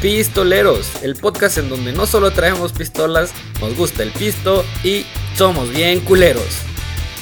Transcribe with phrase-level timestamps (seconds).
[0.00, 5.70] Pistoleros, el podcast en donde no solo traemos pistolas, nos gusta el pisto y somos
[5.70, 6.60] bien culeros.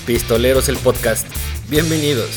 [0.04, 1.29] Pistoleros el podcast.
[1.68, 2.30] Bienvenidos.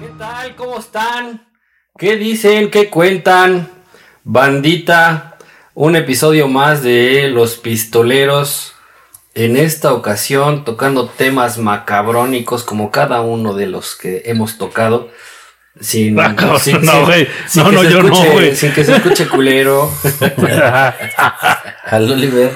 [0.00, 0.54] ¿Qué tal?
[0.54, 1.48] ¿Cómo están?
[1.96, 2.70] ¿Qué dicen?
[2.70, 3.82] ¿Qué cuentan?
[4.24, 5.31] Bandita,
[5.74, 8.74] un episodio más de Los Pistoleros.
[9.34, 15.08] En esta ocasión tocando temas macabrónicos como cada uno de los que hemos tocado.
[15.80, 17.28] Sin, Ah, cabrón, sin- no, sin- güey.
[17.46, 18.54] sin No, que no, se yo no, escuche- güey.
[18.56, 19.90] Sin que se escuche culero.
[21.86, 22.52] Al Oliver.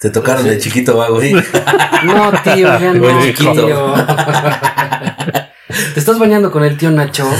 [0.00, 1.32] Te tocaron de chiquito, va, güey.
[1.32, 3.52] No, tío, ya no, chiquito.
[3.52, 3.94] tío.
[5.94, 7.24] ¿Te estás bañando con el tío Nacho?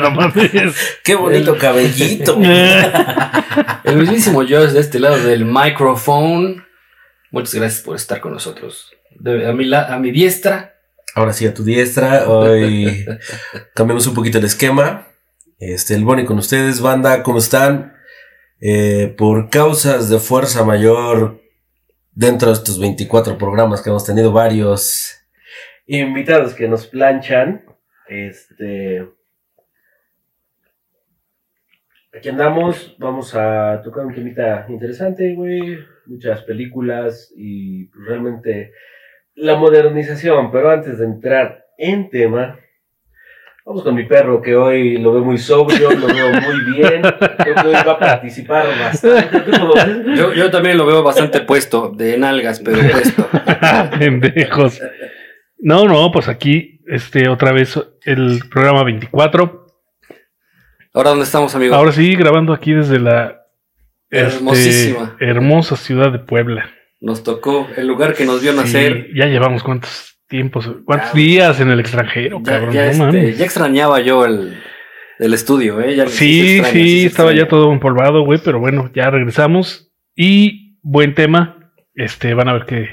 [0.00, 0.74] no mames.
[1.04, 2.38] Qué bonito cabellito.
[3.84, 6.64] El mismísimo Josh de este lado del microphone.
[7.30, 8.90] Muchas gracias por estar con nosotros.
[9.18, 10.74] De- a, mi la- a mi diestra,
[11.16, 12.28] Ahora sí, a tu diestra.
[12.28, 13.04] Hoy
[13.74, 15.08] cambiamos un poquito el esquema.
[15.58, 17.94] Este, el Bonnie con ustedes, banda, ¿cómo están?
[18.60, 21.40] Eh, por causas de fuerza mayor,
[22.12, 25.16] dentro de estos 24 programas que hemos tenido varios
[25.98, 27.64] invitados que nos planchan.
[28.08, 29.08] Este.
[32.12, 35.78] Aquí andamos, vamos a tocar un temita interesante, güey.
[36.06, 38.72] Muchas películas y pues, realmente
[39.34, 40.50] la modernización.
[40.50, 42.58] Pero antes de entrar en tema,
[43.64, 47.02] vamos con mi perro que hoy lo veo muy sobrio, lo veo muy bien.
[47.02, 49.40] Creo que hoy va a participar bastante.
[50.16, 53.28] Yo también lo veo bastante puesto, de nalgas, pero puesto.
[53.98, 54.80] Pendejos.
[55.62, 59.66] No, no, pues aquí, este, otra vez el programa 24.
[60.94, 61.74] Ahora, ¿dónde estamos, amigo?
[61.74, 63.42] Ahora sí, grabando aquí desde la
[64.10, 65.16] este, Hermosísima.
[65.20, 66.70] hermosa ciudad de Puebla.
[67.00, 69.08] Nos tocó el lugar que nos vio nacer.
[69.14, 71.16] Ya llevamos cuántos tiempos, cuántos Ya.
[71.18, 72.74] días en el extranjero, Ya, cabrón.
[72.74, 74.58] ya, no este, ya extrañaba yo el,
[75.18, 75.94] el estudio, ¿eh?
[75.96, 79.92] Ya sí Sí, extraña, sí, se estaba ya todo empolvado, güey, pero bueno, ya regresamos.
[80.16, 82.88] Y buen tema, este, van a ver que,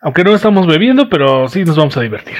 [0.00, 2.36] aunque no estamos bebiendo, pero sí nos vamos a divertir.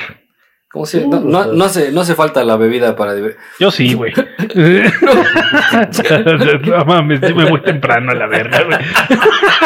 [0.71, 3.41] ¿Cómo se- no, no- no hace, no hace falta la bebida para divertir.
[3.59, 4.13] Yo sí, güey.
[6.67, 8.79] no mames, sí me voy temprano a la verga, güey.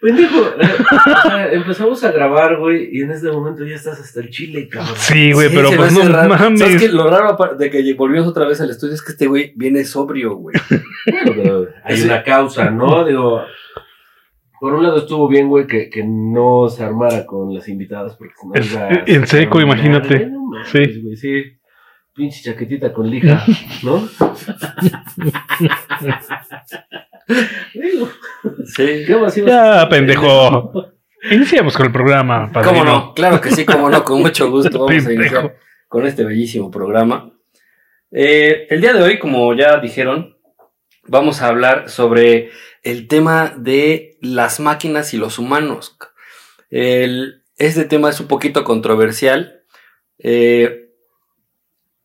[0.00, 0.68] Pendejo, eh,
[1.16, 4.68] o sea, empezamos a grabar, güey, y en este momento ya estás hasta el chile,
[4.68, 4.94] cabrón.
[4.96, 6.28] Sí, güey, Sí, pero pues no raro.
[6.30, 6.92] mames.
[6.92, 10.36] Lo raro de que volvimos otra vez al estudio es que este güey viene sobrio,
[10.36, 10.56] güey.
[11.84, 12.04] Hay Sí.
[12.06, 13.04] una causa, ¿no?
[13.04, 13.42] Digo,
[14.62, 18.34] por un lado estuvo bien, güey, que, que no se armara con las invitadas, porque
[18.40, 20.14] si no Es- iba a en seco, una imagínate.
[20.14, 21.00] madre, no mames, Sí.
[21.02, 21.42] güey, sí.
[22.14, 23.44] Pinche chaquetita con lija,
[23.82, 24.08] ¿no?
[27.74, 28.08] Digo,
[28.66, 29.02] Sí.
[29.06, 30.72] ¿qué más ibas a Ya, pendejo.
[31.30, 33.14] Iniciamos con el programa, ¿Cómo no?
[33.14, 35.20] Claro que sí, cómo no, con mucho gusto vamos a Pendejo.
[35.36, 35.56] iniciar
[35.88, 37.32] con este bellísimo programa.
[38.12, 40.36] Eh, el día de hoy, como ya dijeron,
[41.08, 42.50] vamos a hablar sobre
[42.82, 45.96] el tema de las máquinas y los humanos.
[46.70, 49.62] El- este tema es un poquito controversial.
[50.18, 50.90] Eh,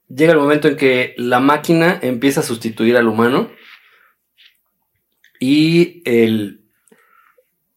[0.08, 3.50] llega el momento en que la máquina empieza a sustituir al humano
[5.40, 6.62] y el,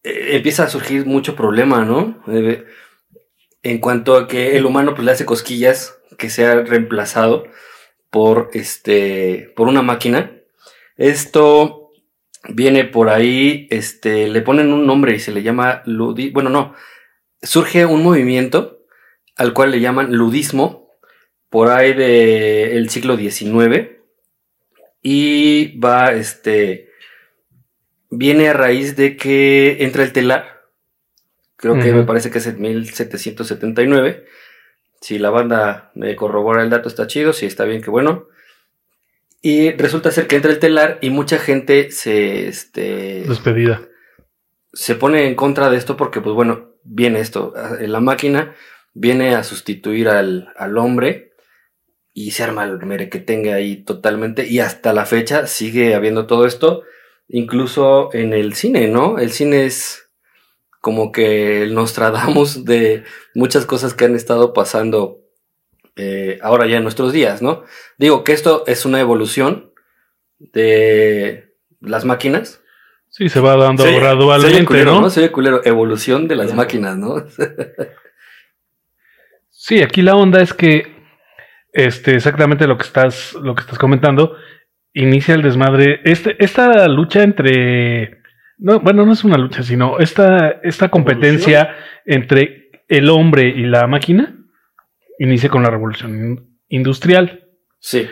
[0.02, 2.22] eh, empieza a surgir mucho problema, ¿no?
[2.28, 2.64] Eh,
[3.62, 7.44] en cuanto a que el humano pues le hace cosquillas que sea reemplazado
[8.10, 10.32] por este por una máquina.
[10.96, 11.79] Esto
[12.48, 16.74] viene por ahí, este le ponen un nombre y se le llama ludi, bueno, no,
[17.42, 18.84] surge un movimiento
[19.36, 20.90] al cual le llaman ludismo
[21.48, 23.90] por ahí del siglo XIX
[25.02, 26.90] y va este
[28.10, 30.60] viene a raíz de que entra el telar.
[31.56, 34.24] Creo que me parece que es en 1779.
[35.00, 37.34] Si la banda me corrobora el dato, está chido.
[37.34, 38.28] Si está bien, que bueno.
[39.42, 43.82] Y resulta ser que entra el telar y mucha gente se, este, Despedida.
[44.72, 47.54] se pone en contra de esto porque, pues bueno, viene esto.
[47.80, 48.54] La máquina
[48.92, 51.32] viene a sustituir al, al hombre
[52.12, 54.46] y se arma el merequetengue ahí totalmente.
[54.46, 56.82] Y hasta la fecha sigue habiendo todo esto,
[57.28, 59.18] incluso en el cine, ¿no?
[59.18, 60.10] El cine es
[60.80, 63.04] como que el Nostradamus de
[63.34, 65.20] muchas cosas que han estado pasando
[66.02, 67.64] eh, ahora ya en nuestros días, ¿no?
[67.98, 69.72] Digo que esto es una evolución
[70.38, 72.62] de las máquinas.
[73.10, 75.10] Sí, se va dando Se se gradualmente, culero, ¿no?
[75.10, 76.56] Se oye culero, evolución de las Claro.
[76.62, 77.16] máquinas, ¿no?
[79.50, 80.86] Sí, aquí la onda es que
[81.74, 84.34] este, exactamente lo que estás, lo que estás comentando.
[84.94, 86.00] Inicia el desmadre.
[86.04, 88.22] Este, esta lucha entre.
[88.56, 91.76] No, bueno, no es una lucha, sino esta, esta competencia
[92.06, 94.39] entre el hombre y la máquina
[95.20, 97.44] inicia con la revolución industrial.
[97.78, 98.08] Sí.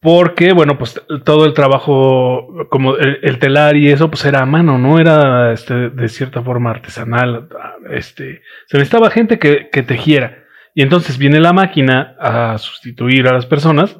[0.00, 4.46] Porque, bueno, pues todo el trabajo, como el, el telar y eso, pues era a
[4.46, 5.00] mano, ¿no?
[5.00, 7.48] Era este, de cierta forma artesanal.
[7.90, 10.44] Este, se necesitaba gente que, que tejiera.
[10.74, 13.98] Y entonces viene la máquina a sustituir a las personas.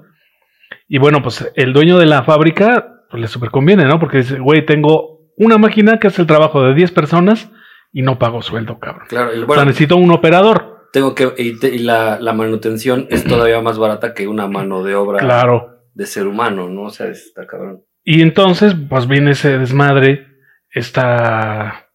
[0.86, 3.98] Y bueno, pues el dueño de la fábrica, pues le super conviene, ¿no?
[3.98, 7.50] Porque dice, güey, tengo una máquina que hace el trabajo de 10 personas
[7.92, 9.06] y no pago sueldo, cabrón.
[9.08, 10.77] Claro, el- o sea, bueno, necesito un operador.
[10.92, 11.32] Tengo que.
[11.38, 15.18] Y, te- y la, la manutención es todavía más barata que una mano de obra
[15.18, 15.82] Claro.
[15.94, 16.82] de ser humano, ¿no?
[16.84, 17.82] O sea, está cabrón.
[18.04, 20.26] Y entonces, pues viene ese desmadre,
[20.70, 21.88] esta...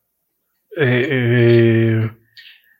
[0.77, 2.11] eh, eh,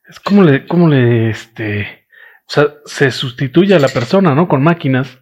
[0.08, 2.06] es como le, como le, este...
[2.46, 4.48] O sea, se sustituye a la persona, ¿no?
[4.48, 5.20] Con máquinas,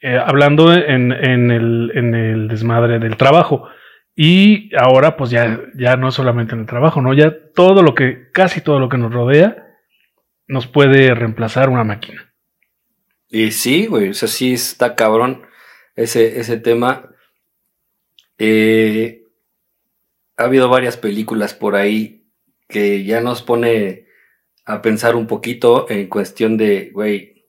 [0.00, 3.68] eh, hablando en, en, el, en el desmadre del trabajo.
[4.14, 7.14] Y ahora, pues ya, ya no solamente en el trabajo, ¿no?
[7.14, 9.67] Ya todo lo que, casi todo lo que nos rodea,
[10.48, 12.32] nos puede reemplazar una máquina.
[13.28, 15.42] Y sí, güey, o sea, sí está cabrón
[15.94, 17.10] ese, ese tema.
[18.38, 19.22] Eh,
[20.36, 22.26] ha habido varias películas por ahí
[22.68, 24.06] que ya nos pone
[24.64, 27.46] a pensar un poquito en cuestión de, güey,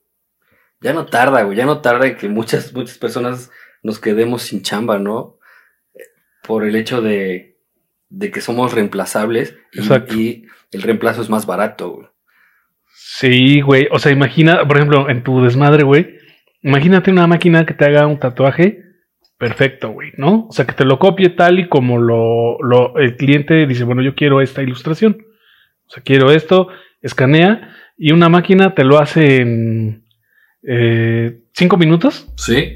[0.82, 3.52] ya no tarda, güey, ya no tarda en que muchas, muchas personas
[3.84, 5.38] nos quedemos sin chamba, ¿no?
[6.44, 7.58] Por el hecho de,
[8.10, 9.82] de que somos reemplazables y,
[10.16, 12.08] y el reemplazo es más barato, güey.
[13.12, 13.88] Sí, güey.
[13.92, 16.16] O sea, imagina, por ejemplo, en tu desmadre, güey.
[16.62, 18.84] Imagínate una máquina que te haga un tatuaje
[19.38, 20.46] perfecto, güey, ¿no?
[20.48, 24.02] O sea, que te lo copie tal y como lo, lo- el cliente dice, bueno,
[24.04, 25.18] yo quiero esta ilustración.
[25.88, 26.68] O sea, quiero esto,
[27.02, 30.04] escanea y una máquina te lo hace en
[30.68, 32.32] eh, cinco minutos.
[32.36, 32.76] Sí.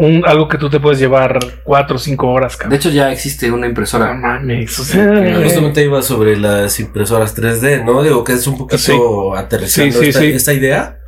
[0.00, 2.76] Un, algo que tú te puedes llevar cuatro o cinco horas, De cabrón.
[2.76, 4.12] hecho, ya existe una No impresora.
[4.14, 8.02] mames, o sea, Justamente iba sobre las impresoras 3D, ¿no?
[8.02, 8.92] Digo que es un poquito Sí.
[9.36, 10.26] aterrizando Sí, sí, esta, sí.
[10.26, 10.98] esta idea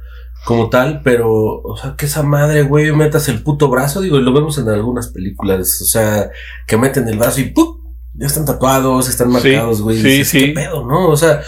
[0.46, 4.22] como tal, pero, o sea, que esa madre, güey, metas el puto brazo, digo, y
[4.22, 6.30] lo vemos en algunas películas, o sea,
[6.66, 7.76] que meten el brazo y ¡pum!
[8.14, 9.98] Ya están tatuados, están Sí, marcados, güey.
[9.98, 10.38] sí, dices, sí.
[10.46, 11.08] ¿Qué pedo, no?
[11.08, 11.42] O sea,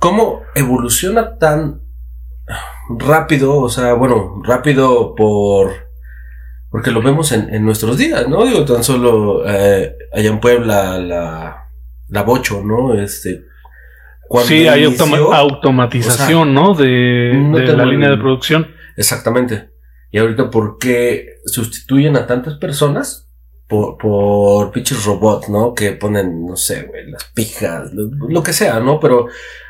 [0.00, 1.80] ¿cómo evoluciona tan
[2.98, 3.56] rápido?
[3.58, 5.70] O sea, bueno, rápido por...
[6.72, 8.44] Porque lo vemos en, en nuestros días, ¿no?
[8.46, 11.68] Digo, tan solo eh, allá en Puebla, la,
[12.08, 12.94] la Bocho, ¿no?
[12.94, 13.44] Este.
[14.26, 16.74] cuando sí, hay inició- automa- automatización, ¿no?
[16.74, 18.68] De, no de tengo la línea de producción.
[18.96, 19.70] Exactamente.
[20.10, 23.28] Y ahorita, ¿por qué sustituyen a tantas personas?
[23.68, 25.72] Por, por pinches robots, ¿no?
[25.74, 28.98] Que ponen, no sé, güey, las pijas, lo, lo que sea, ¿no?
[29.00, 29.28] Pero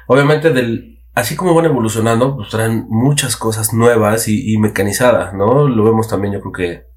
[0.08, 5.69] obviamente del, así como van evolucionando, pues traen muchas cosas nuevas y, y mecanizadas, ¿no?
[5.69, 6.92] Lo vemos también, yo creo que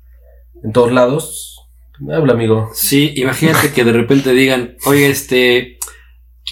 [0.65, 1.51] en todos lados.
[2.11, 2.69] Habla, amigo.
[2.73, 5.77] Sí, imagínate que de repente digan, oye, este,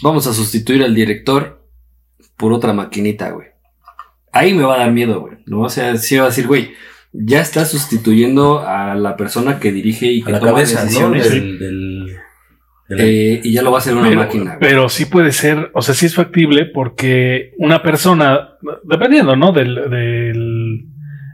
[0.02, 1.68] vamos a sustituir al director
[2.38, 3.48] por otra maquinita, güey.
[4.32, 5.38] Ahí me va a dar miedo, güey.
[5.46, 5.62] ¿no?
[5.62, 6.72] O sea, sí va a decir, güey,
[7.12, 10.86] ya está sustituyendo a la persona que dirige y A que la toma cabeza, ¿no?
[10.86, 11.30] decisiones.
[11.30, 12.18] Del, del-
[12.90, 14.58] del- eh, y ya lo va a hacer una pero, máquina, güey.
[14.60, 19.52] pero sí puede ser, o sea, sí es factible porque una persona, dependiendo, ¿no?
[19.52, 20.53] Del, del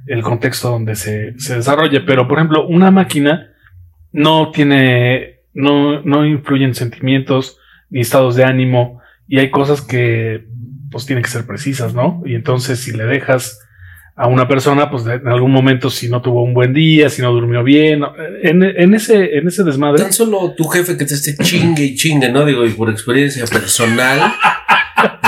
[0.09, 3.51] el contexto donde se, se desarrolle, pero por ejemplo, una máquina
[4.11, 7.57] no tiene, no, no influye en sentimientos
[7.89, 10.45] ni estados de ánimo y hay cosas que
[10.91, 12.23] pues tienen que ser precisas, ¿no?
[12.25, 13.59] Y entonces si le dejas
[14.15, 17.21] a una persona, pues de- en algún momento si no tuvo un buen día, si
[17.21, 18.01] no durmió bien,
[18.41, 20.01] en, en ese, en ese desmadre.
[20.01, 22.43] Tan solo tu jefe que te esté chingue y chingue, ¿no?
[22.45, 24.19] Digo, y por experiencia personal.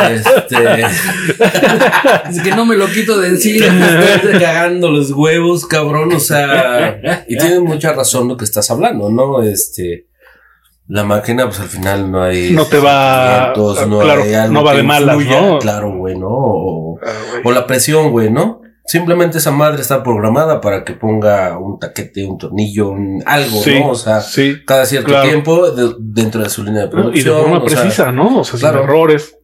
[0.09, 0.55] Este.
[2.29, 3.65] Es que no me lo quito de encima.
[4.15, 6.13] Estás cagando los huevos, cabrón.
[6.13, 6.99] O sea.
[7.27, 9.41] Y tienes mucha razón lo que estás hablando, ¿no?
[9.43, 10.07] Este.
[10.87, 12.51] La máquina, pues al final no hay.
[12.51, 15.59] No te va- no, claro, hay algo no va que de malas, influya, ¿no?
[15.59, 16.27] Claro, güey, ¿no?
[16.29, 16.99] O,
[17.45, 18.59] o la presión, güey, ¿no?
[18.85, 23.79] Simplemente esa madre está programada para que ponga un taquete, un tornillo, un algo, Sí,
[23.79, 23.89] ¿no?
[23.91, 24.57] O sea, sí.
[24.65, 25.29] cada cierto claro.
[25.29, 26.99] tiempo de- dentro de su línea de ¿no?
[26.99, 27.35] Y producción.
[27.37, 28.39] de forma sea, precisa, ¿no?
[28.39, 28.79] O sea, claro.
[28.79, 29.37] sin errores.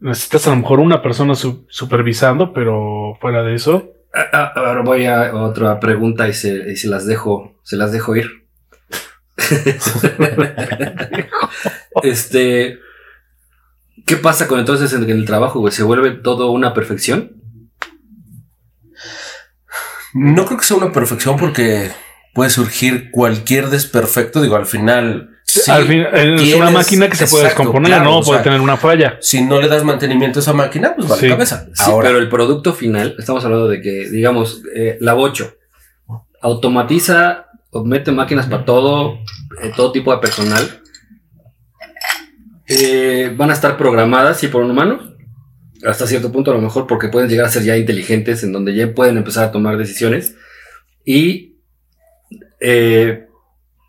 [0.00, 3.92] Necesitas a lo mejor una persona su- supervisando, pero fuera de eso.
[4.14, 7.92] Ah, ah, Ahora voy a otra pregunta y se, y se las dejo, se las
[7.92, 8.46] dejo ir.
[12.02, 12.78] este,
[14.06, 15.72] ¿qué pasa con entonces en el trabajo, güey?
[15.72, 17.42] ¿Se vuelve todo una perfección?
[20.14, 21.90] No creo que sea una perfección porque
[22.34, 24.40] puede surgir cualquier desperfecto.
[24.40, 28.20] Digo, al final, Sí, Al fin, es una máquina que se puede descomponer, ¿no?
[28.22, 29.18] Puede tener una falla.
[29.20, 31.68] Si no le das mantenimiento a esa máquina, pues va a la cabeza.
[31.72, 35.54] Sí, pero el producto final, estamos hablando de que, digamos, eh, la Bocho
[36.42, 37.46] automatiza
[37.84, 39.18] mete máquinas para todo,
[39.62, 40.82] eh, todo tipo de personal.
[42.68, 45.14] Eh, van a estar programadas, sí, por un humano,
[45.84, 48.74] hasta cierto punto a lo mejor, porque pueden llegar a ser ya inteligentes, en donde
[48.74, 50.34] ya pueden empezar a tomar decisiones.
[51.04, 51.58] Y
[52.60, 53.25] eh,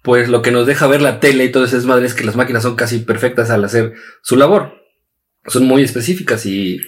[0.07, 2.23] pues lo que nos deja ver la tele y todo eso es madre es que
[2.23, 4.85] las máquinas son casi perfectas al hacer su labor.
[5.47, 6.79] Son muy específicas y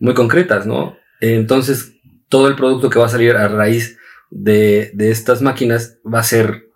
[0.00, 0.98] muy concretas, ¿no?
[1.18, 1.94] Entonces,
[2.28, 3.98] todo el producto que va a salir a raíz
[4.28, 6.66] de, estas máquinas va a ser.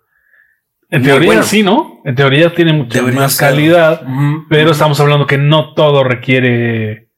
[0.89, 2.01] En teoría sí, ¿no?
[2.05, 4.01] En teoría tiene mucha más calidad,
[4.49, 7.09] pero estamos hablando que no todo requiere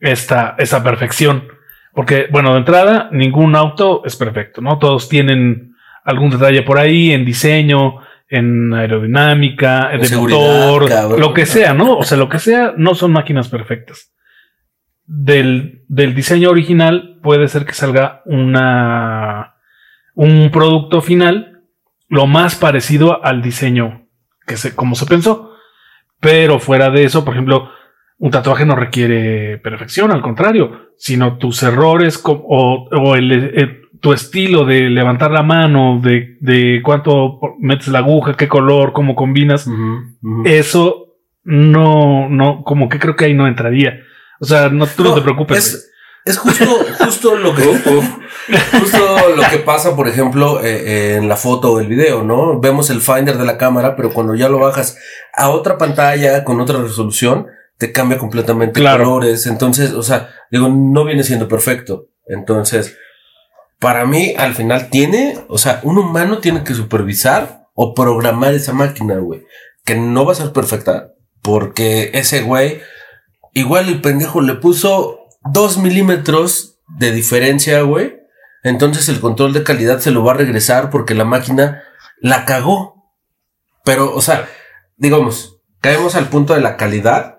[0.00, 1.48] esta, esa perfección.
[1.94, 4.78] Porque, bueno, de entrada, ningún auto es perfecto, ¿no?
[4.78, 5.75] Todos tienen
[6.06, 7.96] algún detalle por ahí en diseño,
[8.28, 11.98] en aerodinámica, en de motor, lo que sea, ¿no?
[11.98, 14.12] O sea, lo que sea, no son máquinas perfectas.
[15.04, 19.54] Del, del, diseño original puede ser que salga una
[20.14, 21.62] un producto final
[22.08, 24.08] lo más parecido al diseño
[24.46, 25.52] que se, como se pensó.
[26.18, 27.70] Pero fuera de eso, por ejemplo,
[28.18, 34.90] un tatuaje no requiere perfección, al contrario, sino tus errores o, el, tu estilo de
[34.90, 39.68] levantar la mano, de, de, cuánto metes la aguja, qué color, cómo combinas,
[40.44, 44.00] eso no, no, como que creo que ahí no entraría.
[44.40, 45.90] O sea, no, tú no, te preocupes.
[46.24, 46.64] Es, justo,
[46.98, 48.98] justo lo que, justo
[49.36, 52.58] lo que pasa, por ejemplo, eh, en la foto o el video, ¿no?
[52.58, 54.98] Vemos el finder de la cámara, pero cuando ya lo bajas
[55.32, 57.46] a otra pantalla con otra resolución,
[57.78, 59.46] te cambia completamente colores.
[59.46, 62.08] Entonces, o sea, digo, no viene siendo perfecto.
[62.26, 62.98] Entonces,
[63.78, 68.72] para mí, al final tiene, o sea, un humano tiene que supervisar o programar esa
[68.72, 69.44] máquina, güey.
[69.84, 71.12] Que no va a ser perfecta.
[71.42, 72.80] Porque ese güey,
[73.52, 78.16] igual el pendejo le puso dos milímetros de diferencia, güey.
[78.62, 81.82] Entonces el control de calidad se lo va a regresar porque la máquina
[82.20, 83.12] la cagó.
[83.84, 84.48] Pero, o sea,
[84.96, 87.36] digamos, caemos al punto de la calidad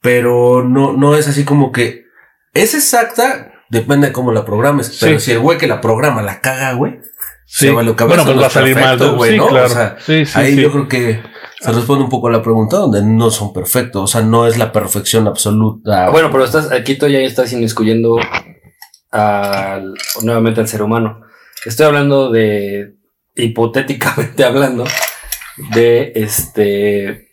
[0.00, 2.06] pero no, no es así como que
[2.54, 4.98] es exacta, depende de cómo la programes.
[5.00, 7.00] Pero si el güey que la programa la caga, güey,
[7.46, 7.70] sí.
[7.70, 9.46] bueno, pues va a salir mal, güey, ¿no?
[9.46, 9.96] O sea,
[10.34, 11.22] ahí yo creo que
[11.60, 14.58] se responde un poco a la pregunta donde no son perfectos, o sea, no es
[14.58, 16.10] la perfección absoluta.
[16.10, 18.18] Bueno, pero estás, aquí tú ya estás inmiscuyendo
[19.10, 21.22] al, nuevamente al ser humano.
[21.64, 22.94] Estoy hablando de,
[23.36, 24.84] hipotéticamente hablando,
[25.74, 27.28] de este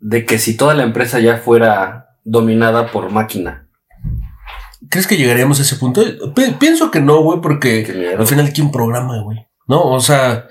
[0.00, 3.67] de que si toda la empresa ya fuera dominada por máquina.
[4.90, 6.02] ¿Crees que llegaríamos a ese punto?
[6.58, 9.46] pienso que no, güey, porque al final, ¿quién programa, güey?
[9.66, 10.46] No, o sea,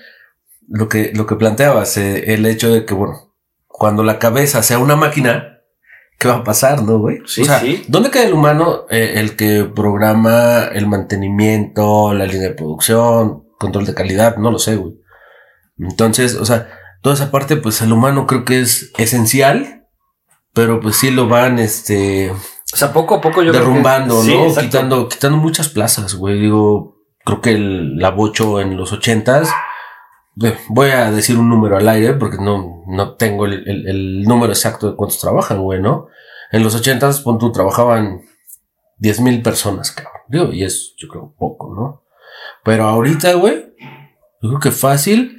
[0.68, 3.34] lo que, lo que planteabas, eh, el hecho de que, bueno,
[3.68, 5.62] cuando la cabeza sea una máquina,
[6.20, 7.20] ¿qué va a pasar, no, güey?
[7.26, 7.84] Sí, o sea, sí.
[7.88, 13.86] ¿dónde queda el humano, eh, el que programa el mantenimiento, la línea de producción, control
[13.86, 14.38] de calidad?
[14.38, 14.96] No lo sé, güey.
[15.80, 16.70] Entonces, o sea,
[17.02, 19.88] toda esa parte, pues el humano creo que es esencial,
[20.54, 22.32] pero pues sí lo van, este...
[22.78, 24.56] O sea, poco a poco yo derrumbando, ¿no?
[24.56, 26.40] quitando, quitando muchas plazas, güey.
[26.40, 29.50] Digo, creo que el, la Bocho en los ochentas,
[30.70, 34.96] voy a decir un número al aire porque no, no tengo el, número exacto de
[34.96, 36.06] cuántos trabajan, güey, ¿no?
[36.52, 38.22] En los ochentas, punto, trabajaban
[39.00, 40.22] diez mil personas, cabrón.
[40.28, 42.04] Digo, y es, yo creo, poco, ¿no?
[42.64, 43.74] Pero ahorita, güey,
[44.40, 45.37] yo creo que fácil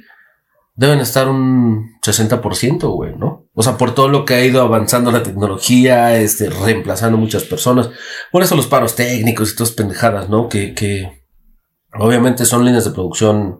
[0.79, 3.49] deben estar un 60%, güey, ¿no?
[3.53, 7.89] O sea, por todo lo que ha ido avanzando la tecnología, este, reemplazando muchas personas.
[8.31, 10.47] Por eso los paros técnicos y todas pendejadas, ¿no?
[10.47, 11.25] Que, que
[11.99, 13.59] obviamente son líneas de producción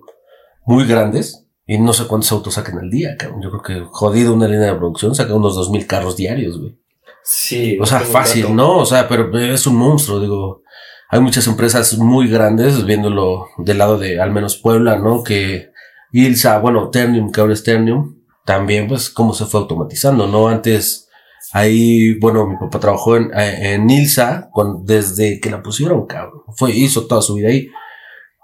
[0.65, 3.41] muy grandes y no sé cuántos autos sacan al día, cabrón.
[3.41, 6.79] Yo creo que jodido una línea de producción saca unos 2000 carros diarios, güey.
[7.21, 7.77] Sí.
[7.81, 8.77] O sea, fácil, ¿no?
[8.77, 10.63] O sea, pero es un monstruo, digo.
[11.09, 15.21] Hay muchas empresas muy grandes, viéndolo del lado de al menos Puebla, ¿no?
[15.21, 15.69] Que
[16.11, 20.47] Ilsa, bueno, Ternium, que ahora es Ternium, también pues cómo se fue automatizando, ¿no?
[20.47, 21.07] Antes,
[21.53, 24.49] ahí, bueno, mi papá trabajó en, en Ilsa
[24.83, 26.41] desde que la pusieron, cabrón.
[26.55, 27.69] Fue, hizo toda su vida ahí.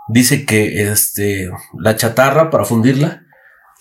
[0.08, 3.24] Dice que este, la chatarra para fundirla,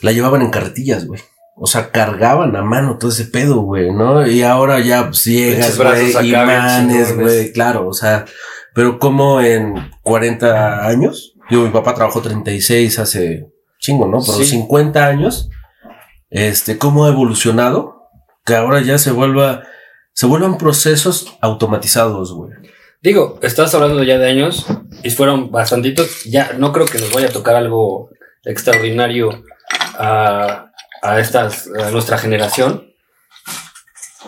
[0.00, 1.20] la llevaban en carretillas, güey.
[1.56, 4.26] O sea, cargaban a mano todo ese pedo, güey, ¿no?
[4.26, 8.24] Y ahora ya pues, llegas, güey, imanes, güey, claro, o sea,
[8.74, 13.53] pero como en 40 años, yo, mi papá trabajó 36 hace
[13.84, 14.18] chingo, ¿no?
[14.18, 15.50] Por 50 años,
[16.30, 18.08] este, cómo ha evolucionado,
[18.44, 19.62] que ahora ya se vuelva,
[20.12, 22.52] se vuelvan procesos automatizados, güey.
[23.02, 24.66] Digo, estás hablando ya de años
[25.02, 26.24] y fueron bastantitos.
[26.24, 28.08] Ya no creo que nos vaya a tocar algo
[28.44, 29.42] extraordinario
[29.98, 30.70] a,
[31.02, 32.86] a estas, a nuestra generación.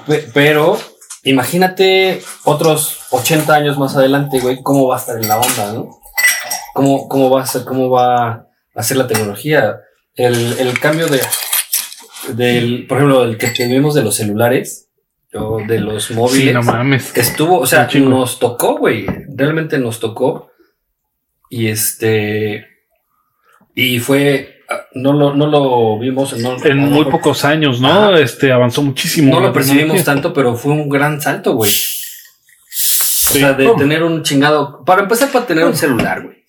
[0.06, 0.78] Pe- Pero
[1.24, 5.88] imagínate otros 80 años más adelante, güey, cómo va a estar en la onda, ¿no?
[6.74, 8.46] ¿Cómo, cómo va a ser, cómo va
[8.76, 9.80] a ser la tecnología?
[10.14, 11.20] El, el cambio de,
[12.34, 14.88] del, por ejemplo, el que tenemos de los celulares
[15.34, 16.48] o de los móviles.
[16.48, 17.16] Sí, no mames.
[17.16, 19.06] Estuvo, o sea, nos tocó, güey.
[19.34, 20.50] Realmente nos tocó.
[21.50, 22.66] Y este.
[23.74, 24.62] Y fue.
[24.94, 26.36] No lo, no lo vimos.
[26.38, 27.88] No, En muy pocos años, ¿no?
[27.88, 28.18] Ajá.
[28.18, 29.32] Este avanzó muchísimo.
[29.34, 31.70] No lo percibimos tanto, pero fue un gran salto, güey.
[31.70, 34.84] O sea, de tener un chingado.
[34.84, 36.45] Para empezar, para tener un celular, güey.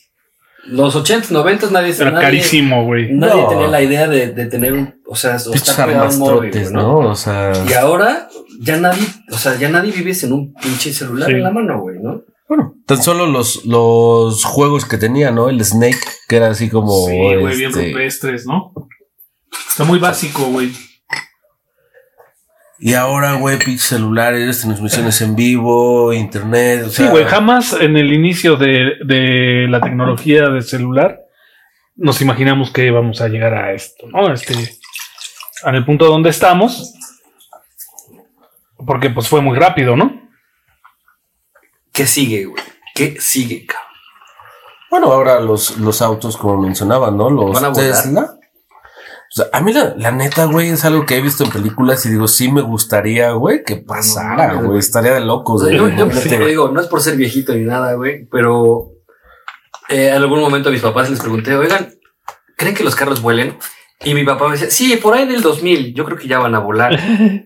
[0.68, 3.12] Los 80s, 90s, nadie Era nadie- carísimo, güey.
[3.14, 3.48] Nadie No.
[3.50, 4.96] tenía la idea de, de tener un.
[5.08, 6.98] O sea, o Pinches estar pegado un móvil, ¿no?
[6.98, 7.52] O sea.
[7.70, 8.28] Y ahora
[8.60, 11.36] ya nadie, o sea, ya nadie vive en un pinche celular Sí.
[11.36, 12.22] en la mano, güey, ¿no?
[12.50, 15.50] Bueno, tan solo los, los juegos que tenía, ¿no?
[15.50, 17.08] El Snake, que era así como.
[17.08, 18.74] Sí, güey, bien este, rupestres, ¿no?
[19.70, 20.72] Está muy básico, güey.
[22.80, 26.84] Y ahora, güey, pinches celulares, transmisiones en vivo, internet.
[26.86, 31.28] O Sí, güey, jamás en el inicio de, de la tecnología del celular
[31.98, 34.32] nos imaginamos que íbamos a llegar a esto, ¿no?
[34.32, 36.94] Este, en el punto donde estamos,
[38.86, 40.30] porque pues fue muy rápido, ¿no?
[41.92, 42.64] ¿Qué sigue, güey?
[42.94, 43.88] ¿Qué sigue, cabrón?
[44.92, 47.30] Bueno, ahora los, los autos, como mencionaban, ¿no?
[47.30, 47.92] Los Van a volar.
[47.92, 48.37] Tesla.
[49.38, 52.03] O sea, a mí la, la neta, güey, es algo que he visto en películas
[52.06, 54.67] y digo, sí me gustaría, güey, que pasara, No, güey.
[54.67, 54.79] güey.
[54.79, 55.96] Estaría de locos, sea, güey.
[55.96, 58.94] yo, digo, no es por ser viejito ni nada, güey, pero
[59.89, 61.94] eh, en algún momento a mis papás les pregunté, oigan,
[62.56, 63.58] ¿creen que los carros vuelen?
[64.03, 66.56] Y mi papá me decía, sí, por ahí del 2000, yo creo que ya van
[66.56, 67.00] a volar.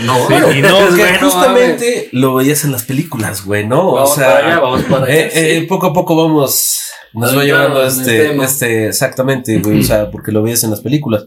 [0.00, 3.66] No, Sí, bueno, y no, es Porque bueno, justamente lo veías en las películas, güey,
[3.66, 3.92] ¿no?
[3.92, 4.10] mames.
[4.10, 5.14] o Vamos para allá, sea, vamos para allá.
[5.14, 5.66] eh, eh, sí.
[5.66, 6.80] poco a poco vamos,
[7.14, 11.26] nos va llevando este, este, exactamente, güey, o sea, porque lo veías en las películas.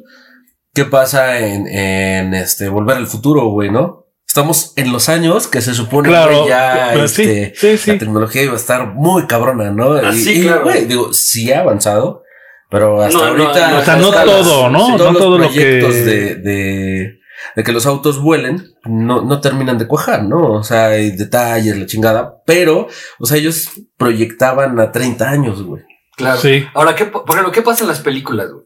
[0.74, 4.06] ¿Qué pasa en, en este, Volver al Futuro, güey, no?
[4.27, 7.91] Estamos en los años que se supone Claro, que ya, sí, este, sí, sí.
[7.93, 9.93] la tecnología iba a estar muy cabrona, ¿no?
[9.93, 10.63] Ah, y, claro.
[10.65, 12.21] güey, digo, sí ha avanzado,
[12.69, 13.71] pero hasta No, ahorita.
[13.71, 14.89] no, O sea, no todo, ¿no?
[14.89, 17.19] No todos los todo lo que- de, de,
[17.56, 20.54] de que los autos vuelen no, no terminan de cuajar, ¿no?
[20.54, 22.88] O sea, hay detalles, la chingada, pero,
[23.19, 25.84] o sea, ellos proyectaban a 30 años, güey.
[26.15, 26.39] Claro.
[26.39, 26.65] Sí.
[26.73, 28.65] Ahora, ¿qué, por ejemplo, ¿qué pasa en las películas, güey?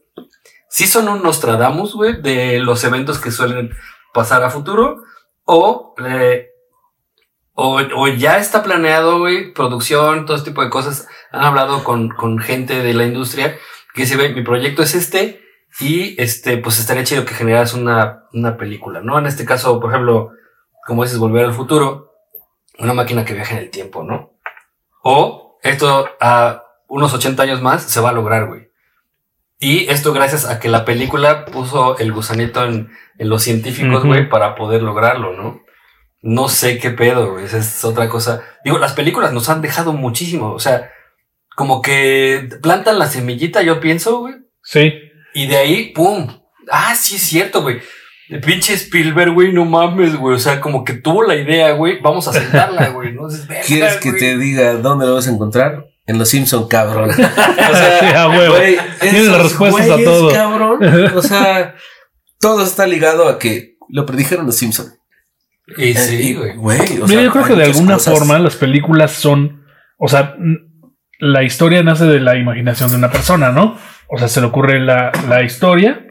[0.68, 3.70] ¿Sí son un Nostradamus, güey, de los eventos que suelen
[4.14, 5.02] pasar a futuro?
[5.44, 6.48] ¿O, eh,
[7.52, 11.06] o, o ya está planeado, güey, producción, todo este tipo de cosas?
[11.30, 13.58] Han hablado con, con gente de la industria
[13.92, 15.41] que dice, ve, mi proyecto es este
[15.80, 19.18] y este, pues estaría chido que generas una, una película, ¿no?
[19.18, 20.32] En este caso, por ejemplo,
[20.86, 22.12] como dices, Volver al Futuro,
[22.78, 24.34] una máquina que viaja en el tiempo, ¿no?
[25.02, 28.70] O esto a unos 80 años más se va a lograr, güey.
[29.58, 34.28] Y esto gracias a que la película puso el gusanito en, en los científicos, güey,
[34.28, 35.62] para poder lograrlo, ¿no?
[36.20, 37.44] No sé qué pedo, güey.
[37.44, 38.42] Esa es otra cosa.
[38.64, 40.52] Digo, las películas nos han dejado muchísimo.
[40.52, 40.90] O sea,
[41.54, 44.34] como que plantan la semillita, yo pienso, güey.
[44.62, 44.92] Sí.
[45.34, 46.26] Y de ahí, ¡pum!
[46.70, 47.80] Ah, sí es cierto, güey.
[48.28, 50.36] El pinche Spielberg, güey, no mames, güey.
[50.36, 52.00] O sea, como que tuvo la idea, güey.
[52.00, 53.12] Vamos a sentarla, güey.
[53.12, 53.28] ¿no?
[53.28, 54.20] Dices, "Verga, ¿Quieres que güey".
[54.20, 55.86] te diga dónde lo vas a encontrar?
[56.06, 57.10] En Los Simpson, cabrón.
[57.10, 58.54] O Sí, a huevo.
[58.56, 60.32] güey, Tienes las respuestas a todo.
[60.32, 60.78] cabrón.
[61.16, 61.74] O sea,
[62.40, 64.86] todo está ligado a que lo predijeron Los Simpson.
[65.76, 66.56] Y sí, Eh, y, güey.
[66.56, 68.18] güey, o Mira, sea, yo creo que de alguna cosas.
[68.18, 69.64] forma las películas son,
[69.98, 70.34] o sea,
[71.20, 73.78] la historia nace de la imaginación de una persona, ¿no?
[74.14, 76.06] O sea, se le ocurre la, la historia.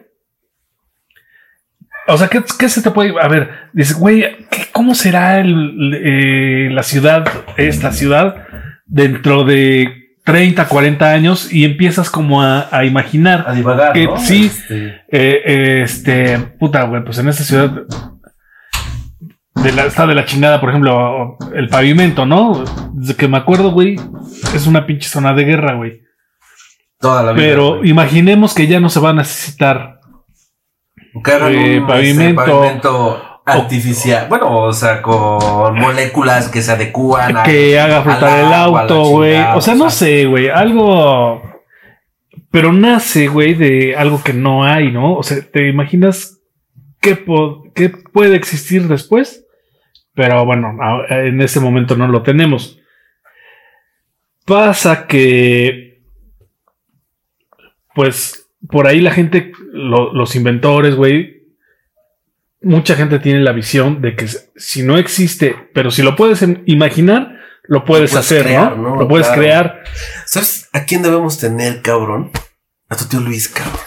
[2.07, 3.13] O sea, ¿qué, qué se te puede...
[3.21, 7.25] A ver, dices, güey, ¿qué- ¿cómo será el- eh, la ciudad,
[7.57, 8.47] esta ciudad,
[8.87, 9.87] dentro de
[10.25, 11.53] 30, 40 años?
[11.53, 13.45] Y empiezas como a, a imaginar.
[13.47, 14.17] A divagar, Que ¿no?
[14.17, 14.47] sí.
[14.47, 17.71] Este, Eh, eh, este, puta, güey, pues en esta ciudad
[19.63, 22.63] de la, está de la chingada, por ejemplo, el pavimento, ¿no?
[22.93, 23.95] Desde que me acuerdo, güey,
[24.55, 26.01] es una pinche zona de guerra, güey.
[27.01, 27.43] Toda la vida.
[27.45, 27.89] Pero güey.
[27.89, 29.99] imaginemos que ya no se va a necesitar.
[31.13, 31.93] Eh, un, pavimento.
[31.97, 34.27] este, pavimento artificial.
[34.29, 39.37] Bueno, o sea, con moléculas que se adecúan a- que haga flotar el auto, güey.
[39.55, 41.41] O sea, no sé, güey, algo.
[42.49, 45.15] Pero nace, güey, de algo que no hay, ¿no?
[45.15, 46.39] O sea, ¿te imaginas
[46.99, 49.45] qué, po- qué puede existir después?
[50.13, 50.77] Pero bueno,
[51.09, 52.77] en ese momento no lo tenemos.
[54.45, 55.90] Pasa que,
[57.95, 61.41] pues, por ahí la gente, lo- los inventores, güey,
[62.61, 66.61] mucha gente tiene la visión de que si no existe, pero si lo puedes em-
[66.65, 68.91] imaginar, lo puedes, puedes hacer, crear, ¿no?
[68.91, 68.95] ¿no?
[69.01, 69.41] Lo puedes Claro.
[69.41, 69.83] crear.
[70.25, 72.31] ¿Sabes a quién debemos tener, cabrón?
[72.89, 73.79] A tu tío Luis, cabrón.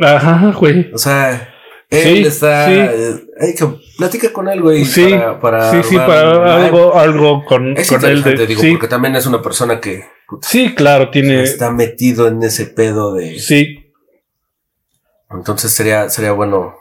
[0.00, 0.90] Ajá, güey.
[0.92, 1.51] O sea,
[1.92, 2.66] él Sí, está.
[2.66, 2.72] sí.
[2.74, 3.66] eh, hay que
[3.98, 4.84] platica con él, güey.
[4.84, 8.22] Sí, para, para sí, sí, para algo, algo con, Es con él.
[8.22, 11.42] De, digo, sí, porque también es una persona que puta, sí, claro, tiene.
[11.42, 13.38] está metido en ese pedo de.
[13.38, 13.92] Sí,
[15.30, 16.74] Entonces sería, sería bueno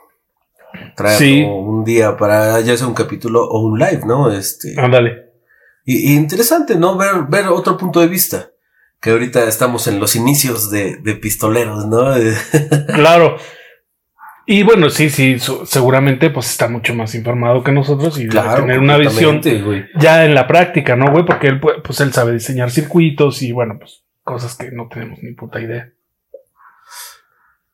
[0.95, 1.43] traerlo Sí.
[1.43, 4.31] un día para ya sea un capítulo o un live, ¿no?
[4.31, 4.73] Este.
[4.79, 5.29] ándale.
[5.85, 6.95] Y, y interesante, ¿no?
[6.97, 8.49] Ver, ver otro punto de vista.
[9.01, 12.13] Que ahorita estamos en los inicios de, de pistoleros, ¿no?
[12.93, 13.37] Claro.
[14.47, 18.79] Y bueno, sí, sí, seguramente pues está mucho más informado que nosotros y debe tener
[18.79, 19.85] una visión güey.
[19.95, 21.23] ya en la práctica, ¿no, güey?
[21.25, 25.19] Porque él, pu- pues él sabe diseñar circuitos y bueno, pues cosas que no tenemos
[25.21, 25.91] ni puta idea.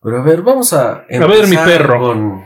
[0.03, 1.05] Pero a ver, vamos a.
[1.09, 1.99] ver, mi empezar perro.
[1.99, 2.43] Con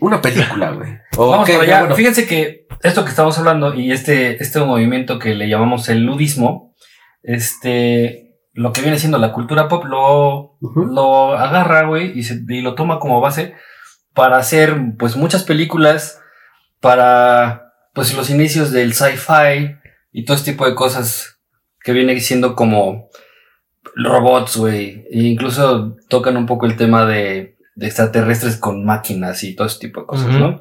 [0.00, 0.98] una película, güey.
[1.16, 1.80] Vamos para allá.
[1.80, 6.02] bueno, Fíjense que esto que estamos hablando y este, este movimiento que le llamamos el
[6.04, 6.74] ludismo,
[7.22, 8.25] este,
[8.56, 12.74] lo que viene siendo la cultura pop, lo, lo agarra, güey, y, se- y lo
[12.74, 13.54] toma como base
[14.14, 16.20] para hacer, pues, muchas películas,
[16.80, 19.76] para, pues, los inicios del sci-fi
[20.12, 21.38] y todo este tipo de cosas
[21.80, 23.08] que viene siendo como
[23.94, 25.04] robots, güey.
[25.10, 29.78] E incluso tocan un poco el tema de, de extraterrestres con máquinas y todo ese
[29.80, 30.60] tipo de cosas, ¿no?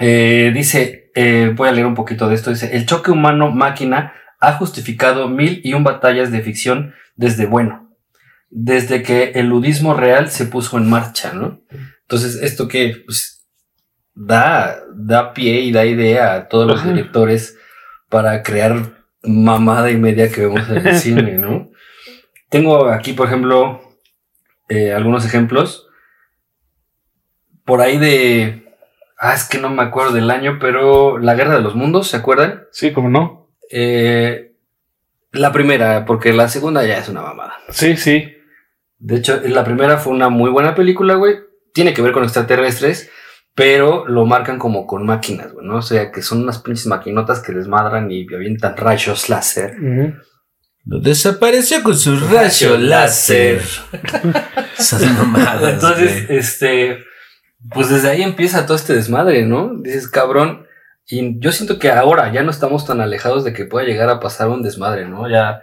[0.00, 4.52] Eh, dice, eh, voy a leer un poquito de esto, dice, el choque humano-máquina ha
[4.52, 7.90] justificado mil y un batallas de ficción desde bueno,
[8.50, 11.60] desde que el ludismo real se puso en marcha, ¿no?
[12.02, 13.46] Entonces, esto que pues,
[14.14, 17.56] da, da pie y da idea a todos los directores
[18.08, 21.70] para crear mamada y media que vemos en el cine, ¿no?
[22.48, 23.80] Tengo aquí, por ejemplo,
[24.68, 25.86] eh, algunos ejemplos.
[27.64, 28.68] Por ahí de
[29.20, 32.16] Ah, es que no me acuerdo del año, pero La Guerra de los Mundos, ¿se
[32.16, 32.62] acuerdan?
[32.70, 33.47] Sí, como no.
[33.70, 34.52] Eh,
[35.32, 37.54] la primera, porque la segunda ya es una mamada.
[37.70, 38.34] Sí, sí.
[38.98, 41.36] De hecho, la primera fue una muy buena película, güey.
[41.72, 43.10] Tiene que ver con extraterrestres,
[43.54, 45.76] pero lo marcan como con máquinas, güey, ¿no?
[45.76, 49.76] O sea, que son unas pinches maquinotas que desmadran y avientan rayos láser.
[50.84, 53.60] Lo desapareció con su rayo láser.
[54.78, 55.74] Esas mamadas.
[55.74, 56.38] Entonces, güey.
[56.38, 57.04] este,
[57.70, 59.74] pues desde ahí empieza todo este desmadre, ¿no?
[59.74, 60.67] Dices, cabrón.
[61.08, 64.20] Y yo siento que ahora ya no estamos tan alejados de que pueda llegar a
[64.20, 65.28] pasar un desmadre, ¿no?
[65.28, 65.62] Ya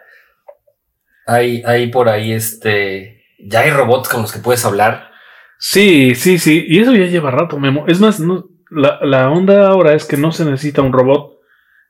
[1.27, 5.11] hay, hay por ahí, este, ya hay robots con los que puedes hablar.
[5.59, 6.65] Sí, sí, sí.
[6.67, 7.85] Y eso ya lleva rato, Memo.
[7.87, 11.39] Es más, no, la, la onda ahora es que no se necesita un robot,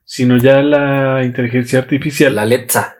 [0.04, 2.96] sino ya la inteligencia artificial La Alexa.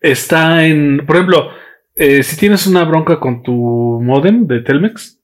[0.00, 1.04] está en.
[1.06, 1.50] Por ejemplo,
[1.96, 5.18] eh, si tienes una bronca con tu modem de Telmex,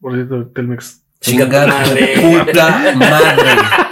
[0.00, 1.04] por cierto, Telmex.
[1.20, 2.14] Chingada madre.
[2.20, 3.87] puta madre.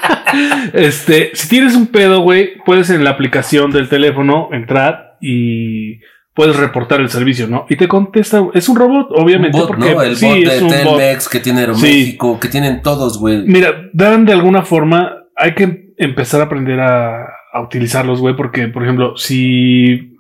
[0.73, 6.01] Este, si tienes un pedo, güey, puedes en la aplicación del teléfono entrar y
[6.35, 7.67] puedes reportar el servicio, ¿no?
[7.69, 10.03] Y te contesta, es un robot, obviamente, Un bot, porque ¿no?
[10.03, 10.69] El sí, bot de.
[10.69, 13.43] Telmex que tiene Aeroméxico, que tienen todos, güey.
[13.47, 18.69] Mira, dan de alguna forma, hay que empezar a aprender a, a utilizarlos, güey, porque,
[18.69, 20.19] por ejemplo, si,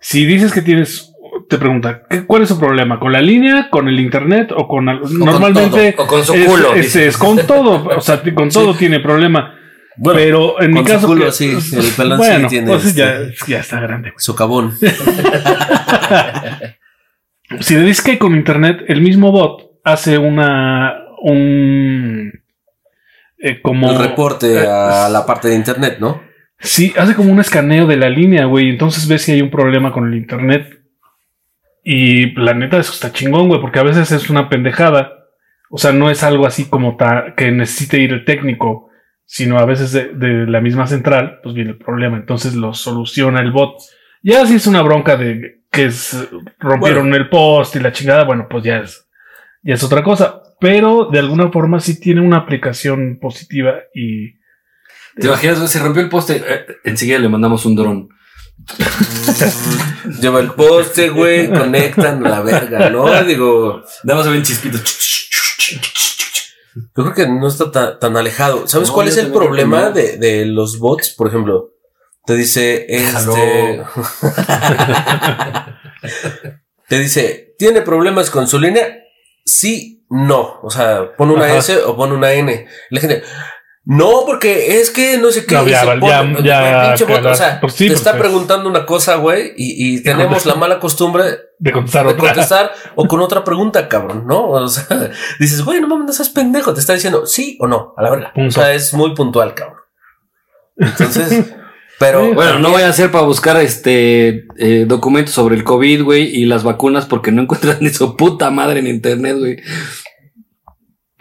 [0.00, 1.11] si dices que tienes,
[1.52, 2.98] te pregunta, ¿qué- ¿cuál es su problema?
[2.98, 4.88] ¿Con la línea, con el internet o con...
[4.88, 6.74] al- O con normalmente todo, o con su culo.
[6.74, 9.54] es- con todo, o sea, con todo tiene problema.
[9.96, 11.06] Bueno, pero en mi con su caso...
[11.06, 14.10] culo, que- sí, el pelón sí bueno, tiene pues este- ya, ya está grande.
[14.10, 14.18] güey.
[14.18, 14.72] socavón.
[17.60, 20.94] Si le dices que con internet, el mismo bot hace una...
[21.20, 22.32] un...
[23.38, 23.90] eh, como...
[23.92, 26.22] El reporte eh, a la parte de internet, ¿no?
[26.58, 28.70] Sí, hace como un escaneo de la línea, güey.
[28.70, 30.81] Entonces ves si hay un problema con el internet.
[31.82, 35.12] Y la neta, eso está chingón, güey, porque a veces es una pendejada.
[35.70, 38.90] O sea, no es algo así como ta- que necesite ir el técnico,
[39.24, 42.16] sino a veces de, de la misma central, pues viene el problema.
[42.18, 43.78] Entonces lo soluciona el bot.
[44.22, 48.46] Ya si es una bronca de que es- rompieron el post y la chingada, bueno,
[48.48, 49.08] pues ya es,
[49.62, 50.42] ya es otra cosa.
[50.60, 54.34] Pero de alguna forma sí tiene una aplicación positiva y
[55.16, 55.56] ¿Te imaginas?
[55.58, 55.68] güey?
[55.68, 56.36] Se rompió el poste.
[56.36, 58.08] eh, enseguida le mandamos un dron.
[60.20, 63.22] Lleva el poste, güey, conectan la verga, ¿no?
[63.24, 64.82] Digo, Nada más se ven chispitos.
[66.74, 68.66] yo creo que no está ta- tan, alejado.
[68.68, 71.10] ¿Sabes No, cuál es el problema de, de los bots?
[71.10, 71.70] Por ejemplo,
[72.24, 73.82] te dice, este...
[76.88, 78.98] te dice, ¿tiene problemas con su línea?
[79.44, 80.60] Sí, no.
[80.62, 81.58] O sea, pon una Ajá.
[81.58, 82.66] S o pon una N.
[82.90, 83.22] La gente,
[83.84, 85.54] no, porque es que no sé qué.
[85.56, 88.86] No, ya, se ya, ya, bot, o sea, Pues sí, te está porque- preguntando una
[88.86, 91.24] cosa, güey, y, y tenemos la mala costumbre
[91.58, 92.26] de contestar de otra.
[92.32, 94.48] contestar o con otra pregunta, cabrón, ¿no?
[94.50, 94.86] O sea,
[95.40, 96.72] dices, güey, no mames, no seas pendejo.
[96.74, 98.32] Te está diciendo sí o no, a la verga.
[98.32, 98.48] Punto.
[98.48, 99.78] O sea, es muy puntual, cabrón.
[100.76, 101.44] Entonces,
[101.98, 106.02] Pero Sí, Bueno, no voy a hacer para buscar este eh, documentos sobre el COVID,
[106.02, 109.58] güey, y las vacunas porque no encuentras ni su puta madre en internet, güey.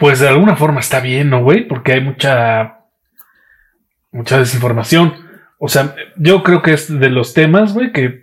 [0.02, 1.68] Pues de alguna forma está bien, ¿no, güey?
[1.68, 2.80] Porque hay mucha.
[4.12, 5.14] mucha desinformación.
[5.60, 8.20] O sea, yo creo que es de los temas, güey, que.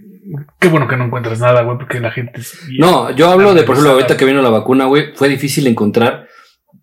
[0.59, 2.41] Qué bueno que no encuentras nada, güey, porque la gente.
[2.41, 5.69] es No, yo hablo de, por ejemplo, ahorita que vino la vacuna, güey, fue difícil
[5.69, 6.27] encontrar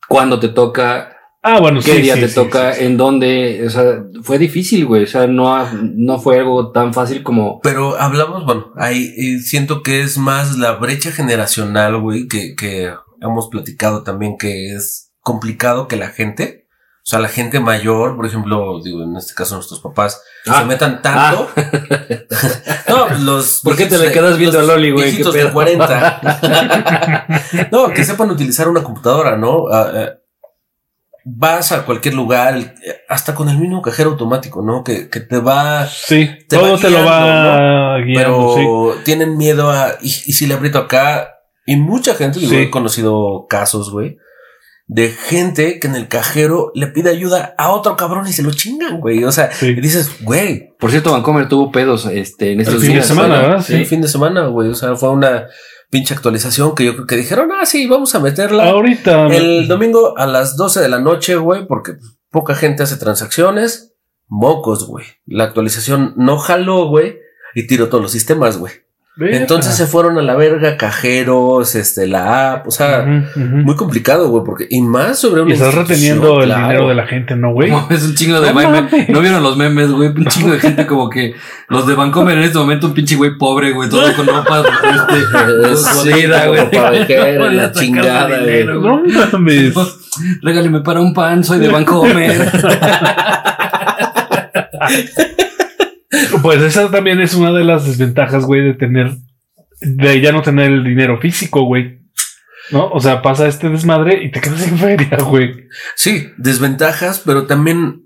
[0.08, 2.86] cuándo te toca, Ah, bueno, qué sí, día sí, te sí, toca, sí, sí.
[2.86, 5.56] en dónde, o sea, fue difícil, güey, o sea, no,
[5.94, 7.60] no fue algo tan fácil como...
[7.62, 12.92] Pero hablamos, bueno, ahí eh, siento que es más la brecha generacional, güey, que, que
[13.26, 18.26] hemos platicado también que es complicado que la gente, o sea, la gente mayor, por
[18.26, 20.60] ejemplo, digo, en este caso nuestros papás, Ah.
[20.60, 21.50] se metan tanto.
[22.88, 23.62] no, los.
[23.64, 25.06] ¿Por qué te le quedas viendo a Loli, güey?
[25.06, 25.54] viejitos ¿Qué de pedo?
[25.54, 26.22] 40.
[27.72, 29.68] no, que sepan utilizar una computadora, ¿no?
[29.72, 30.10] Ah, ah,
[31.24, 32.76] vas a cualquier lugar,
[33.10, 34.84] hasta con el mismo cajero automático, ¿no?
[34.84, 39.02] Que, que te va Sí, te todo va te lo va guiando, pero sí.
[39.04, 39.96] tienen miedo a.
[40.02, 41.32] Y, y si le aprieto acá.
[41.65, 42.58] Y mucha gente, digo, Sí.
[42.58, 44.17] he conocido casos, güey,
[44.88, 48.51] de gente que en el cajero le pide ayuda a otro cabrón y se lo
[48.51, 49.23] chingan, güey.
[49.23, 49.67] O sea, Sí.
[49.69, 53.08] y dices, güey, Por cierto, Vancomer tuvo pedos este, en estos fin de días.
[53.08, 53.41] semana, ¿no?
[53.47, 53.63] ¿verdad?
[53.65, 54.69] sí, el fin de semana, güey.
[54.69, 55.47] O sea, fue una
[55.89, 58.65] pinche actualización que yo creo que dijeron, ah, sí, vamos a meterla.
[58.69, 59.28] Ahorita.
[59.28, 61.93] El domingo a las 12 de la noche, güey, porque
[62.30, 63.93] poca gente hace transacciones.
[64.28, 65.06] Mocos, güey.
[65.25, 67.17] La actualización no jaló, güey,
[67.56, 68.73] y tiró todos los sistemas, güey.
[69.17, 69.38] Verga.
[69.38, 73.56] Entonces se fueron a la verga cajeros, este, la app, o sea, Ujú, ujú.
[73.63, 76.63] muy complicado, güey, porque y más sobre una Y estás reteniendo el claro.
[76.67, 77.71] dinero de la gente, ¿no, güey?
[77.71, 79.08] No, es un chingo de No memes.
[79.10, 80.10] ¿No vieron los memes, güey?
[80.10, 81.34] Un chingo de gente como que
[81.69, 85.75] los de Vancomer en este momento, un pinche güey pobre, güey, todo con ropa este,
[85.78, 86.65] Sí, jodida, güey.
[86.69, 89.01] Voy a la chingada, dinero, No
[89.32, 89.73] mames.
[90.41, 92.51] Regáleme para un pan, soy de Vancomer.
[96.41, 99.12] Pues esa también es una de las desventajas, güey, de tener,
[99.82, 101.99] de ya no tener el dinero físico, güey.
[102.71, 102.89] ¿No?
[102.89, 105.67] O sea, pasa este desmadre y te quedas sin feria, güey.
[105.95, 108.01] Sí, desventajas, pero también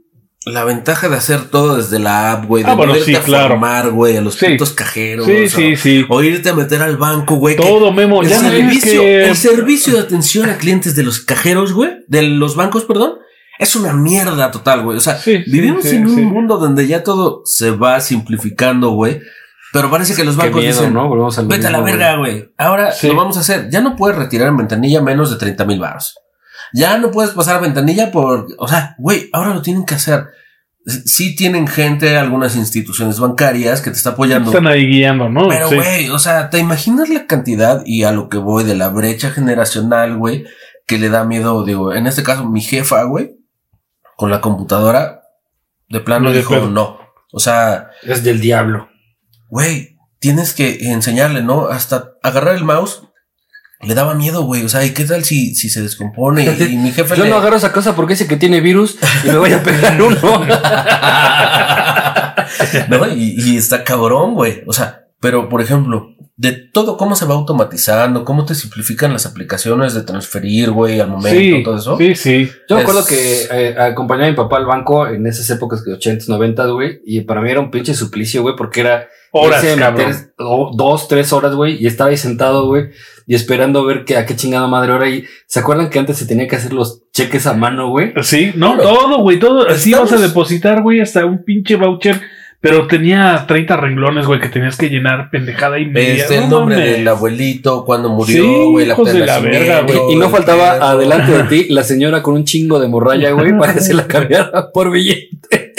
[0.45, 3.15] la ventaja de hacer todo desde la app, güey, de Ah, bueno, no irte sí,
[3.15, 3.49] a claro.
[3.49, 4.47] formar, güey, a los Sí.
[4.47, 5.25] putos cajeros.
[5.25, 6.05] Sí, o, sí, sí.
[6.09, 7.55] o irte a meter al banco, güey.
[7.55, 8.21] Todo, Memo.
[8.23, 9.25] El Ya servicio, que...
[9.29, 13.13] el servicio de atención a clientes de los cajeros, güey, de los bancos, perdón,
[13.59, 14.97] es una mierda total, güey.
[14.97, 19.21] O sea, Sí, vivimos sí, en un mundo donde ya todo se va simplificando, güey.
[19.73, 21.09] Pero parece que los bancos miedo, dicen, ¿no?
[21.09, 22.51] Volvemos al vete a la verga, güey.
[22.57, 23.69] Ahora lo vamos a hacer.
[23.69, 26.15] Ya no puedes retirar en ventanilla menos de 30 mil baros.
[26.73, 30.27] Ya no puedes pasar a ventanilla por, o sea, güey, ahora lo tienen que hacer.
[30.85, 34.51] Sí tienen gente, algunas instituciones bancarias que te está apoyando.
[34.51, 35.49] Están ahí guiando, ¿no?
[35.49, 38.87] Pero, güey, o sea, ¿te imaginas la cantidad y a lo que voy de la
[38.87, 40.45] brecha generacional, güey,
[40.87, 43.38] que le da miedo, digo, en este caso, mi jefa, güey,
[44.19, 45.21] con la computadora,
[45.87, 46.69] de plano No, dijo, pedo.
[46.69, 46.99] no.
[47.31, 48.89] O sea, Es del diablo.
[49.47, 51.67] güey, tienes que enseñarle, ¿no?
[51.67, 53.03] Hasta agarrar el mouse.
[53.81, 54.65] Le daba miedo, güey.
[54.65, 56.43] O sea, ¿y qué tal si, si se descompone?
[56.43, 57.29] Y, mi jefe Yo le...
[57.29, 60.17] no agarro esa cosa porque dice que tiene virus y me voy a pegar uno.
[62.89, 63.07] ¿no?
[63.07, 64.63] Y, y está cabrón, güey.
[64.67, 69.25] O sea, pero por ejemplo, de todo cómo se va automatizando, cómo te simplifican las
[69.25, 71.97] aplicaciones de transferir, güey, al momento, Sí, todo eso.
[71.97, 72.49] sí, sí.
[72.69, 75.83] Yo me Es- acuerdo que eh, acompañaba a mi papá al banco en esas épocas
[75.83, 79.61] de 80s, 90 güey, y para mí era un pinche suplicio, güey, porque era Horas,
[79.63, 82.85] meter do- dos, tres horas, güey, y estaba ahí sentado, güey,
[83.27, 85.07] y esperando ver que a qué chingada madre hora.
[85.09, 88.13] Y se acuerdan que antes se tenía que hacer los cheques a mano, güey.
[88.23, 88.89] Sí, no, Claro.
[88.89, 89.67] todo, güey, todo.
[89.67, 92.19] Así Estamos- vas a depositar, güey, hasta un pinche voucher.
[92.61, 96.23] Pero tenía 30 renglones, güey, que tenías que llenar pendejada y media.
[96.23, 96.91] Este, el No nombre mames.
[96.91, 99.97] del abuelito, cuando murió, Sí, güey, la hijos de la verga, güey.
[100.11, 103.73] Y no faltaba adelante de ti la señora con un chingo de morralla, güey, para
[103.73, 105.73] que se la cambiara por billete.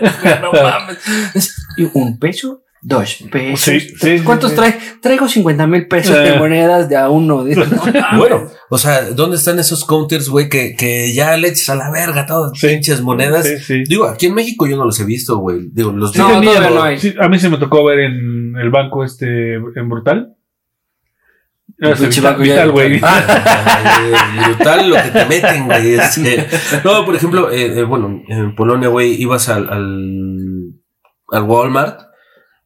[0.42, 0.98] no mames.
[1.34, 2.62] Es- ¿y ¿Un peso?
[2.80, 3.60] Dos pesos.
[3.60, 4.56] Sí, sí, sí, ¿Cuántos sí.
[4.56, 4.78] trae?
[5.02, 6.20] Traigo 50 mil pesos Eh.
[6.20, 7.44] de monedas de a uno.
[7.44, 8.02] No mames.
[8.16, 11.90] Bueno, o sea, ¿dónde están esos counters, güey, que, que ya le echas a la
[11.90, 12.68] verga todas las Sí.
[12.68, 13.46] pinches monedas?
[13.46, 13.84] Sí, sí.
[13.88, 15.68] Digo, aquí en México yo no los he visto, güey.
[15.72, 16.98] Digo, los No, todavía no hay.
[16.98, 20.34] Sí, a mí se me tocó ver en el banco este, en Brutal.
[21.78, 23.00] No, es Vital, güey.
[24.46, 25.94] Brutal lo que te meten, güey.
[25.98, 26.46] este.
[26.84, 30.72] No, por ejemplo, eh, eh, bueno, en Polonia, güey, ibas al, al,
[31.30, 32.07] al Walmart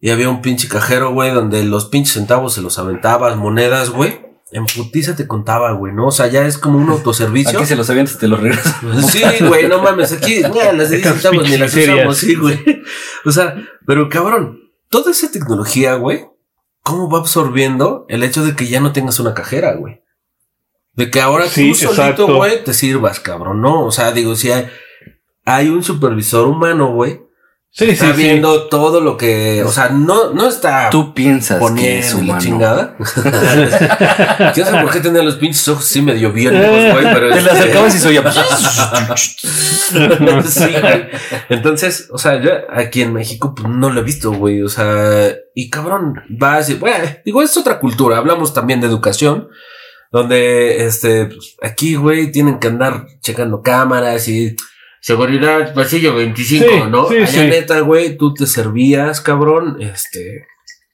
[0.04, 4.20] y había un pinche cajero, güey, donde los pinches centavos se los aventabas, monedas, güey.
[4.50, 6.08] En putiza te contaba, güey, ¿no?
[6.08, 7.56] O sea, ya es como un autoservicio.
[7.56, 8.74] Aquí se los avientas y te los regresas.
[9.12, 12.34] Sí, güey, no mames, aquí ya, las de 10 Estas centavos ni las usamos, sí,
[12.34, 12.58] güey.
[13.24, 13.54] O sea,
[13.86, 16.26] pero cabrón, toda esa tecnología, güey,
[16.82, 20.02] ¿cómo va absorbiendo el hecho de que ya no tengas una cajera, güey?
[20.94, 23.86] De que ahora Sí, tú solito, güey, te sirvas, cabrón, ¿no?
[23.86, 24.66] O sea, digo, si hay,
[25.44, 27.20] hay un supervisor humano, güey,
[27.74, 28.22] Sí, está sí, sí.
[28.22, 32.38] viendo todo lo que, o sea, no, no está Tú piensas que es humano.
[32.38, 32.96] chingada.
[34.54, 37.38] Yo sé por qué tenía los pinches ojos así medio biónicos, güey, pero Te le
[37.38, 38.22] este- acercabas y se oía.
[40.44, 41.08] sí, güey.
[41.48, 44.62] Entonces, o sea, yo aquí en México pues, no lo he visto, güey.
[44.62, 48.18] O sea, y cabrón, vas y, bueno, digo, es otra cultura.
[48.18, 49.48] Hablamos también de educación,
[50.10, 54.56] donde, este, pues, aquí, güey, tienen que andar checando cámaras y
[55.02, 57.08] seguridad, pasillo 25, Sí, ¿no?
[57.08, 57.38] sí, Allá sí.
[57.40, 60.46] neta, güey, tú te servías, cabrón, este,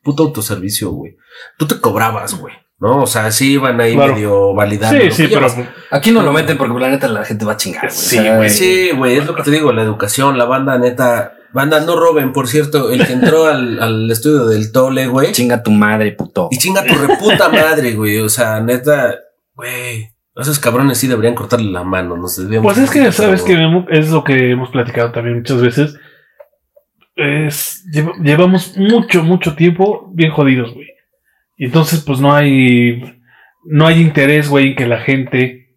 [0.02, 1.16] puto autoservicio, güey.
[1.58, 2.54] Tú te cobrabas, güey.
[2.80, 3.02] ¿No?
[3.02, 4.14] O sea, sí iban ahí Claro.
[4.14, 5.00] medio validando.
[5.00, 5.48] Sí, sí, pero.
[5.90, 7.82] Aquí no lo meten porque la neta la gente va a chingar.
[7.82, 7.92] güey.
[7.92, 8.50] Sí, O sea, güey.
[8.50, 11.34] Sí, güey, es lo que te digo, la educación, la banda neta.
[11.52, 15.32] Banda, no roben, por cierto, el que entró al, al estudio del Tole, güey.
[15.32, 16.48] Chinga tu madre, puto.
[16.52, 18.18] Y chinga tu reputa madre, güey.
[18.20, 19.16] O sea, neta,
[19.54, 20.12] güey.
[20.38, 22.36] Esos cabrones sí deberían cortarle la mano, nos.
[22.62, 25.96] Pues es que, poquito, sabes que es lo que hemos platicado también muchas veces.
[27.16, 30.86] Es, lleva- llevamos mucho, mucho tiempo bien jodidos, güey.
[31.56, 33.20] Y entonces, pues no hay,
[33.64, 35.74] no hay interés, güey, en que la gente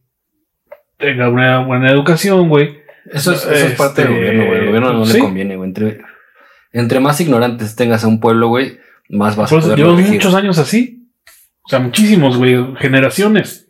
[0.98, 2.78] tenga una buena educación, güey.
[3.12, 4.60] Eso es, eso es parte del gobierno, güey.
[4.60, 5.14] El gobierno no sí.
[5.14, 5.68] le conviene, güey.
[5.70, 6.02] Entre,
[6.72, 8.78] entre más ignorantes tengas a un pueblo, güey,
[9.10, 11.10] más vas Por a poder llevamos muchos años así.
[11.64, 13.68] O sea, muchísimos, güey, generaciones.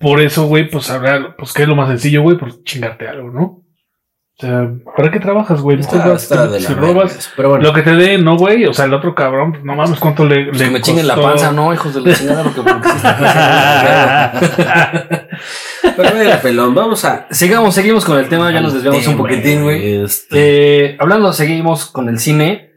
[0.00, 3.30] Por eso, güey, pues ahora, pues qué es lo más sencillo, güey, pues chingarte algo,
[3.30, 3.42] ¿no?
[3.42, 5.78] O sea, ¿para qué trabajas, güey?
[5.78, 8.64] Está, está de si robas, Pero bueno, Lo que te dé, no, güey.
[8.64, 10.46] O sea, el otro cabrón, pues, no mames, cuánto le.
[10.46, 12.62] Pues le que me chinguen la panza, no, hijos de la chingada, lo que
[15.96, 17.26] pero bueno, pelón, vamos a.
[17.30, 20.02] Sigamos, seguimos con el tema, ya nos desviamos un poquitín, güey.
[20.04, 22.70] Este, Eh, hablando, seguimos con el cine.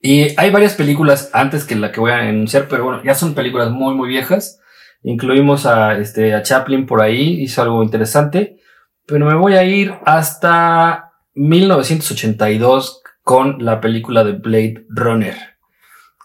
[0.00, 3.34] Y hay varias películas antes que la que voy a enunciar, pero bueno, ya son
[3.34, 4.60] películas muy, muy viejas.
[5.04, 8.58] Incluimos a, este, a Chaplin por ahí, hizo algo interesante.
[9.06, 15.36] Pero me voy a ir hasta 1982 con la película de Blade Runner.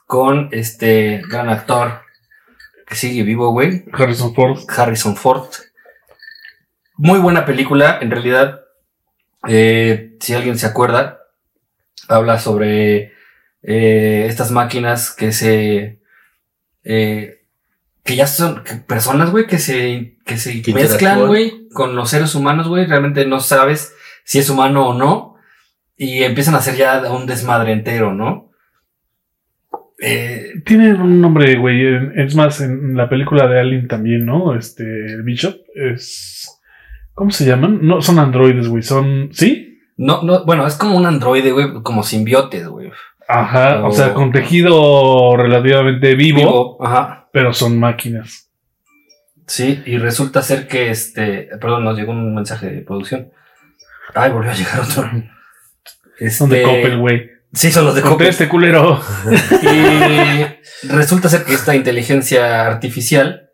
[0.07, 2.01] Con este gran actor
[2.87, 3.83] que sigue vivo, güey.
[3.93, 4.59] Harrison Ford.
[4.75, 5.49] Harrison Ford.
[6.95, 8.61] Muy buena película, en realidad.
[9.47, 11.19] eh, si alguien se acuerda,
[12.07, 13.13] habla sobre
[13.61, 16.01] eh, estas máquinas que se.
[16.83, 17.38] eh,
[18.09, 22.33] que ya son personas, güey, que se, que se Que mezclan, güey, con los seres
[22.33, 22.87] humanos, güey.
[22.87, 23.93] Realmente no sabes
[24.25, 25.35] si es humano o no.
[25.95, 28.49] Y empiezan a hacer ya un desmadre entero, ¿no?
[30.01, 31.85] Eh, Tiene un nombre, güey.
[32.15, 34.55] Es más, en la película de Alien también, ¿no?
[34.55, 36.59] Este, el Bishop es.
[37.13, 37.77] ¿Cómo se llaman?
[37.83, 38.81] No, son androides, güey.
[38.81, 39.29] Son.
[39.33, 39.77] ¿Sí?
[39.97, 42.89] no, no, bueno, es como un androide, güey, como simbiotes, güey.
[43.27, 43.85] Ajá.
[43.85, 44.13] O sea, Oh.
[44.15, 47.18] con tejido relativamente vivo, Vivo, ajá.
[47.31, 48.49] Pero son máquinas.
[49.47, 53.31] Sí, y resulta ser que este, perdón, nos llegó un mensaje de producción.
[54.13, 55.09] Ay, volvió a llegar otro.
[56.19, 57.31] Este, Son de Coppel, güey.
[57.51, 58.17] Sí, son los de Coppel.
[58.17, 59.01] Conteste, culero.
[60.83, 63.49] Y resulta ser que esta inteligencia artificial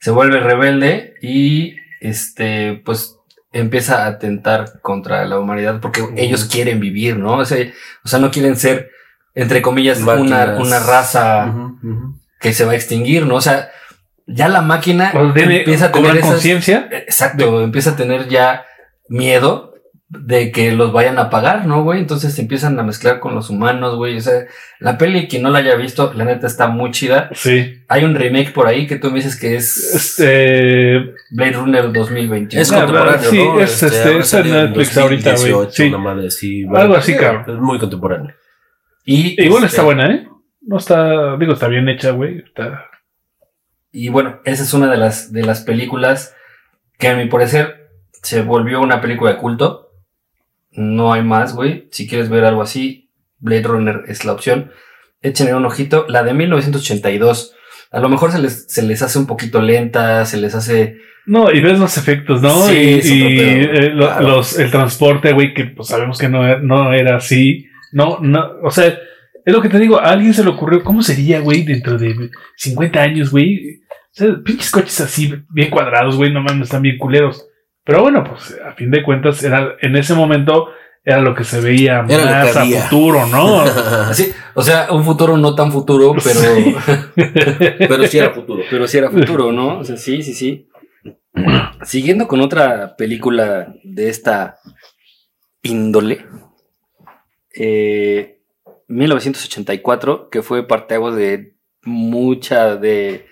[0.00, 3.16] se vuelve rebelde y este, pues
[3.52, 7.38] empieza a atentar contra la humanidad porque ellos quieren vivir, ¿no?
[7.38, 7.66] O sea,
[8.04, 8.90] o sea, no quieren ser,
[9.34, 12.18] entre comillas, una, una raza ujú.
[12.44, 13.36] Que se va a extinguir, ¿no?
[13.36, 13.70] O sea,
[14.26, 16.88] ya la máquina O sea, tiene, empieza a tener conciencia.
[16.90, 18.66] Exacto, empieza a tener ya
[19.08, 19.72] miedo
[20.08, 22.00] de que los vayan a pagar, ¿no, güey?
[22.00, 24.18] Entonces se empiezan a mezclar con los humanos, güey.
[24.18, 24.44] O sea,
[24.78, 27.30] la peli, quien no la haya visto, la neta está muy chida.
[27.32, 27.82] Sí.
[27.88, 31.14] Hay un remake por ahí que tú me dices que es Este.
[31.30, 32.60] Blade Runner 2021.
[32.60, 33.58] Es contemporáneo, sí, ¿no?
[33.58, 35.50] es, este, en salido Netflix ahorita, güey.
[35.50, 36.66] 2018, Sí.
[36.76, 37.44] Algo así, Sí, cabrón.
[37.48, 38.34] Es muy contemporáneo.
[39.06, 40.28] Y, Igual este, está buena, ¿eh?
[40.66, 41.36] No está.
[41.36, 42.38] Digo, está bien hecha, güey.
[42.38, 42.86] Está.
[43.92, 46.34] Y bueno, esa es una de las, de las películas
[46.98, 47.90] que a mi parecer
[48.22, 49.90] se volvió una película de culto.
[50.72, 51.88] No hay más, güey.
[51.92, 54.72] Si quieres ver algo así, Blade Runner es la opción.
[55.22, 56.06] Échenle un ojito.
[56.08, 57.54] La de 1982.
[57.92, 60.98] A lo mejor se les, se les hace un poquito lenta, se les hace...
[61.26, 62.66] No, y ves los efectos, ¿no?
[62.66, 64.28] Sí, y y, eh, lo- claro.
[64.28, 67.68] los, el transporte, güey, que pues sabemos que no, no era así.
[67.92, 68.98] No, no, o sea,
[69.44, 72.30] es lo que te digo, a alguien se le ocurrió, ¿cómo sería, güey, dentro de
[72.56, 73.80] 50 años, güey?
[73.80, 77.46] O sea, pinches coches así, bien cuadrados, güey, no mames, están bien culeros.
[77.84, 80.68] Pero bueno, pues a fin de cuentas, era, en ese momento
[81.04, 83.60] era lo que se veía Era más a futuro, ¿no?
[84.08, 86.74] Así, o sea, un futuro no tan futuro, pero, Sí.
[87.78, 88.62] Pero sí era futuro.
[88.70, 89.80] pero sí era futuro, ¿no?
[89.80, 90.68] O sea, sí, sí, sí.
[91.82, 94.56] Siguiendo con otra película de esta
[95.62, 96.24] índole,
[97.54, 98.33] eh,
[98.88, 103.26] 1984, que fue parteaguas de mucha de,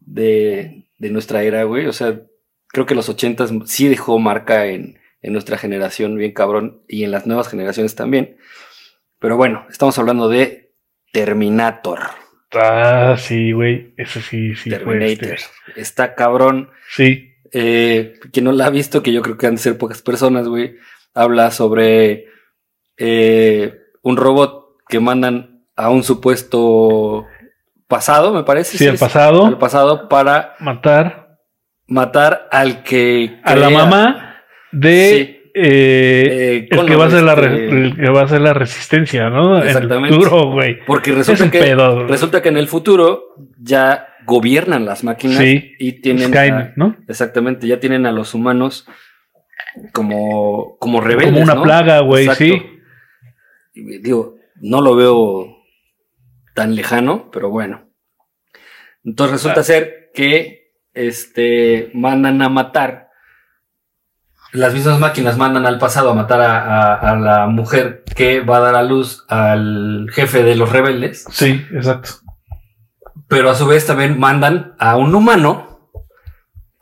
[0.00, 1.86] de, de nuestra era, güey.
[1.86, 2.20] O sea,
[2.68, 7.10] creo que los 80 sí dejó marca en, en nuestra generación, bien cabrón, y en
[7.10, 8.36] las nuevas generaciones también.
[9.18, 10.72] Pero bueno, estamos hablando de
[11.12, 12.00] Terminator.
[12.52, 13.94] Ah, sí, güey.
[13.96, 14.70] Eso sí, sí.
[14.70, 15.34] fue Terminator.
[15.34, 15.80] este.
[15.80, 16.70] Está cabrón.
[16.90, 17.32] Sí.
[17.52, 20.48] Eh, quien no la ha visto, que yo creo que han de ser pocas personas,
[20.48, 20.76] güey,
[21.14, 22.26] habla sobre
[22.96, 24.61] eh, un robot
[24.92, 27.24] que mandan a un supuesto
[27.88, 28.76] pasado, me parece.
[28.76, 29.46] Sí, el es- pasado.
[29.46, 31.38] Al pasado para Matar
[31.88, 33.40] matar al que.
[33.42, 34.36] a la mamá
[34.70, 35.50] de Sí.
[35.54, 36.28] eh,
[36.64, 39.56] Eh, el, que va a ser la el que va a ser la resistencia, ¿no?
[39.56, 40.14] En el Exactamente.
[40.16, 40.78] futuro, güey.
[40.86, 42.06] Porque Es resulta un que, pedo.
[42.06, 43.22] resulta que en el futuro
[43.58, 45.72] ya gobiernan las máquinas Sí.
[45.78, 46.28] y tienen.
[46.28, 46.96] Skynet, a- ¿no?
[47.08, 48.86] exactamente, ya tienen a los humanos
[49.92, 51.32] como, como rebeldes.
[51.32, 51.62] Como una ¿no?
[51.62, 52.62] plaga, güey, sí.
[53.74, 55.58] Digo, no lo veo
[56.54, 57.88] tan lejano, pero bueno.
[59.04, 59.64] Entonces resulta Ah.
[59.64, 63.08] ser que este mandan a matar.
[64.52, 68.58] Las mismas máquinas mandan al pasado a matar a, a- a la mujer que va
[68.58, 71.24] a dar a luz al jefe de los rebeldes.
[71.30, 72.10] Sí, exacto.
[73.28, 75.90] Pero a su vez también mandan a un humano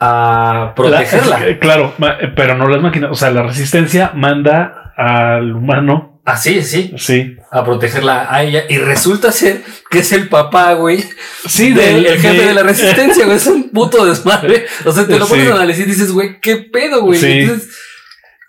[0.00, 1.38] a protegerla.
[1.38, 1.94] La- claro,
[2.34, 3.10] pero no las máquinas.
[3.12, 6.20] O sea, la resistencia manda al humano.
[6.24, 7.36] Así, sí, Sí.
[7.50, 8.64] A protegerla a ella.
[8.68, 11.04] Y resulta ser que es el papá, güey,
[11.46, 13.36] Sí, del el jefe de- de la resistencia, güey.
[13.36, 14.66] Es un puto desmadre.
[14.84, 15.30] O sea, te lo Sí.
[15.32, 17.18] pones a analizar y dices, güey, qué pedo, güey.
[17.18, 17.40] Sí.
[17.40, 17.68] Entonces,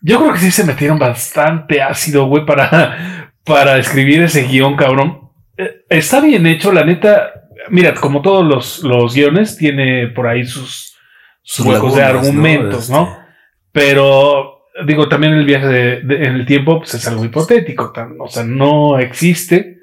[0.03, 5.29] Yo creo que sí se metieron bastante ácido, güey, para, para escribir ese guion, cabrón.
[5.57, 7.31] Eh, Está bien hecho, la neta.
[7.69, 10.95] Mira, como todos los, los guiones, tiene por ahí sus,
[11.43, 13.03] sus huecos de argumentos, ¿no?
[13.09, 13.21] Este,
[13.71, 17.91] Pero, digo, también el viaje de- de- en el tiempo pues, es algo hipotético.
[17.91, 19.77] tan- o sea, no existe.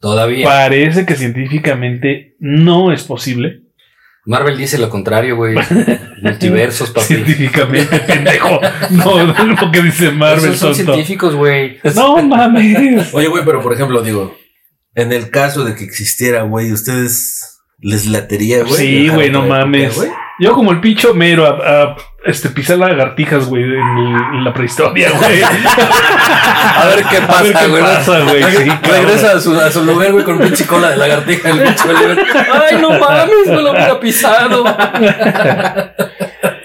[0.00, 0.46] todavía.
[0.46, 3.60] Parece que científicamente no es posible.
[4.26, 5.54] Marvel dice lo contrario, güey.
[6.22, 7.06] Multiversos, papi.
[7.06, 8.60] Científicamente, pendejo.
[8.90, 10.52] No, no es lo que dice Marvel.
[10.52, 10.92] Esos son tonto.
[10.94, 11.78] científicos, güey.
[11.94, 13.12] No mames.
[13.14, 14.36] Oye, güey, pero por ejemplo, digo,
[14.94, 18.74] en el caso de que existiera, güey, ¿ustedes les latería, güey?
[18.76, 20.00] Sí, güey, no mames.
[20.38, 25.42] Yo como el pincho mero a, a, este, pisar lagartijas, güey, en, la prehistoria, güey.
[25.42, 27.82] A ver qué A ver pasa, qué güey.
[27.82, 28.42] pasa, güey.
[28.42, 28.90] Sí, cabrón.
[28.90, 31.50] Regresa a su, a su lugar, güey, con pinche cola de lagartija.
[31.50, 32.18] El pinche Oliver.
[32.52, 34.64] Ay, no mames, no lo hubiera pisado.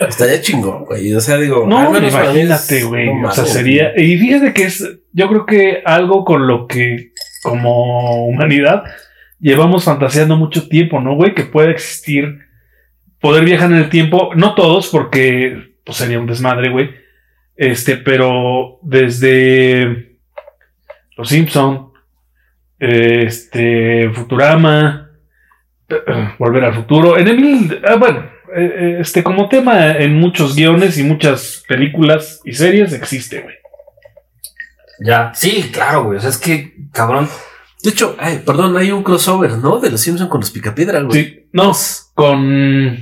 [0.07, 1.13] Estaría chingón, güey.
[1.13, 3.13] O sea, digo, No, imagínate, güey.
[3.13, 3.91] no o sea, sería.
[3.95, 4.83] Y fíjate que es,
[5.13, 8.83] yo creo que algo con lo que, como humanidad,
[9.39, 11.33] llevamos fantaseando mucho tiempo, ¿no, güey?
[11.33, 12.39] Que puede existir,
[13.19, 14.31] poder viajar en el tiempo.
[14.35, 16.89] No todos, porque pues, sería un desmadre, güey.
[17.55, 20.17] Este, pero desde
[21.17, 21.91] Los Simpson,
[22.79, 25.11] este, Futurama,
[26.39, 30.97] Volver al Futuro, en el, ah, bueno, eh, eh, este, como tema en muchos guiones
[30.97, 33.55] y muchas películas y series existe, güey.
[34.99, 36.17] Ya, sí, claro, güey.
[36.17, 37.27] O sea, es que, cabrón.
[37.83, 39.79] De hecho, ay, perdón, hay un crossover, ¿no?
[39.79, 41.23] De los Simpsons con los Picapiedra, güey.
[41.23, 41.73] Sí, no,
[42.15, 42.97] con,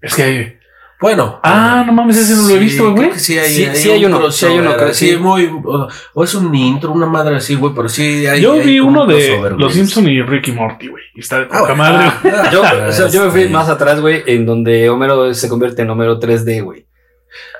[0.00, 0.56] es que hay,
[1.00, 1.40] Bueno.
[1.42, 3.10] ah, no mames, ese no lo he visto, güey.
[3.16, 5.16] Sí, hay, Sí, hay sí un hay uno, sí hay uno, creo, sí, sí.
[5.16, 5.46] muy.
[5.64, 8.40] O, o es un intro, una madre así, güey, pero sí hay.
[8.40, 9.70] Yo hay vi uno un de Los güey.
[9.72, 11.02] Simpson y Ricky Morty, güey.
[11.16, 12.12] Está de Ah, poca bueno, madre.
[12.32, 15.34] ah, Yo, ah, o sea, yo me fui este, más atrás, güey, en donde Homero
[15.34, 16.86] se convierte en Homero 3D, güey.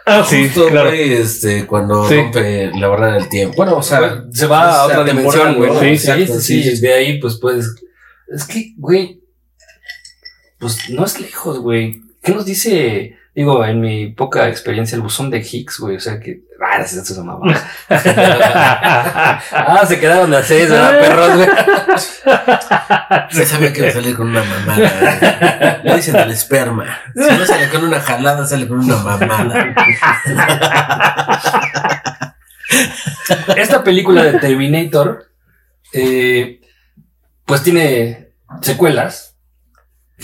[0.07, 0.91] Ah, sí, Justo, claro.
[0.91, 2.15] güey, este, cuando Sí.
[2.17, 3.55] rompe la barrera del tiempo.
[3.57, 5.71] Bueno, o sea, se va a otra dimensión, güey.
[5.73, 5.81] ¿no?
[5.81, 6.81] Sí, sí, sí.
[6.81, 7.75] De ahí, pues, pues.
[8.35, 9.22] Es que, güey.
[10.63, 12.03] Pues no es lejos, güey.
[12.23, 13.19] ¿Qué nos dice?
[13.35, 15.97] Digo, en mi poca experiencia, el buzón de Higgs, güey.
[15.97, 16.43] O sea que.
[16.65, 17.53] Ah, es esa mamá.
[19.51, 21.49] ah, se quedaron a seis, ¿verdad, perros, güey?
[23.31, 25.81] Se sabía que iba a salir con una mamada.
[25.83, 26.97] Le dicen el esperma.
[27.13, 29.75] Si no sale con una jalada, sale con una mamada.
[33.57, 35.27] Esta película de Terminator,
[35.93, 36.61] eh,
[37.47, 39.32] pues tiene secuelas.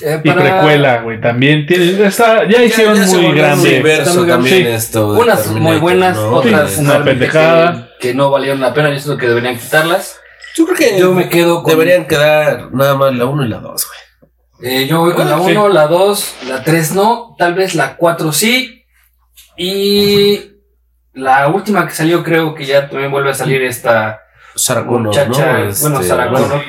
[0.01, 3.83] Eh, Y para- precuela, güey, también tiene, está, ya hicieron Ya- ya muy grande.
[3.83, 4.75] muy también grande.
[4.75, 6.31] esto Unas muy buenas, ¿no?
[6.35, 7.89] otras Sí, una pendejada.
[7.99, 8.91] Que, que no valieron la pena.
[8.91, 10.21] Yo siento que deberían quitarlas.
[10.55, 11.71] Yo creo que Yo me quedo con.
[11.73, 14.73] deberían quedar nada más la 1 y la 2, güey.
[14.73, 15.51] Eh, yo voy con Ah, la sí.
[15.53, 18.85] 1, la 2, la 3 no, tal vez la 4 sí.
[19.57, 20.53] Y
[21.15, 24.21] la última que salió, creo que ya también vuelve a salir esta
[24.55, 25.29] Sarah Connor, muchacha.
[25.29, 25.71] ¿no?
[25.81, 26.63] bueno, Este, Sarah Connor.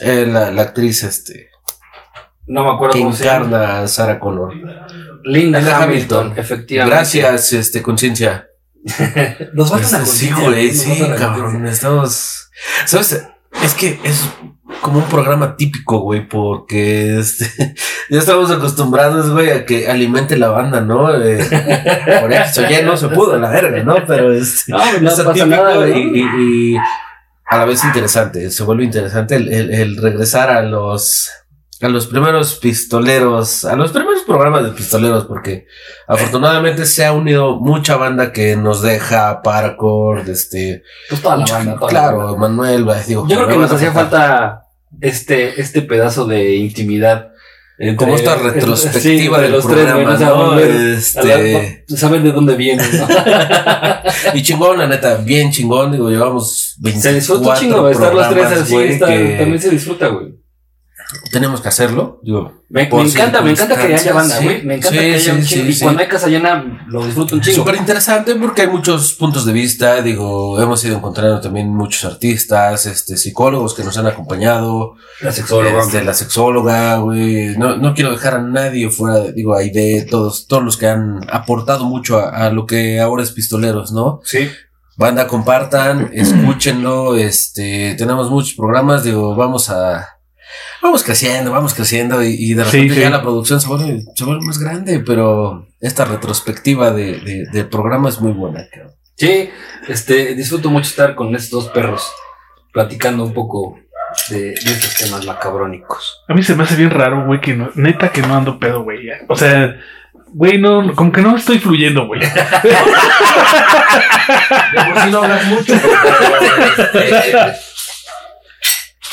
[0.00, 1.48] eh, la, la actriz este,
[2.46, 3.46] No me acuerdo que cómo se llama.
[3.46, 4.54] encarna a Sarah Connor.
[4.54, 4.86] Linda
[5.24, 5.82] Linda Hamilton,
[6.26, 6.32] Hamilton.
[6.38, 6.94] efectivamente.
[6.96, 8.46] Gracias, este, conciencia.
[9.54, 11.66] Nos falta Este, una sí, güey, sí, cabrón.
[11.66, 12.50] Estamos.
[12.84, 13.24] ¿Sabes?
[13.62, 14.24] Es que es
[14.82, 17.74] como un programa típico, güey, porque este,
[18.10, 21.12] ya estamos acostumbrados, güey, a que alimente la banda, ¿no?
[21.20, 21.38] Eh,
[22.20, 23.96] por eso ya no se pudo, la verga, ¿no?
[24.06, 26.76] Pero este, No, no es pasa nada, y, y- y
[27.48, 31.30] a la vez interesante, se vuelve interesante el, el- el regresar a los
[31.82, 35.66] a los primeros pistoleros, a los primeros programas de pistoleros, porque
[36.06, 41.74] afortunadamente se ha unido mucha banda que nos deja Paracord, este, Pues toda la banda,
[41.74, 42.38] toda la claro, banda.
[42.38, 44.62] Manuel, digo, Yo creo que nos hacía falta
[45.00, 47.28] este, este pedazo de intimidad.
[47.78, 50.46] entre- como esta entre- retrospectiva sí, del los tres, programa, ¿no?
[50.46, 52.86] volver Este, saber de dónde vienen.
[52.98, 53.06] ¿no?
[54.34, 58.46] y chingón, la neta, bien chingón, digo, llevamos 24 se disfruta chingo estar los tres
[58.46, 58.76] así.
[58.98, 60.45] que También se disfruta, güey.
[61.30, 64.44] Tenemos que hacerlo, digo, Me, encanta, me encanta que haya banda, sí.
[64.44, 64.64] güey.
[64.64, 67.40] Me encanta Sí, que haya sí, un y cuando hay casa llena, lo disfruto un
[67.40, 67.56] chingo.
[67.58, 72.86] Súper interesante porque hay muchos puntos de vista, digo, hemos ido encontrando también muchos artistas,
[72.86, 75.82] este, psicólogos que nos han acompañado, La sexóloga.
[75.82, 80.06] este, la sexóloga, güey, no, no quiero dejar a nadie fuera, de- digo, ahí de
[80.10, 84.20] todos, todos los que han aportado mucho a, a lo que ahora es Pistoleros, ¿no?
[84.24, 84.50] Sí.
[84.98, 90.15] Banda, compartan, escúchenlo, este, tenemos muchos programas, digo, vamos a,
[90.82, 93.00] vamos creciendo, vamos creciendo y, y de repente sí.
[93.00, 97.68] ya la producción se vuelve, se vuelve más grande, pero esta retrospectiva de, de, del
[97.68, 98.92] programa es muy buena, cabrón.
[99.16, 99.50] Sí,
[99.88, 102.12] este, disfruto mucho estar con estos dos perros
[102.72, 103.78] platicando un poco
[104.28, 106.22] de, de estos temas macabrónicos.
[106.28, 108.82] A mí se me hace bien raro, güey, que no, neta que no ando pedo,
[108.82, 109.06] güey.
[109.06, 109.20] ya.
[109.28, 109.74] O sea,
[110.26, 112.20] güey, no, como que no estoy fluyendo, güey.
[112.20, 112.28] De
[114.84, 115.72] por sí no hablas mucho,
[116.92, 117.56] pero, este,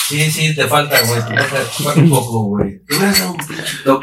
[0.08, 1.22] Sí, sí, te falta, güey.
[1.26, 2.82] Te falta, un poco, güey.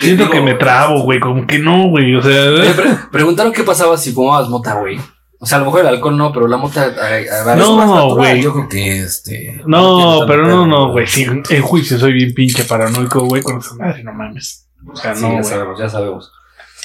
[0.01, 2.15] Siento digo, que me trabo, güey, como que no, güey.
[2.15, 4.99] O sea, pre- preguntaron qué pasaba si fumabas mota, güey.
[5.39, 6.83] O sea, a lo mejor el alcohol no, pero la mota.
[6.83, 8.43] a- a- a- No, güey.
[8.43, 9.63] Yo creo que este.
[9.67, 11.07] no, tienes pero no, no, güey.
[11.07, 14.69] Sí, en juicio soy bien pinche paranoico, güey, con esa madre, no mames.
[14.87, 16.33] O sea, Sí, no, ya sabemos, ya sabemos.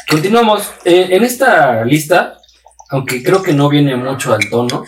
[0.09, 0.71] Continuamos.
[0.83, 2.37] Eh, en esta lista,
[2.91, 4.83] aunque creo que no viene mucho al tono,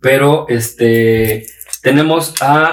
[0.00, 1.46] pero este
[1.82, 2.72] tenemos a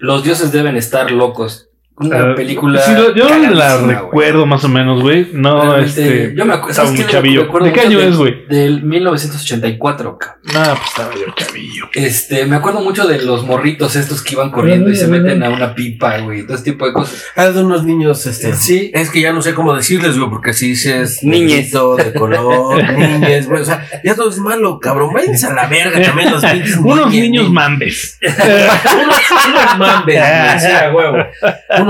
[0.00, 1.69] Los dioses deben estar locos.
[2.00, 2.80] Una Ah, película.
[2.80, 5.28] sí, yo la recuerdo más o menos, güey.
[5.34, 5.88] No, Realmente,
[6.24, 6.34] este.
[6.34, 6.70] yo me acuerdo.
[6.70, 7.12] estaba ¿sabes muy qué?
[7.12, 7.48] chavillo.
[7.62, 8.46] ¿De qué año de- es, güey?
[8.48, 10.40] Del 1984, cabrón.
[10.44, 11.84] No, pues estaba yo chavillo.
[11.94, 15.50] Este, me acuerdo mucho de los morritos estos que iban corriendo y se meten a
[15.50, 17.22] una pipa, güey, todo ese tipo de cosas.
[17.36, 18.54] Ah, de unos niños, este.
[18.54, 18.90] Sí.
[18.94, 21.22] Es que ya no sé cómo decirles, güey, porque si dices.
[21.22, 23.60] Negrito, de color, niñes, güey.
[23.60, 25.12] O sea, ya todo es malo, cabrón.
[25.12, 28.18] Váyanse a la verga también los pinches Unos niños ni- mambes.
[28.22, 29.16] unos,
[29.48, 30.66] unos mambes, güey, sí.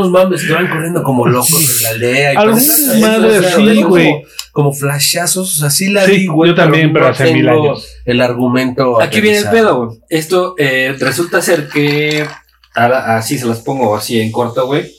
[0.00, 2.32] Unos mambes que van corriendo como locos en la aldea.
[2.32, 4.24] y Algunas madres, sí, güey.
[4.52, 6.50] Como flashazos, o sea, sí la Sí, vi, güey.
[6.50, 7.86] yo también, pero hace mil años.
[8.04, 9.00] El argumento.
[9.00, 9.98] Aquí viene el pedo, güey.
[10.08, 12.26] Esto eh, resulta ser que.
[12.74, 14.90] ahora, Así se las pongo así en corto, güey.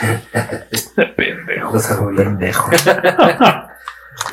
[1.16, 1.78] Pendejo.
[2.16, 2.70] Pendejo.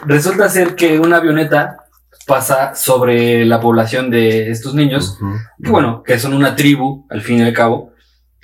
[0.06, 1.78] Resulta ser que una avioneta
[2.26, 5.18] pasa sobre la población de estos niños,
[5.62, 7.93] que bueno, que son una tribu, al fin y al cabo,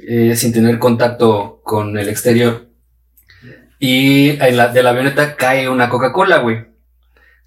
[0.07, 2.67] eh, sin tener contacto con el exterior.
[3.79, 6.65] Y en la, de la avioneta cae una Coca-Cola, güey.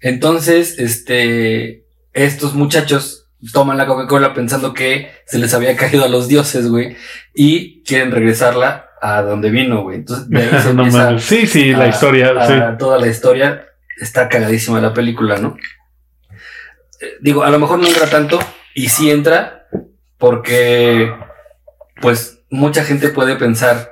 [0.01, 6.27] Entonces, este, estos muchachos toman la Coca-Cola pensando que se les había caído a los
[6.27, 6.95] dioses, güey,
[7.33, 9.97] y quieren regresarla a donde vino, güey.
[9.97, 11.19] Entonces, de ahí se No empieza.
[11.19, 12.53] Sí, sí, la historia, a sí.
[12.79, 13.67] Toda la historia
[13.99, 15.57] está cagadísima la película, ¿no?
[16.99, 18.39] Eh, digo, a lo mejor no entra tanto,
[18.73, 19.67] y sí entra,
[20.17, 21.13] porque,
[22.01, 23.91] pues, mucha gente puede pensar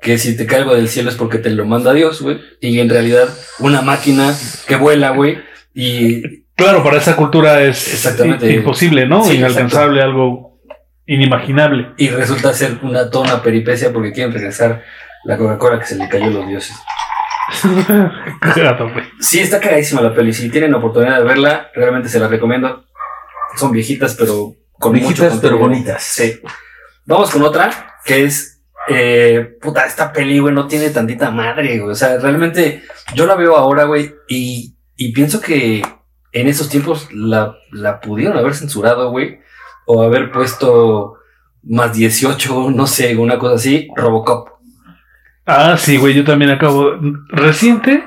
[0.00, 2.78] que si te cae algo del cielo es porque te lo manda Dios, güey, y
[2.80, 3.28] en realidad
[3.58, 4.34] una máquina
[4.66, 5.38] que vuela, güey,
[5.74, 8.50] y Claro, para esa cultura es Exactamente.
[8.52, 9.22] imposible, ¿no?
[9.24, 10.60] Sí, Inalcanzable, algo
[11.06, 11.92] inimaginable.
[11.96, 14.82] y resulta ser una toda una peripecia porque quieren regresar
[15.24, 16.76] la Coca-Cola que se le cayó a los dioses.
[19.20, 20.32] Sí, está cagadísima la peli.
[20.32, 22.84] Si tienen la oportunidad de verla, realmente se la recomiendo.
[23.56, 25.40] Son viejitas, pero con mucho Viejitas, contenido.
[25.42, 26.02] pero bonitas.
[26.02, 26.40] Sí.
[27.06, 28.62] Vamos con otra, que es.
[28.90, 31.92] Eh, puta, esta peli, güey, no tiene tantita madre, güey.
[31.92, 32.82] O sea, realmente
[33.14, 35.82] yo la veo ahora, güey, y, y pienso que
[36.32, 39.40] en esos tiempos la, la pudieron haber censurado, güey,
[39.86, 41.16] o haber puesto
[41.64, 43.88] más 18, no sé, una cosa así.
[43.94, 44.48] Robocop.
[45.44, 46.92] Ah, sí, güey, yo también acabo.
[47.28, 48.04] Reciente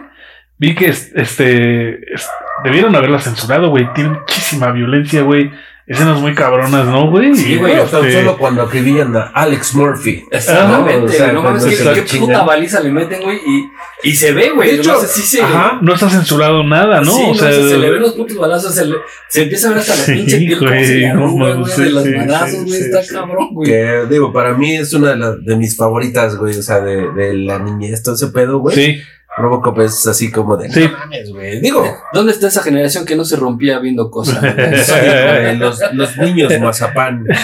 [0.57, 2.27] vi que es- este es-
[2.63, 3.91] debieron haberla censurado, güey.
[3.93, 5.51] Tiene muchísima violencia, güey.
[5.91, 7.35] Escenas muy cabronas, ¿no, güey?
[7.35, 10.25] Sí, güey, Bueno, tan Este, solo cuando acribillan a Alex Murphy.
[10.31, 14.31] Exactamente, o sea, no mames, qué, qué puta baliza le meten, güey, y, y se
[14.33, 14.71] ve, güey.
[14.71, 15.41] De hecho, no sé si se.
[15.41, 15.79] ajá.
[15.81, 17.11] no está censurado nada, ¿no?
[17.11, 18.95] Sí, o sea, se, le ven los putos balazos, se, le-
[19.29, 21.45] se empieza a ver hasta la Sí, pinche piel como güey, se le no arruga,
[21.49, 23.13] mames, güey, sí, de los sí, balazos, sí, güey, sí, está sí.
[23.13, 23.69] cabrón, güey.
[23.69, 26.57] Que digo, para mí es una de, las de mis favoritas, güey.
[26.57, 28.75] O sea, de, de la niñez, todo ese pedo, güey.
[28.75, 29.01] sí,
[29.37, 30.69] Robocop es así como de.
[30.69, 30.81] Sí.
[30.91, 31.61] No mames, güey.
[31.61, 34.39] Digo, ¿Dónde está esa generación que no se rompía viendo cosas?
[34.85, 37.25] sí, güey, los, los niños mazapán.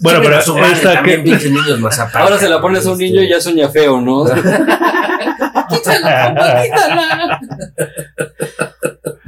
[0.00, 2.22] Bueno, pero a su madre, esta también que- niños mazapán.
[2.22, 4.24] Ahora se la pones a un Este, niño y ya sueña feo, ¿no?
[5.68, 7.40] Quítala, papá, quítala.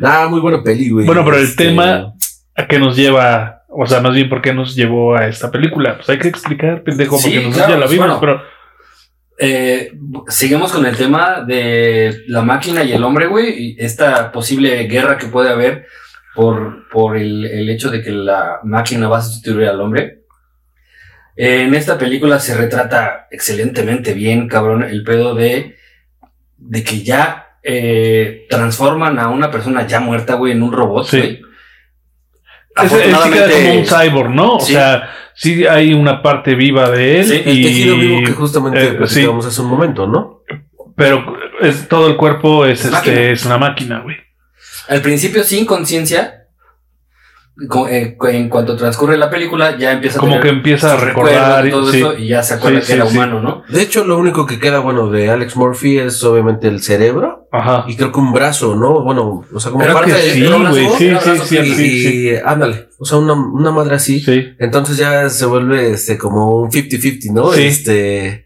[0.02, 1.06] Ah, muy buena peli, güey.
[1.06, 2.12] Bueno, pero el Este, tema
[2.56, 5.96] a qué nos lleva, o sea, más bien por qué nos llevó a esta película.
[5.96, 8.42] Pues hay que explicar, pendejo, Sí, porque nosotros claro, ya la pues, vimos, bueno.
[9.38, 9.92] Eh,
[10.28, 15.18] seguimos con el tema de la máquina y el hombre, güey, y esta posible guerra
[15.18, 15.86] que puede haber
[16.34, 20.20] por, por el, el hecho de que la máquina va a sustituir al hombre.
[21.36, 25.76] En esta película se retrata excelentemente bien, cabrón, el pedo de,
[26.56, 31.18] de que ya eh, transforman a una persona ya muerta, güey, en un robot, Sí.
[31.18, 31.42] güey.
[32.74, 34.56] Pero ese, él sí queda como un Afortunadamente, cyborg, ¿no?
[34.56, 34.72] O Sí.
[34.72, 37.26] sea, sí hay una parte viva de él.
[37.26, 40.42] Sí, El y, tejido vivo que justamente eh, platicábamos hace un momento, ¿no?
[40.96, 43.14] Pero es, todo el cuerpo es, Es máquina.
[43.14, 44.16] este, es una máquina, güey.
[44.88, 46.43] al principio sin conciencia, co- co-
[47.56, 51.66] en cuanto transcurre la película, ya empieza a Como tener que empieza a recordar.
[51.66, 51.98] y todo sí.
[51.98, 53.16] eso, y ya se acuerda Sí, que sí, era sí.
[53.16, 53.62] humano, ¿no?
[53.68, 57.84] De hecho, lo único que queda, bueno, de Alex Murphy es obviamente el cerebro Ajá.
[57.86, 59.02] y creo que un brazo, ¿no?
[59.04, 61.12] Bueno, o sea, como Creo parte que de sí, güey, sí,
[61.46, 62.28] sí, y, sí.
[62.30, 64.18] y ándale, o sea, una, una madre así.
[64.20, 64.44] Sí.
[64.58, 67.52] Entonces ya se vuelve este como un 50-50, ¿no?
[67.52, 67.62] Sí.
[67.66, 68.44] Este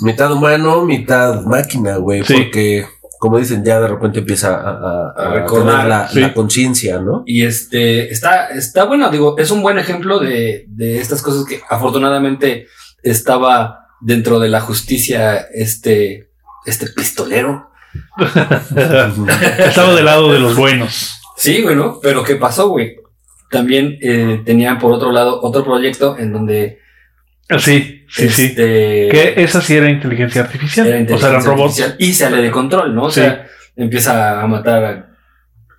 [0.00, 2.34] mitad humano, mitad máquina, güey, Sí.
[2.34, 2.86] porque
[3.18, 6.20] como dicen, ya de repente empieza a, a- A a recordar, la, sí.
[6.20, 7.22] la conciencia, ¿no?
[7.26, 11.60] Y este, está, está bueno, digo, es un buen ejemplo de, de estas cosas que
[11.68, 12.66] afortunadamente
[13.02, 16.28] estaba dentro de la justicia este,
[16.66, 17.70] este pistolero.
[19.58, 21.18] Estaba del lado de los buenos.
[21.36, 21.98] Sí, güey, ¿no?
[22.02, 22.96] Pero ¿qué pasó, güey?
[23.50, 26.78] También eh, tenían por otro lado otro proyecto en donde
[27.58, 28.44] Sí, sí, sí.
[28.46, 30.86] este, Que esa sí era inteligencia artificial.
[30.86, 31.94] era o sea, eran inteligencia robots.
[31.98, 33.04] y sale de control, ¿no?
[33.04, 33.20] O Sí.
[33.20, 35.10] sea, empieza a matar a,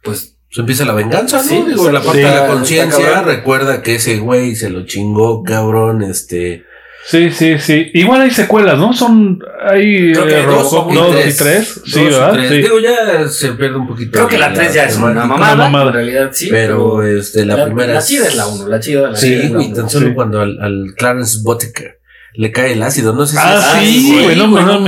[0.03, 1.43] pues Se empieza la venganza, ¿no?
[1.43, 2.25] Sí, Digo, la parte sí.
[2.25, 6.63] de la conciencia recuerda que ese güey se lo chingó, cabrón, este...
[7.09, 7.89] Sí, sí, sí.
[7.93, 8.91] Igual hay secuelas, ¿no?
[8.91, 9.39] Son.
[9.65, 11.37] Hay Creo que eh, dos Robocop y 2 y tres.
[11.37, 11.81] 3.
[11.85, 12.33] Sí, y ¿verdad?
[12.33, 12.49] tres.
[12.49, 12.55] Sí.
[12.57, 14.11] Digo, ya se pierde un poquito.
[14.11, 15.87] creo que la 3 ya es una temática, mamada, mamada.
[15.87, 19.09] en realidad sí, Pero este, la, la, primera la chida es la 1, la chida,
[19.09, 19.75] la Sí, chida la güey, uno.
[19.75, 20.13] tan solo Sí.
[20.15, 21.96] cuando al, al Clarence Bottaker
[22.39, 24.83] le cae el ácido, no sé si Ah, es- sí, güey, no, no,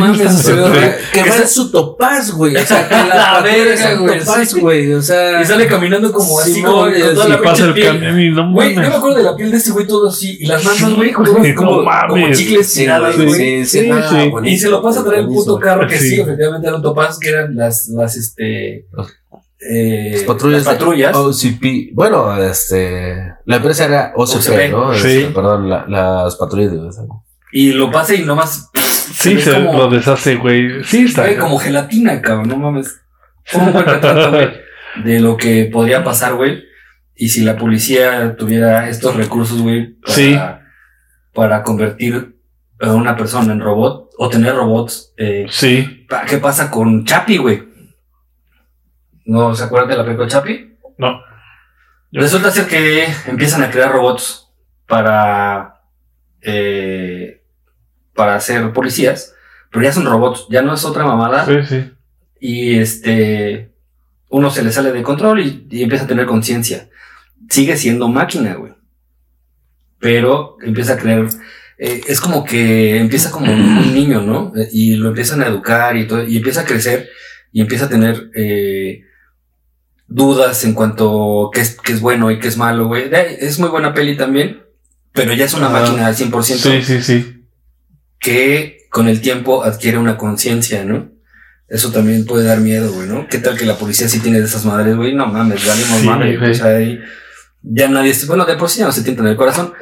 [1.12, 2.56] que va en su topaz, güey.
[2.56, 4.94] O sea, que la, verga, güey, topaz, güey.
[4.94, 7.74] O sea, Y sale caminando como así, como y con toda así la pasa el
[7.74, 8.00] piel.
[8.00, 10.38] camión Güey, yo me acuerdo de la piel de este güey todo así.
[10.40, 11.34] Y las manos, güey, como,
[12.08, 14.30] como chicles sí, tiradas, güey, sí, sí, Sí, sí.
[14.30, 16.22] buenísimo, Y se lo pasa a traer un puto carro que sí, Sí.
[16.22, 18.86] efectivamente eran topaz, que eran las, las, este...
[19.60, 20.66] eh, Las patrullas.
[20.66, 21.14] las patrullas.
[21.14, 21.94] de OCP.
[21.96, 23.34] Bueno, este.
[23.46, 24.94] La empresa era OCP, OCP, ¿no?
[24.94, 25.08] sí.
[25.08, 26.80] Este, perdón, la- las patrullas de.
[27.52, 28.70] Y lo pasa y nomás...
[28.74, 30.84] Sí, se como, lo deshace, güey.
[30.84, 31.24] Sí, está.
[31.24, 33.02] ve como gelatina, cabrón, no mames.
[33.44, 34.50] Fue un buen retrato, güey,
[35.04, 36.64] de lo que podría pasar, güey.
[37.16, 40.38] Y si la policía tuviera estos recursos, güey, para, Sí.
[41.34, 42.36] para convertir
[42.80, 47.64] a una persona en robot o tener robots, eh, Sí, ¿qué pasa con Chapi, güey?
[49.26, 50.78] ¿No se acuerdan de la película Chapi?
[50.98, 51.22] no.
[52.12, 54.50] Resulta ser que empiezan a crear robots
[54.88, 55.76] para,
[56.42, 57.29] eh,
[58.20, 59.34] para ser policías,
[59.72, 61.46] pero ya son robots, ya no es otra mamada.
[61.46, 61.92] Sí, sí.
[62.42, 63.72] Y este,
[64.28, 66.90] uno se le sale de control y, y empieza a tener conciencia.
[67.50, 68.74] Sigue siendo máquina, güey.
[70.00, 71.28] Pero empieza a creer,
[71.78, 74.52] eh, es como que empieza como un niño, ¿no?
[74.56, 77.08] Eh, Y lo empiezan a educar y todo, y empieza a crecer
[77.54, 79.04] y empieza a tener eh,
[80.08, 83.10] dudas en cuanto a qué es, qué es bueno y qué es malo, güey.
[83.10, 84.62] De- Es muy buena peli también,
[85.14, 87.39] pero ya es una máquina al 100% Sí, sí, sí.
[88.20, 91.10] Que con el tiempo adquiere una conciencia, ¿no?
[91.68, 93.28] Eso también puede dar miedo, güey, ¿no?
[93.28, 95.14] ¿Qué tal que la policía sí tiene de esas madres, güey?
[95.14, 96.52] No mames, valimos Sí, güey.
[96.52, 97.00] O sea, ahí
[97.62, 99.74] ya nadie, bueno, de por sí ya no se tienta en el corazón,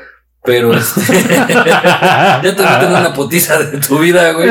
[0.43, 1.01] pero este,
[1.63, 4.49] ya te meten una potiza de tu vida, güey.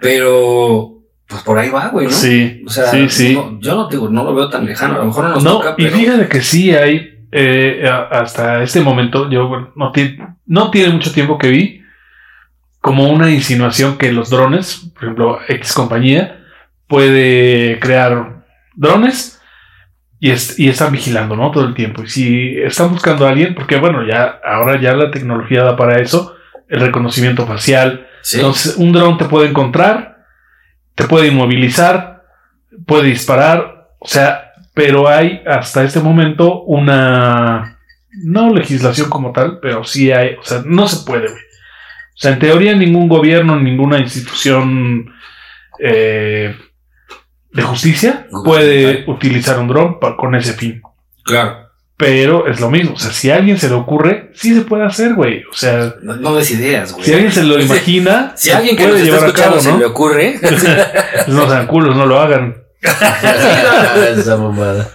[0.00, 2.12] Pero, pues por ahí va, güey, ¿no?
[2.12, 3.34] Sí, O sea, sí, sí.
[3.34, 5.52] no- yo no, digo, no lo veo tan lejano, a lo mejor no nos No,
[5.58, 5.96] toca, y pero...
[5.96, 11.12] fíjate que sí hay, eh, hasta este momento, yo bueno, no, tiene, no tiene mucho
[11.12, 11.77] tiempo que vi
[12.88, 16.40] como una insinuación que los drones, por ejemplo, X compañía,
[16.86, 19.40] puede crear drones
[20.18, 21.50] y, es- y están vigilando, ¿no?
[21.50, 22.02] Todo el tiempo.
[22.02, 26.00] Y si están buscando a alguien, porque bueno, ya ahora ya la tecnología da para
[26.00, 26.34] eso,
[26.68, 28.06] el reconocimiento facial.
[28.22, 28.36] Sí.
[28.36, 30.24] Entonces, un dron te puede encontrar,
[30.94, 32.24] te puede inmovilizar,
[32.86, 37.78] puede disparar, o sea, pero hay hasta este momento una
[38.24, 41.42] no legislación como tal, pero sí hay, o sea, no se puede, güey.
[42.18, 45.14] O sea, en teoría ningún gobierno, ninguna institución
[45.78, 46.52] eh,
[47.52, 50.82] de justicia puede utilizar un dron con ese fin.
[51.24, 51.68] Claro.
[51.96, 54.84] Pero es lo mismo, o sea, si a alguien se le ocurre, sí se puede
[54.84, 55.44] hacer, güey.
[55.50, 57.04] O sea, No, no des ideas, güey.
[57.04, 59.60] si alguien se lo imagina, Si alguien que se nos puede está llevar a cabo,
[59.60, 59.78] se ¿no?
[59.78, 60.40] le ocurre,
[61.28, 62.56] no sean culos, no lo hagan.
[64.16, 64.90] Esa mamada.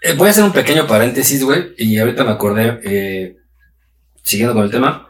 [0.00, 3.36] Eh, voy a hacer un pequeño paréntesis, güey, y ahorita me acordé, eh,
[4.22, 5.08] siguiendo con el tema,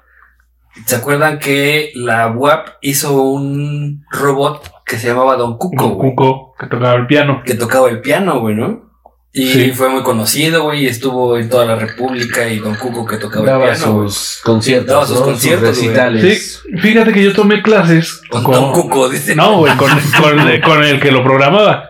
[0.87, 6.11] ¿se acuerdan que la WAP hizo un robot que se llamaba Don Cuco, Con güey?
[6.11, 7.43] Cuco, que tocaba el piano.
[7.45, 8.91] Que tocaba el piano, güey, ¿no?
[9.35, 9.71] Y Sí.
[9.73, 13.51] fue muy conocido, güey, y estuvo en toda la República y Don Cuco que tocaba
[13.69, 15.25] el piano, sus conciertos, Daba sus ¿no?
[15.25, 15.89] conciertos, güey.
[15.89, 16.63] recitales.
[16.65, 19.35] Sí, fíjate que yo tomé clases Con Don Cuco, dice.
[19.35, 21.89] No, güey, con, con- con el que lo programaba.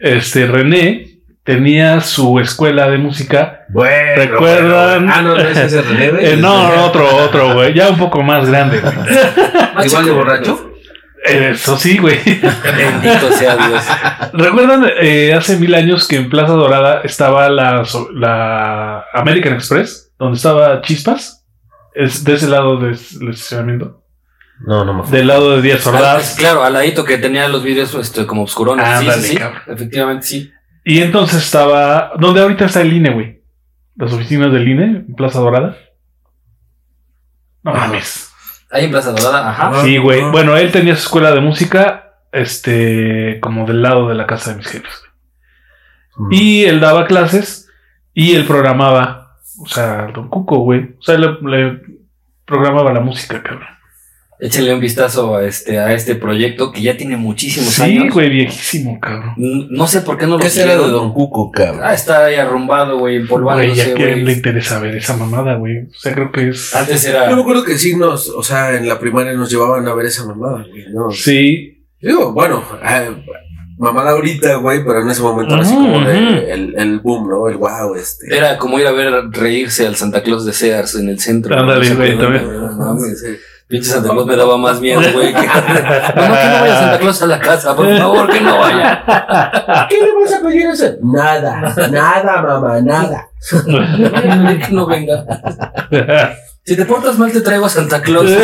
[0.00, 1.09] Este, René
[1.50, 3.64] tenía su escuela de música.
[3.70, 5.06] Bueno, ¿Recuerdan?
[5.06, 5.12] bueno.
[5.12, 6.26] Ah, no, no es ese René, güey.
[6.26, 7.74] Eh, no, otro, otro, güey.
[7.74, 8.80] Ya un poco más grande,
[9.74, 9.86] güey.
[9.86, 10.70] Igual de borracho.
[11.24, 12.18] Eso sí, güey.
[12.24, 13.84] Bendito sea Dios.
[14.32, 20.12] ¿Recuerdan eh, hace mil años que en Plaza Dorada estaba la, American Express?
[20.18, 21.44] Donde estaba Chispas.
[21.94, 24.04] Es de ese lado del estacionamiento.
[24.60, 25.16] No, no me acuerdo.
[25.16, 26.36] Del lado de Díaz Ordaz.
[26.36, 28.86] claro, al ladito que tenía los vídeos este, como oscurones.
[29.00, 29.38] sí, sí.
[29.66, 30.52] Efectivamente, sí.
[30.84, 32.12] Y entonces estaba.
[32.18, 33.42] ¿Dónde ahorita está el INE, güey?
[33.96, 35.76] Las oficinas del INE en Plaza Dorada.
[37.62, 38.32] No mames.
[38.70, 39.82] Ahí en Plaza Dorada, ajá.
[39.82, 40.22] Sí, güey.
[40.30, 44.58] Bueno, él tenía su escuela de música, este, como del lado de la casa de
[44.58, 45.02] mis jefes.
[46.16, 46.28] Mm.
[46.32, 47.68] Y él daba clases
[48.14, 50.96] y él programaba, o sea, Don Cuco, güey.
[50.98, 51.80] O sea, le, le
[52.44, 53.79] programaba la música, cabrón.
[54.42, 58.14] Échenle un vistazo a este, a este proyecto que ya tiene muchísimos Sí, años.
[58.14, 59.34] güey, viejísimo, cabrón.
[59.36, 60.88] No sé por qué no lo ¿Qué será de.
[60.88, 61.80] Don Cuco, cabrón?
[61.84, 64.34] Ah, está ahí arrumbado, güey, Güey, empolvándose, ¿a quién le güey.
[64.36, 65.78] interesa ver esa mamada, güey?
[65.82, 66.74] O sea, creo que es...
[66.74, 67.36] Antes Yo me era...
[67.36, 70.64] acuerdo que sí nos, o sea, en la primaria nos llevaban a ver esa mamada,
[70.70, 71.10] güey, ¿no?
[71.10, 73.10] Sí, Digo, bueno, eh,
[73.78, 77.46] mamada ahorita, güey, pero en ese momento era así como de el, el boom, ¿no?
[77.46, 78.34] El wow, este.
[78.34, 81.54] Era como ir a ver reírse al Santa Claus de Sears en el centro.
[81.58, 81.96] Ándale, ¿no?
[81.96, 82.44] güey, No, también.
[82.46, 83.22] no, no, mames.
[83.70, 85.32] Pinche Santa Claus me daba más miedo, güey.
[85.32, 89.86] que- Mamá, que no vaya Santa Claus a la casa, por favor, que no vaya.
[89.88, 90.98] ¿Qué le vas a pedir a ese?
[91.02, 93.28] Nada, nada, mamá, nada.
[94.66, 95.24] que no venga.
[96.64, 98.28] Si te portas mal, te traigo a Santa Claus.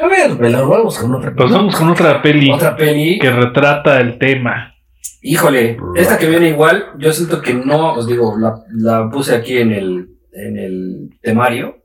[0.00, 1.32] A ver, la vamos con otra.
[1.34, 3.18] Pues vamos con otra peli Otra peli.
[3.18, 4.74] que retrata el tema.
[5.22, 9.56] Híjole, esta que viene igual, yo siento que no, os digo, la, la puse aquí
[9.58, 11.84] en el, en el temario,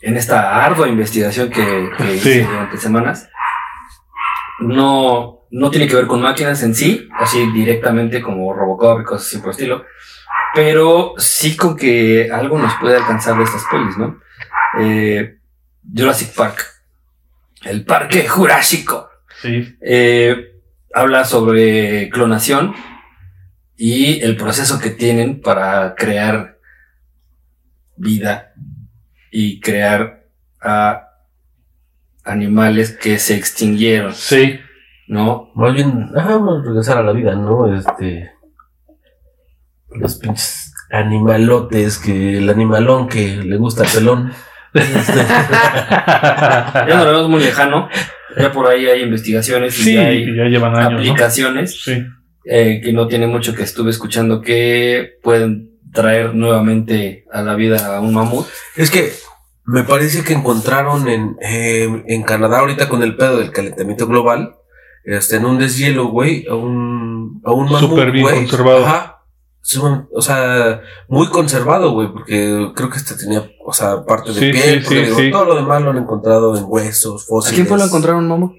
[0.00, 3.28] en esta ardua investigación que, que hice durante semanas.
[4.60, 9.26] No, no tiene que ver con máquinas en sí, así directamente como Robocop y cosas
[9.26, 9.84] así por el estilo,
[10.54, 14.20] pero sí con que algo nos puede alcanzar de estas pelis, ¿no?
[14.78, 15.38] Eh,
[15.94, 16.64] Jurassic Park,
[17.64, 19.08] el parque jurásico.
[19.40, 19.76] Sí.
[19.80, 20.60] Eh,
[20.92, 22.74] habla sobre clonación
[23.76, 26.58] y el proceso que tienen para crear
[28.00, 28.52] vida
[29.30, 30.24] y crear
[30.60, 31.06] a
[32.24, 34.58] animales que se extinguieron, Sí.
[35.08, 35.50] ¿no?
[35.54, 37.74] Más bien, vamos a regresar a la vida, ¿no?
[37.74, 38.30] Este.
[39.90, 44.32] Los pinches animalotes, que el animalón que le gusta el pelón.
[44.72, 44.84] Ya
[46.96, 47.88] no lo vemos muy lejano,
[48.38, 50.92] ya por ahí hay investigaciones y Sí, ya hay ya llevan años.
[50.92, 50.98] ¿no?
[50.98, 52.04] aplicaciones Sí.
[52.44, 57.96] eh, que no tiene mucho que estuve escuchando que pueden traer nuevamente a la vida
[57.96, 58.46] a un mamut.
[58.76, 59.12] Es que
[59.64, 64.56] me parece que encontraron en, eh, en Canadá ahorita con el pedo del calentamiento global,
[65.04, 68.86] este, en un deshielo, güey, a un, a un mamut, Súper bien conservado.
[68.86, 69.16] Ajá.
[70.12, 74.50] O sea, muy conservado, güey, porque creo que este tenía, o sea, parte de Sí,
[74.50, 75.30] piel, sí, porque sí, digo, sí.
[75.30, 77.54] todo lo demás lo han encontrado en huesos, ¿A fósiles.
[77.56, 78.52] quién fue lo encontraron mamut?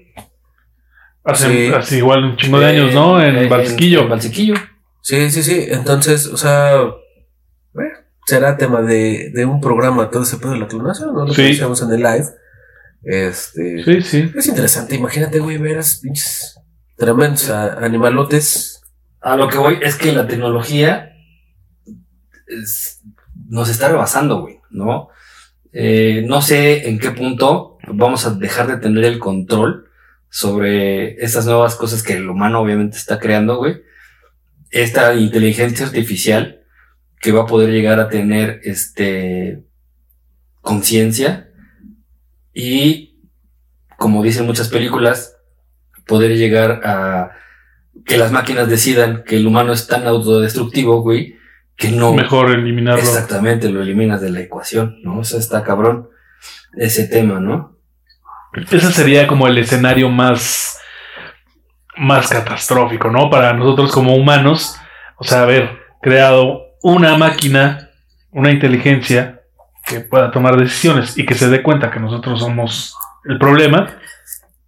[1.24, 1.74] Hace, Sí.
[1.74, 3.20] hace igual un chingo de años, ¿no?
[3.22, 4.02] En Eh, Valsequillo.
[4.02, 4.54] En Valsequillo.
[5.00, 5.66] Sí, sí, sí.
[5.68, 6.80] Entonces, o sea,
[8.26, 11.26] será tema de, de un programa todo ese pedo de la clonación, ¿no?
[11.26, 11.58] Lo Sí.
[11.60, 12.26] en el live.
[13.04, 13.82] Este.
[13.84, 14.32] Sí, sí.
[14.36, 16.60] Es interesante, imagínate, güey, ver a esos pinches
[16.96, 18.80] tremendos a- animalotes.
[19.20, 21.12] A lo que voy es que la tecnología
[22.46, 23.00] es-
[23.48, 25.08] nos está rebasando, güey, ¿no?
[25.72, 29.88] Eh, no sé en qué punto vamos a dejar de tener el control
[30.28, 33.82] sobre estas nuevas cosas que el humano obviamente está creando, güey.
[34.70, 36.61] Esta inteligencia artificial
[37.22, 39.62] que va a poder llegar a tener este
[40.60, 41.48] conciencia
[42.52, 43.20] y
[43.96, 45.36] como dicen muchas películas
[46.04, 47.30] poder llegar a
[48.04, 51.36] que las máquinas decidan que el humano es tan autodestructivo, güey,
[51.76, 53.00] que no Mejor eliminarlo.
[53.00, 55.20] exactamente lo eliminas de la ecuación, ¿no?
[55.20, 56.08] O sea, está cabrón
[56.76, 57.78] ese tema, ¿no?
[58.68, 60.76] Ese sería como el escenario más,
[61.96, 63.30] más catastrófico, ¿no?
[63.30, 64.76] Para nosotros como humanos,
[65.18, 65.70] o sea, haber
[66.02, 67.90] creado una máquina,
[68.30, 69.40] una inteligencia
[69.86, 73.96] que pueda tomar decisiones y que se dé cuenta que nosotros somos el problema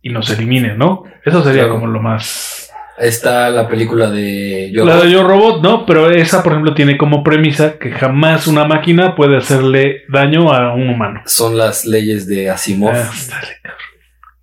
[0.03, 1.05] y nos elimine, ¿no?
[1.25, 1.75] Eso sería Claro.
[1.75, 2.71] como lo más...
[2.97, 5.85] Está la película de Yo, La de Yo Robot, ¿no?
[5.85, 10.73] Pero esa, por ejemplo, tiene como premisa que jamás una máquina puede hacerle daño a
[10.75, 11.21] un humano.
[11.27, 13.11] son las leyes de Asimov, Ah.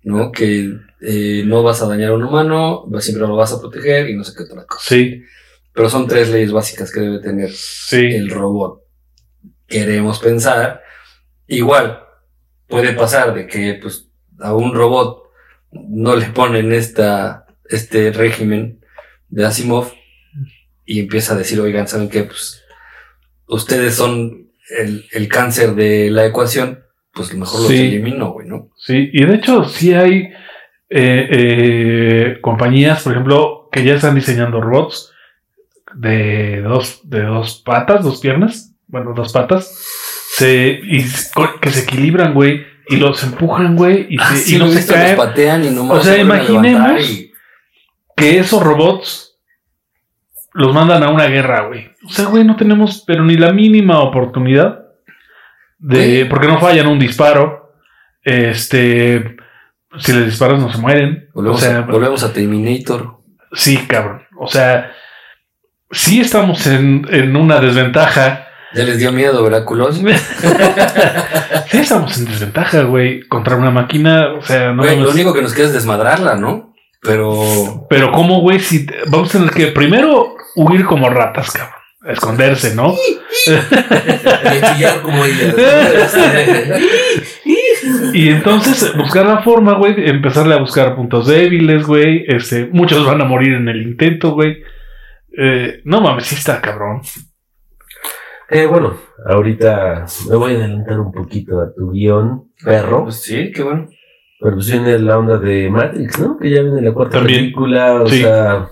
[0.02, 0.32] ¿no?
[0.32, 0.70] Que
[1.00, 4.24] eh, no vas a dañar a un humano, siempre lo vas a proteger y no
[4.24, 4.84] sé qué otra cosa.
[4.86, 5.22] Sí,
[5.72, 8.14] Pero son tres leyes básicas que debe tener sí.
[8.14, 8.82] el robot.
[9.66, 10.82] Queremos pensar,
[11.46, 12.00] igual
[12.66, 14.08] puede pasar de que pues
[14.40, 15.22] a un robot
[15.70, 18.80] no le ponen esta, este régimen
[19.28, 19.92] de Asimov
[20.84, 22.24] y empieza a decir, oigan, ¿saben qué?
[22.24, 22.62] Pues
[23.46, 27.78] ustedes son el, el cáncer de la ecuación, pues mejor los Sí.
[27.78, 28.70] elimino, güey, ¿no?
[28.76, 30.32] Sí, y de hecho sí hay
[30.90, 35.11] eh, eh, compañías, por ejemplo, que ya están diseñando robots
[35.94, 39.86] de dos, de dos patas, dos piernas, bueno, dos patas,
[40.36, 41.04] se, y
[41.60, 44.76] que se equilibran, güey, y los empujan, güey, y, Ah, se- sí, y no se
[44.76, 45.16] visto, los caen.
[45.16, 47.28] patean y nomás O sea, se imaginemos- y-
[48.16, 49.38] Que esos robots
[50.52, 51.90] los mandan a una guerra, güey.
[52.04, 54.80] O sea, güey, no tenemos, pero ni la mínima oportunidad
[55.78, 57.72] de, porque no fallan un disparo.
[58.22, 59.36] Este,
[59.98, 61.28] si les disparas no se mueren.
[61.34, 63.18] Volvemos, o sea, volvemos a Terminator.
[63.52, 64.22] Sí, cabrón.
[64.38, 64.92] O sea,
[65.92, 68.48] sí estamos en, en una desventaja.
[68.74, 70.00] Ya les dio miedo, ¿verdad, culos?
[71.70, 74.34] Sí estamos en desventaja, güey, contra una máquina.
[74.34, 76.74] O sea, no Güey, lo único que nos queda es desmadrarla, ¿no?
[77.00, 81.76] Pero Pero cómo, güey, si vamos a tener que primero huir como ratas, cabrón.
[82.04, 82.94] Esconderse, ¿no?
[85.02, 85.24] Como.
[88.12, 92.24] Y entonces buscar la forma, güey, empezarle a buscar puntos débiles, güey.
[92.28, 94.62] Este, muchos van a morir en el intento, güey.
[95.36, 97.00] Eh, no mames, sí está cabrón.
[98.50, 103.04] Eh, bueno, ahorita me voy a adelantar un poquito a tu guion, perro.
[103.04, 103.88] Pues sí, qué bueno.
[104.40, 106.36] Pero pues viene la onda de Matrix, ¿no?
[106.36, 107.40] Que ya viene la cuarta También.
[107.40, 108.20] película, o Sí.
[108.20, 108.68] sea...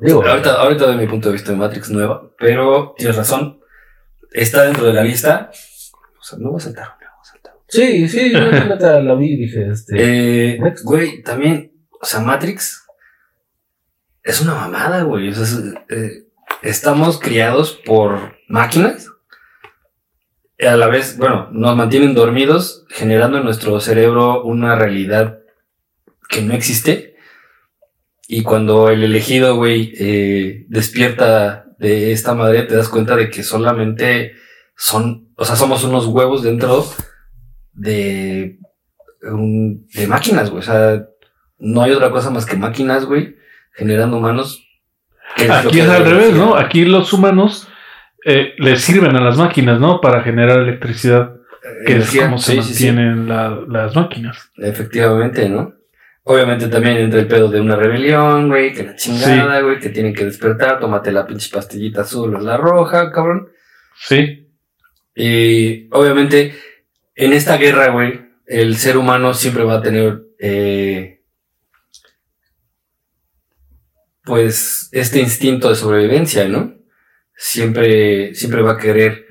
[0.00, 3.60] Digo, Ahorita, ahorita de mi punto de vista de Matrix nueva, pero tienes razón.
[4.32, 5.50] Está dentro de la lista.
[6.18, 7.52] O sea, no voy a saltar, no voy a saltar.
[7.68, 10.54] sí, sí, yo la vi dije, este...
[10.54, 12.81] Eh, güey, también, o sea, Matrix
[14.24, 15.30] es una mamada, güey.
[15.88, 16.24] Eh,
[16.62, 19.08] estamos criados por máquinas.
[20.60, 25.40] A la vez, bueno, nos mantienen dormidos, generando en nuestro cerebro una realidad
[26.28, 27.16] que no existe.
[28.28, 33.42] Y cuando el elegido, güey, eh, despierta de esta madre, te das cuenta de que
[33.42, 34.32] solamente
[34.76, 36.86] son, o sea, somos unos huevos dentro
[37.72, 38.60] de,
[39.22, 40.60] un- de máquinas, güey.
[40.60, 41.06] O sea,
[41.58, 43.36] no hay otra cosa más que máquinas, güey,
[43.74, 44.66] generando humanos.
[45.36, 46.34] Aquí es al revés.
[46.34, 46.56] ¿no?
[46.56, 47.68] Aquí los humanos
[48.24, 50.00] eh, les sirven a las máquinas, ¿no?
[50.00, 51.36] Para generar electricidad,
[51.86, 52.86] que es como se sí, sí, sí.
[52.86, 54.50] mantienen la- las máquinas.
[54.58, 55.74] Efectivamente, ¿no?
[56.24, 60.14] Obviamente también entra el pedo de una rebelión, güey, que la chingada, güey, que tienen
[60.14, 63.48] que despertar, tómate la pinche pastillita azul o la roja, cabrón.
[63.96, 64.46] Sí,
[65.16, 66.54] Y obviamente
[67.16, 71.11] en esta guerra, güey, el ser humano siempre va a tener, eh,
[74.24, 76.74] pues, este instinto de sobrevivencia, ¿no?
[77.36, 79.26] Siempre, siempre va a querer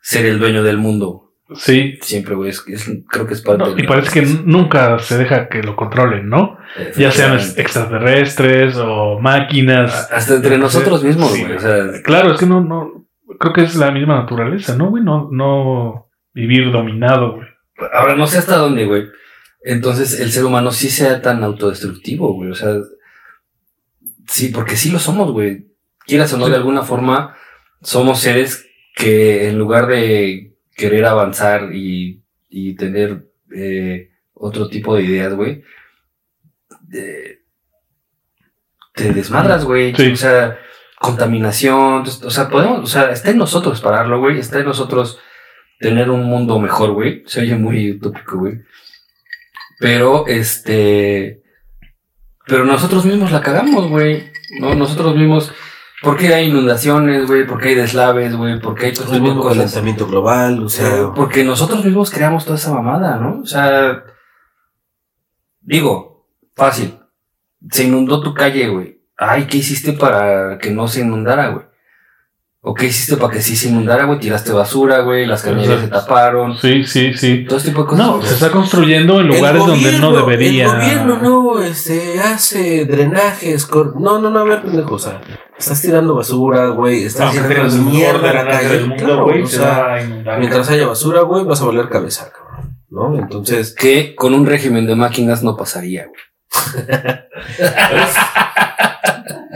[0.00, 1.20] ser el dueño del mundo.
[1.56, 1.98] sí.
[2.02, 5.18] Siempre, güey, es, es- creo que es parte No, de y parece que nunca se
[5.18, 6.58] deja que lo controlen, ¿no?
[6.96, 10.10] Ya sean extraterrestres o máquinas.
[10.10, 11.42] Hasta entre nosotros mismos, Sí.
[11.44, 11.56] güey.
[11.56, 13.06] O sea, Claro, es que no, no,
[13.38, 15.04] creo que es la misma naturaleza, ¿no, güey?
[15.04, 17.46] No, no vivir dominado, güey.
[17.92, 19.04] ahora no sé hasta dónde, güey.
[19.62, 22.50] Entonces el ser humano sí sea tan autodestructivo, güey.
[22.50, 22.74] O sea,
[24.26, 25.68] sí, porque sí lo somos, güey.
[26.06, 27.36] Quieras o no, de alguna forma,
[27.82, 35.02] somos seres que en lugar de querer avanzar y, y tener eh, otro tipo de
[35.02, 35.62] ideas, güey,
[36.92, 37.40] eh,
[38.94, 39.94] te desmadras, güey.
[39.94, 40.12] Sí.
[40.12, 40.58] O sea,
[40.98, 44.38] contaminación, o sea, podemos, o sea, está en nosotros pararlo, güey.
[44.38, 45.18] Está en nosotros
[45.80, 47.22] tener un mundo mejor, güey.
[47.26, 48.60] Se oye muy utópico, güey.
[49.80, 51.42] Pero, este,
[52.46, 54.30] Pero nosotros mismos la cagamos, güey.
[54.60, 54.74] ¿no?
[54.74, 55.52] Nosotros mismos.
[56.02, 57.46] ¿Por qué hay inundaciones, güey?
[57.46, 58.60] ¿Por qué hay deslaves, güey?
[58.60, 59.58] ¿Por qué hay todo El mismo cosas?
[59.58, 61.12] calentamiento global, o sea.
[61.14, 63.40] Porque nosotros mismos creamos toda esa mamada, ¿no?
[63.40, 64.04] O sea.
[65.60, 66.98] Digo, fácil.
[67.70, 69.00] Se inundó tu calle, güey.
[69.16, 71.64] Ay, ¿qué hiciste para que no se inundara, güey?
[72.66, 74.18] ¿O qué hiciste para que sí se inundara, güey?
[74.18, 76.56] Tiraste basura, güey, las cañerías se taparon.
[76.56, 77.44] Sí, sí, sí.
[77.44, 78.06] Todo este tipo de cosas.
[78.06, 80.64] No, se está construyendo en lugares El donde no gobierno- debería.
[80.64, 83.66] El gobierno no este, hace drenajes.
[83.66, 84.94] cor- No, no, no, a ver, pendejo.
[84.94, 85.20] O sea,
[85.58, 87.04] estás tirando basura, güey.
[87.04, 88.68] Estás Aunque tirando mierda a la calle.
[88.70, 89.98] del mundo, Claro, güey, o se sea,
[90.38, 92.78] mientras haya basura, güey, vas a valer cabeza, cabrón.
[92.88, 93.18] ¿No?
[93.18, 96.86] Entonces, Que con un régimen de máquinas no pasaría, güey.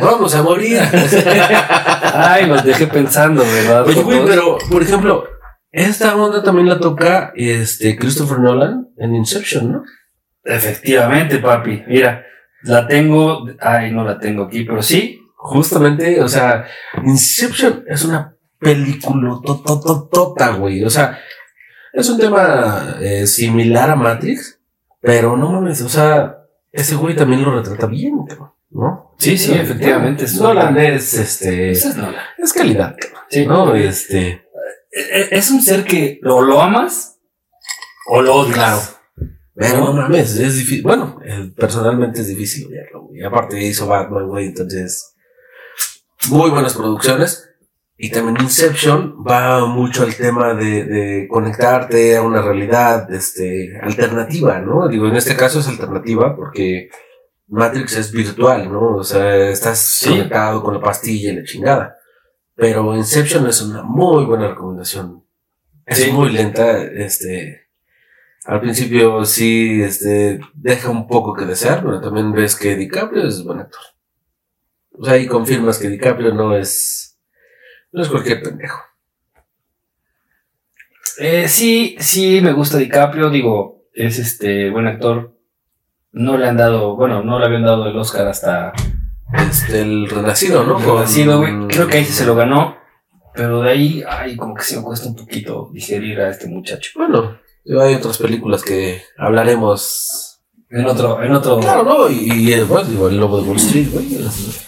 [0.01, 0.80] vamos a morir.
[2.14, 3.86] Ay, los dejé pensando, ¿verdad?
[3.86, 5.24] Oye, güey, pero, por ejemplo,
[5.70, 9.82] esta onda también la toca este Christopher Nolan en Inception, ¿no?
[10.44, 11.84] Efectivamente, papi.
[11.86, 12.24] Mira,
[12.62, 13.46] la tengo.
[13.61, 15.20] Ay, no la tengo aquí, pero sí.
[15.36, 16.64] Justamente, o sea,
[17.05, 20.82] Inception es una película totototota, güey.
[20.84, 21.18] O sea,
[21.92, 24.61] es un tema eh, similar a Matrix,
[25.01, 26.38] pero no mames, o sea,
[26.72, 29.14] ese güey también lo retrata bien, cabrón, ¿no?
[29.18, 30.24] Sí, sí, efectivamente.
[30.24, 32.22] es Nolan es, este, es Nolan.
[32.38, 32.96] es calidad,
[33.30, 33.46] Sí.
[33.46, 33.74] ¿no?
[33.74, 34.44] Este,
[34.90, 37.18] E- Es un ser que o lo amas
[38.10, 38.54] o lo odias.
[38.54, 38.80] Claro.
[39.54, 40.82] pero no mames, es difícil.
[40.82, 43.22] Bueno, eh, personalmente es difícil odiarlo, güey.
[43.24, 45.14] Aparte hizo Batman, güey, entonces,
[46.30, 47.44] muy buenas producciones.
[48.00, 54.60] Y también Inception va mucho al tema de, de conectarte a una realidad este, alternativa,
[54.60, 54.86] ¿no?
[54.86, 56.90] Digo, en este caso es alternativa porque
[57.49, 58.96] Matrix es virtual, ¿no?
[58.96, 60.11] O sea, estás Sí.
[60.11, 61.96] conectado con la pastilla y la chingada.
[62.55, 65.24] Pero Inception es una muy buena recomendación.
[65.86, 66.11] Es Sí.
[66.12, 67.66] muy lenta, este...
[68.44, 73.44] Al principio sí, este, deja un poco que desear, pero también ves que DiCaprio es
[73.44, 73.80] buen actor.
[74.92, 77.18] O sea, ahí confirmas que DiCaprio no es,
[77.92, 78.80] no es cualquier pendejo.
[81.18, 83.28] Eh, sí, sí, me gusta DiCaprio.
[83.28, 85.36] Digo, es este buen actor.
[86.18, 88.72] No le han dado, bueno, no le habían dado el Oscar hasta
[89.32, 90.78] Este, el renacido, ¿no?
[90.78, 91.68] el Renacido, güey.
[91.68, 92.76] Creo que ahí sí se lo ganó.
[93.34, 96.90] Pero de ahí, ay, como que sí me cuesta un poquito digerir a este muchacho.
[96.96, 97.38] Bueno,
[97.80, 100.40] hay otras películas que hablaremos.
[100.70, 101.60] En otro, en otro.
[101.60, 102.10] Claro, ¿no?
[102.10, 104.16] Y, y, bueno, digo, el Lobo de Wall Street, güey.
[104.16, 104.64] Es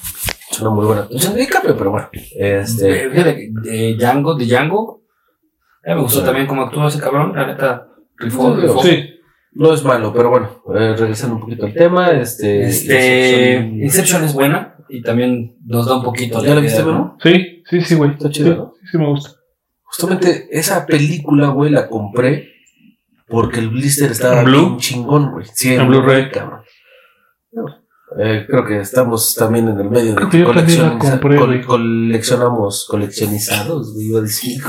[0.53, 2.09] es una muy buena actuación de DiCaprio, pero bueno.
[2.13, 5.03] Este, de Django, de Django.
[5.85, 6.27] Me gustó Sí.
[6.27, 7.87] también cómo actuó ese cabrón, la neta.
[8.17, 8.83] Rifó, Sí, rifó.
[8.83, 9.20] Sí.
[9.53, 12.65] No es malo, pero bueno, eh, regresando un poquito al tema, este.
[12.69, 17.17] Este, Inception- Inception es buena y también nos da un poquito ¿Ya la viste, Memo?
[17.23, 18.13] Sí, sí, sí, güey.
[18.13, 18.75] Está chido, Sí, ¿no?
[18.81, 19.31] sí, sí me gusta.
[19.83, 22.49] Justamente esa película, güey, la compré
[23.29, 24.67] porque el blister estaba ¿En Blue?
[24.67, 25.47] bien chingón, güey.
[25.53, 26.31] Sí, En Blu-ray.
[28.19, 32.87] Eh, creo que estamos también en el medio de Creo que coleccioniza- compré, col- coleccionamos
[32.91, 34.61] coleccionizados, güey, iba a decir.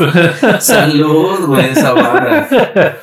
[0.59, 2.97] Salud, güey, esa banda.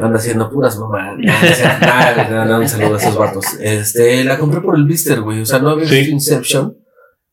[0.00, 1.16] Anda haciendo puras mamadas.
[1.18, 3.44] No, no, no, un saludo a esos vatos.
[3.60, 5.40] Este, la compré por el blister, güey.
[5.42, 5.96] O sea, no había Sí.
[5.96, 6.76] visto Inception.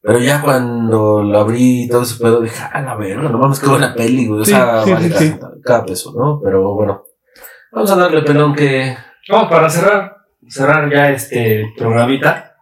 [0.01, 3.59] Pero ya cuando lo abrí y todo ese pedo, dije, a la verga, no mames,
[3.59, 4.41] qué buena peli, güey.
[4.41, 5.61] O Sí, sea, sí, vale sí, cada, sí.
[5.63, 6.39] cada peso, ¿no?
[6.43, 7.03] Pero bueno,
[7.71, 8.95] vamos a darle pelón que.
[9.29, 12.55] Vamos, para cerrar, cerrar ya este programita.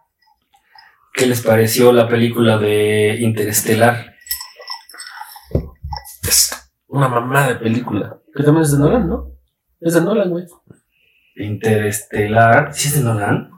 [1.12, 4.14] ¿Qué les pareció la película de Interestelar?
[6.26, 6.50] Es
[6.88, 8.18] una mamada de película.
[8.34, 9.33] Que también es de Nolan, ¿no?
[9.84, 10.46] Es de Nolan, güey.
[11.36, 13.50] Interestelar, ¿sí es de Nolan?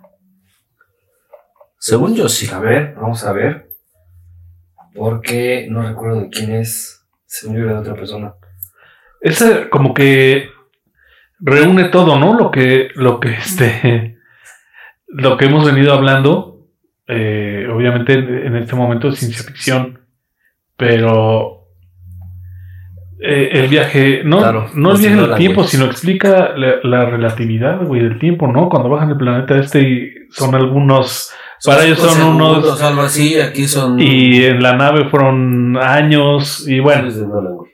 [1.79, 2.51] Según yo, sí.
[2.53, 3.71] A ver, vamos a ver.
[4.93, 7.07] Porque no recuerdo de quién es.
[7.27, 8.35] Se me olvidó de otra persona.
[9.21, 10.49] Ese como que
[11.39, 12.37] reúne todo, ¿no?
[12.37, 14.19] Lo que, lo que este,
[15.07, 16.67] lo que hemos venido hablando.
[17.07, 20.01] eh, obviamente en este momento es ciencia ficción,
[20.77, 21.56] pero
[23.21, 25.69] eh, el viaje, no, Claro, no el viaje en el Nolan, tiempo, güey.
[25.71, 28.69] sino explica la, la relatividad, güey, del tiempo, ¿no?
[28.69, 31.33] Cuando bajan el planeta este y son algunos,
[31.65, 33.99] para ellos son unos, algo así, aquí son.
[33.99, 37.71] y en la nave fueron años, y bueno, güey.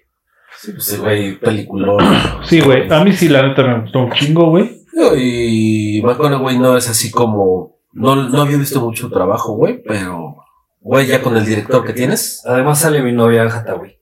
[0.58, 1.98] Sí, pues, güey, peliculón.
[2.44, 4.82] sí, güey, a mí sí la neta me gustó un chingo, güey.
[5.16, 7.80] Y McConaughey no es así como.
[7.92, 10.36] No, no había visto mucho trabajo, güey, pero.
[10.80, 12.44] Güey, ya con el director que tienes.
[12.46, 13.98] Además sale mi novia Hathaway.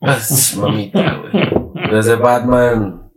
[0.00, 1.90] Es mamita, güey.
[1.92, 3.10] Desde Batman.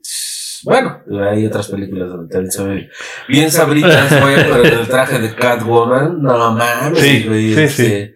[0.64, 2.90] Bueno, hay otras películas donde también se ve
[3.28, 7.54] bien sabritas, güey, pero en el traje de Catwoman, no mames, Sí, güey.
[7.54, 8.16] sí, este,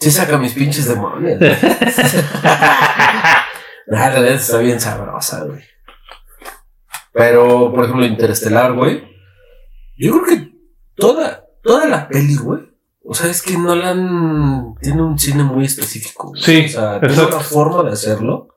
[0.00, 0.10] sí.
[0.10, 1.38] saca mis pinches demonios.
[3.86, 5.62] realidad está bien sabrosa, güey.
[7.12, 9.04] Pero, por ejemplo, Interestelar, güey.
[9.96, 10.52] Yo creo que
[10.96, 12.71] toda toda la peli, güey.
[13.04, 16.28] O sea, es que Nolan tiene un cine muy específico.
[16.28, 16.42] güey.
[16.42, 17.36] Sí, O sea, tiene exacto.
[17.36, 18.48] una forma de hacerlo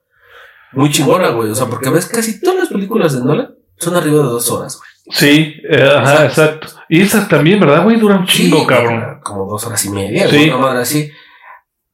[0.74, 1.50] muy chingona, güey.
[1.50, 4.78] O sea, porque ves casi todas las películas de Nolan son arriba de dos horas,
[4.78, 4.90] güey.
[5.18, 6.68] Sí, eh, ajá, exacto.
[6.90, 7.98] Y esas también, ¿verdad, güey?
[8.00, 9.20] Duran un chingo, Sí, cabrón.
[9.24, 10.50] Como dos horas y media, Sí.
[10.50, 11.12] Una madre así.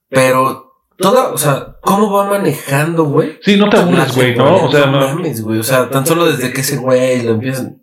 [0.09, 3.39] Pero toda, o sea, cómo va manejando, güey.
[3.41, 4.65] Sí, no te aburres, güey, ¿no?
[4.65, 5.59] O sea, no mames, güey.
[5.59, 7.81] O sea, tan solo desde que ese güey lo empiezan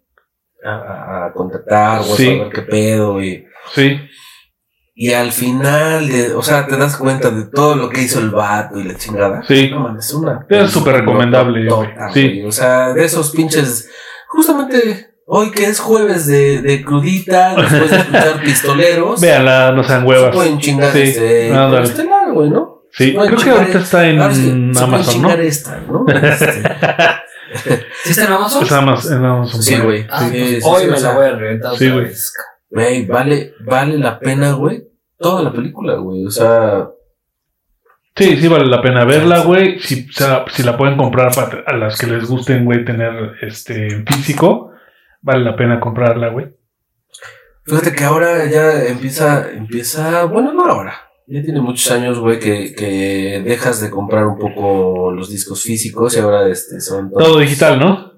[0.64, 2.28] a, a- contactar, güey, Sí.
[2.40, 3.46] a ver qué pedo, güey.
[3.74, 3.98] Sí,
[5.00, 8.30] Y al final, de, o sea, te das cuenta de todo lo que hizo el
[8.30, 9.42] vato y la chingada.
[9.46, 9.70] Sí.
[9.70, 10.44] No mames, es una.
[10.48, 12.22] Es súper recomendable, película, Sí.
[12.24, 12.44] güey.
[12.46, 13.88] O sea, de esos pinches.
[14.26, 19.20] Justamente hoy que es jueves de, de crudita, después de escuchar pistoleros.
[19.20, 20.34] véanla, no sean se huevas.
[20.34, 21.00] pueden chingar Sí.
[21.02, 21.50] este.
[21.54, 21.76] Ándale.
[21.76, 22.82] con Estelar, güey, ¿no?
[22.90, 24.42] Sí, creo que ahorita es- está en ahora sí,
[24.74, 25.04] se Amazon, ¿no?
[25.12, 26.06] chingar esta, ¿no?
[27.50, 28.62] Este, ¿Sí está en Amazon?
[28.64, 29.62] Es Amazon, en Amazon.
[29.62, 30.06] sí, güey.
[30.10, 32.14] Ah, Sí, pues sí, hoy me la voy a reventar sí, otra güey.
[32.70, 34.84] Güey, vale, vale la pena, güey.
[35.18, 36.24] Toda la película, güey.
[36.26, 36.88] O sea,
[38.16, 39.78] Sí, sí vale la pena verla, güey.
[39.78, 43.12] Si, o sea, si la pueden comprar para a las que les gusten, güey, tener
[43.42, 44.72] este físico,
[45.22, 46.48] vale la pena comprarla, güey.
[47.64, 50.94] Fíjate que ahora ya empieza, empieza, bueno, no ahora,
[51.28, 56.16] ya tiene muchos años, güey, que, que dejas de comprar un poco los discos físicos
[56.16, 58.17] y ahora este son todos- Todo digital, ¿no?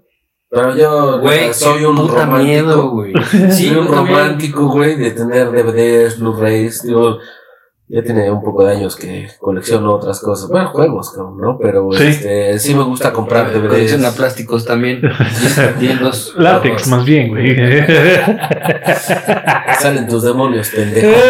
[0.51, 3.13] Pero yo Güey, soy un puta romántico, miedo, güey.
[3.53, 4.17] soy un también.
[4.17, 7.19] romántico, güey, de tener DVDs, Blu-rays, digo,
[7.87, 11.57] ya tiene un poco de años que colecciono otras cosas, bueno, juegos, cabrón, ¿no?
[11.61, 12.05] Pero Sí.
[12.07, 14.17] este, sí me gusta comprar Colecciona DVDs.
[14.17, 15.01] plásticos también.
[16.01, 17.57] Los- Látex, más bien, güey.
[19.79, 21.11] Salen tus demonios, pendejo.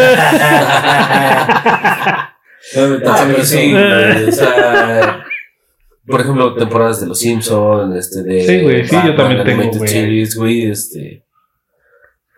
[2.73, 5.20] Ah, pero sí, güey, o sea,
[6.11, 8.41] por ejemplo, temporadas de Los Simpsons, este, de.
[8.45, 9.89] Sí, güey, sí, yo también tengo, güey.
[9.89, 11.23] Series, güey, este.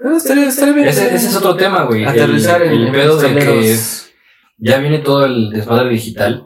[0.03, 0.88] Ah, estaría, estaría bien.
[0.88, 2.03] Ese, ese es otro tema, güey.
[2.03, 4.09] El, Aterrizar en- el en pedo de que pistaleros.
[4.57, 6.45] ya viene todo el desmadre digital.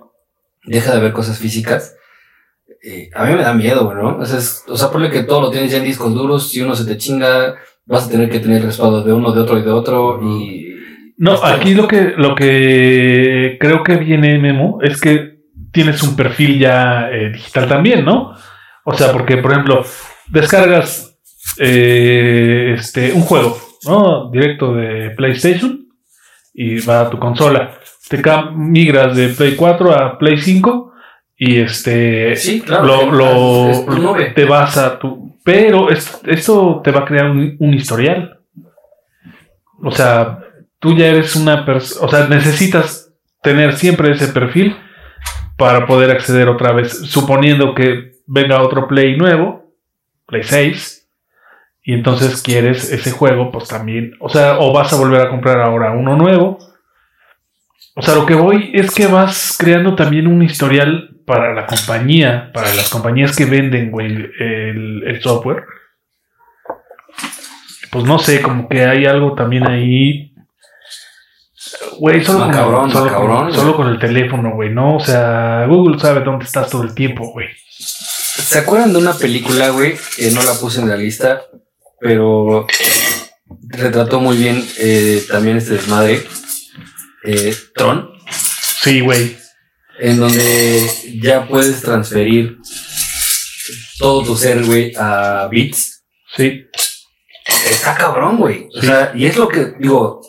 [0.66, 1.96] Deja de ver cosas físicas.
[2.84, 4.18] Eh, a mí me da miedo, güey, ¿no?
[4.20, 6.50] O sea, es- o sea, ponle que todo lo tienes ya en discos duros.
[6.50, 7.56] Si uno se te chinga,
[7.86, 10.20] vas a tener que tener respaldo de uno, de otro y de otro.
[10.24, 10.68] Y.
[11.18, 15.37] No, aquí lo que, lo que creo que viene, Memo, es que
[15.78, 18.34] tienes un perfil ya eh, digital también, ¿no?
[18.84, 19.86] O sea, porque, por ejemplo,
[20.28, 21.20] descargas
[21.60, 24.30] eh, este, un juego, ¿no?
[24.32, 25.86] Directo de PlayStation
[26.54, 27.78] y va a tu consola.
[28.10, 28.20] Te
[28.56, 30.94] migras de Play 4 a Play 5
[31.38, 32.86] y este Sí, claro.
[32.86, 33.70] lo, lo-
[34.18, 38.40] es te vas a tu pero es- esto te va a crear un, un historial
[39.84, 40.40] o sea
[40.80, 43.14] tú ya eres una persona o sea necesitas
[43.44, 44.76] tener siempre ese perfil
[45.58, 49.74] para poder acceder otra vez suponiendo que venga otro play nuevo
[50.26, 51.10] play 6
[51.84, 55.60] y entonces quieres ese juego pues también o sea o vas a volver a comprar
[55.60, 56.60] ahora uno nuevo
[58.00, 62.52] o sea, lo que voy es que vas creando también un historial para la compañía,
[62.54, 65.64] para las compañías que venden, el, el software.
[67.92, 70.32] Pues no sé, como que hay algo también ahí.
[72.00, 74.98] Güey, solo, con- Macabrón, solo, con, solo con el teléfono, güey, ¿no?
[74.98, 77.48] O sea, Google sabe dónde estás todo el tiempo, güey.
[77.80, 79.96] ¿Se acuerdan de una película, güey?
[80.16, 81.42] Que no la puse en la lista,
[82.00, 82.68] pero
[83.70, 86.24] retrató muy bien eh, también este desmadre.
[87.26, 88.10] Eh, Tron,
[88.82, 89.36] Sí, güey.
[90.00, 90.88] en donde
[91.22, 92.58] ya puedes transferir
[94.00, 96.04] todo tu ser, güey, a bits.
[96.36, 96.66] Sí,
[97.70, 98.68] Está cabrón, güey.
[98.78, 100.22] O sea, y es lo que, digo,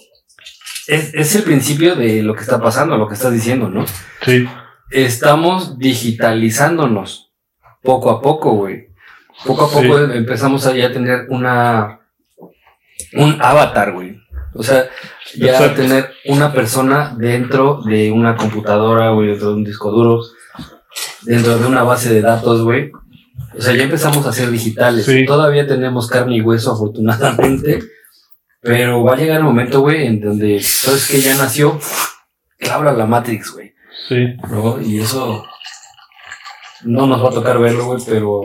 [0.89, 3.84] es, es el principio de lo que está pasando, lo que estás diciendo, ¿no?
[4.22, 4.49] sí.
[4.91, 7.30] estamos digitalizándonos
[7.82, 8.89] poco a poco, güey.
[9.47, 10.12] Poco a poco Sí.
[10.14, 12.01] empezamos a ya tener una
[13.14, 14.18] un avatar, güey.
[14.55, 14.89] O sea,
[15.36, 15.82] ya Exacto.
[15.82, 20.20] tener una persona dentro de una computadora, güey, dentro de un disco duro,
[21.23, 22.90] dentro de una base de datos, güey.
[23.56, 25.05] O sea, ya empezamos a ser digitales.
[25.05, 25.24] Sí.
[25.27, 27.81] Todavía tenemos carne y hueso, afortunadamente.
[28.69, 31.78] Pero va a llegar el momento, güey, en donde, ¿sabes que Ya nació,
[32.70, 33.73] abra la Matrix, güey.
[34.09, 34.36] Sí.
[34.51, 34.81] ¿no?
[34.81, 35.45] Y eso
[36.85, 38.43] no nos va a tocar verlo, güey, pero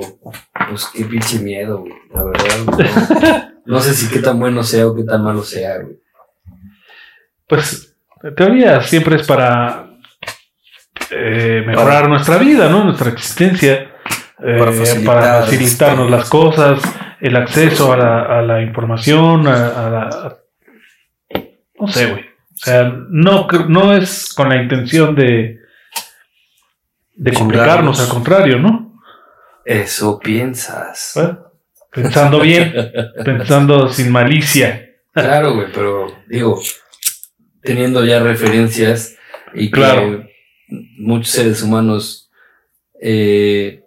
[0.70, 1.94] pues qué pinche miedo, güey.
[2.14, 5.78] La verdad, no, no sé si qué tan bueno sea o qué tan malo sea,
[5.80, 5.98] güey.
[7.48, 9.90] Pues, en teoría siempre es para
[11.12, 12.84] eh, mejorar nuestra vida, ¿no?
[12.86, 13.92] Nuestra existencia.
[14.44, 16.82] eh, Para facilitar para facilitarnos las las cosas,
[17.24, 20.38] el acceso a la, a la información, a, a la...
[21.80, 22.22] no sé, güey.
[22.22, 25.60] O sea, no, no es con la intención de,
[27.16, 29.02] de complicarnos, al contrario, ¿no?
[29.66, 31.14] Eso piensas.
[31.92, 32.74] Pensando bien,
[33.26, 34.90] pensando sin malicia.
[35.14, 36.62] Claro, güey, pero digo,
[37.62, 39.16] teniendo ya referencias
[39.54, 40.26] y que Claro.
[40.98, 42.32] muchos seres humanos
[43.02, 43.83] eh,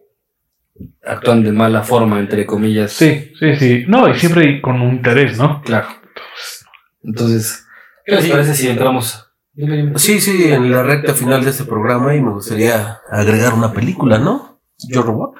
[1.05, 2.93] actúan de mala forma, entre comillas.
[2.93, 3.85] Sí, sí, sí.
[3.89, 5.63] No, y siempre con un interés, ¿no?
[5.63, 5.87] Claro.
[7.03, 7.65] Entonces,
[8.05, 9.23] ¿qué les parece si entramos?
[9.97, 14.19] Sí, sí, en la recta final de este programa y me gustaría agregar una película,
[14.19, 14.61] ¿no?
[14.91, 15.35] Yo Robot.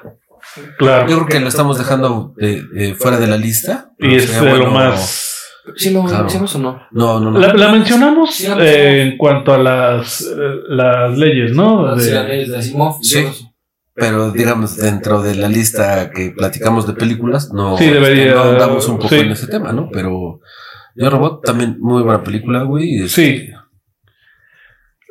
[0.77, 1.07] Claro.
[1.07, 3.91] Yo creo que lo estamos dejando de- de fuera de la lista.
[3.99, 5.35] Y es de lo más.
[5.75, 6.19] ¿Sí lo Claro.
[6.19, 6.81] mencionamos o no?
[6.91, 7.39] No, no, no.
[7.39, 10.25] La, la mencionamos Sí, eh, en cuanto a las, eh,
[10.69, 11.99] las leyes, ¿no?
[11.99, 13.27] Sí, De- las leyes de Asimov Sí.
[13.99, 18.87] Pero digamos, dentro de la lista que platicamos de películas, no, Sí, debería- no andamos
[18.87, 19.21] un poco sí.
[19.21, 19.89] en ese tema, ¿no?
[19.91, 20.39] Pero
[20.95, 22.85] Yo Robot también muy buena película, güey.
[22.85, 23.49] y es- Sí.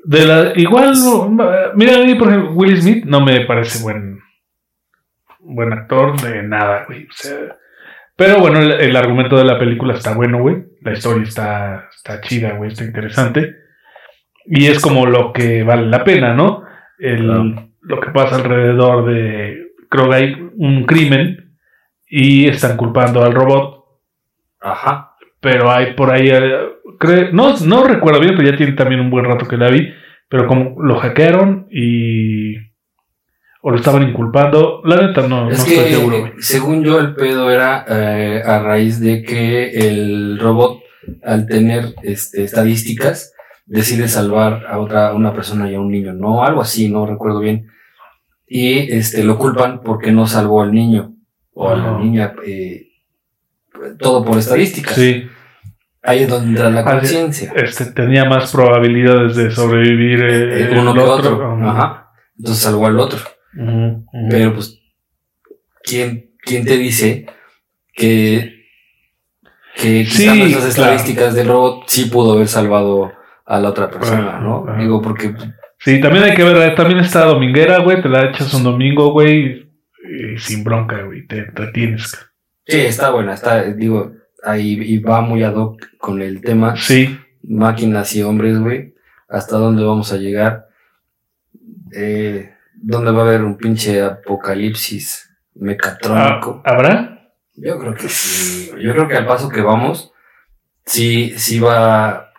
[0.05, 0.95] De la, igual,
[1.75, 4.21] mira, a mí, por ejemplo, Will Smith no me parece buen,
[5.41, 7.05] buen actor de nada, güey.
[7.07, 7.37] O sea,
[8.15, 10.65] pero bueno, el, el argumento de la película está bueno, güey.
[10.83, 13.57] La historia está, está chida, güey, está interesante.
[14.45, 16.63] Y es como lo que vale la pena, ¿no?
[17.01, 17.73] El.
[17.87, 21.55] Lo que pasa alrededor de, creo que hay un crimen
[22.09, 23.85] y están culpando al robot
[24.61, 25.15] Ajá.
[25.41, 29.25] pero hay por ahí, eh, no, no recuerdo bien, pero ya tiene también un buen
[29.25, 29.89] rato que la vi,
[30.29, 32.57] pero como lo hackearon y...
[33.63, 36.33] o lo estaban inculpando, la neta no, no Es estoy que, seguro, güey.
[36.39, 40.81] según yo, el pedo era eh, a raíz de que el robot,
[41.23, 43.33] al tener este, estadísticas,
[43.67, 47.07] decide salvar a otra, a una persona y a un niño, no, algo así, no
[47.07, 47.69] recuerdo bien.
[48.49, 51.15] Y este, lo culpan porque no salvó al niño
[51.53, 52.89] o a la niña, eh,
[53.99, 54.95] todo por estadísticas.
[54.95, 55.27] Sí,
[56.03, 57.53] Ahí es donde entra la conciencia.
[57.57, 61.53] este, tenía más probabilidades de sobrevivir eh, Eh, uno el que otro.
[61.61, 61.71] Ajá.
[61.71, 62.11] Ajá.
[62.39, 63.19] Entonces salvó al otro.
[64.31, 64.79] Pero pues,
[65.83, 67.27] ¿quién, quién te dice
[67.93, 68.67] que,
[69.75, 70.67] que Sí, claro.
[70.69, 73.11] estadísticas del robot sí pudo haber salvado
[73.45, 74.65] a la otra persona, ¿no?
[74.79, 75.35] Digo, porque
[75.79, 79.69] Sí, también hay que ver, también está dominguera, güey, te la echas un domingo, güey,
[80.03, 82.13] y sin bronca, güey, te entretienes.
[82.67, 84.13] sí, está buena, está, digo,
[84.43, 88.95] ahí y va muy ad hoc con el tema Sí, máquinas y hombres, güey.
[89.29, 90.69] ¿Hasta dónde vamos a llegar?
[91.93, 96.63] Eh, ¿Dónde va a haber un pinche apocalipsis Ah, mecatrónico?
[96.65, 97.33] ¿habrá?
[97.55, 98.71] Yo creo que sí.
[98.81, 100.13] Yo creo que al paso que vamos,
[100.85, 102.31] sí, sí va.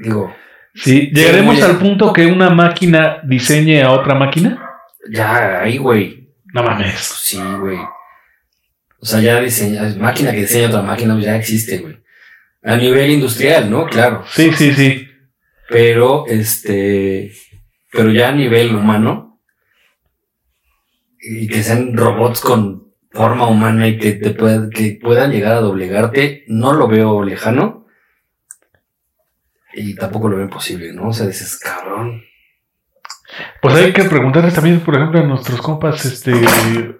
[0.00, 0.34] Digo,
[0.80, 4.62] Sí, llegaremos al punto que una máquina diseñe a otra máquina.
[5.10, 6.30] ya ahí, güey.
[6.52, 6.92] No mames.
[6.92, 7.78] Pues sí, güey.
[9.00, 11.98] O sea, ya diseña, máquina que diseña otra máquina, pues ya existe, güey.
[12.62, 13.86] A nivel industrial, ¿no?
[13.86, 14.24] Claro.
[14.28, 15.08] Sí, sí, sí.
[15.68, 17.32] Pero, este.
[17.92, 19.40] Pero ya a nivel humano.
[21.20, 25.60] Y que sean robots con forma humana y que te puedan, que puedan llegar a
[25.60, 27.86] doblegarte, no lo veo lejano.
[29.74, 31.08] Y tampoco lo veo imposible, ¿no?
[31.08, 32.22] O sea, dices, cabrón.
[33.60, 36.32] Pues hay que preguntarles también, por ejemplo, a nuestros compas, este,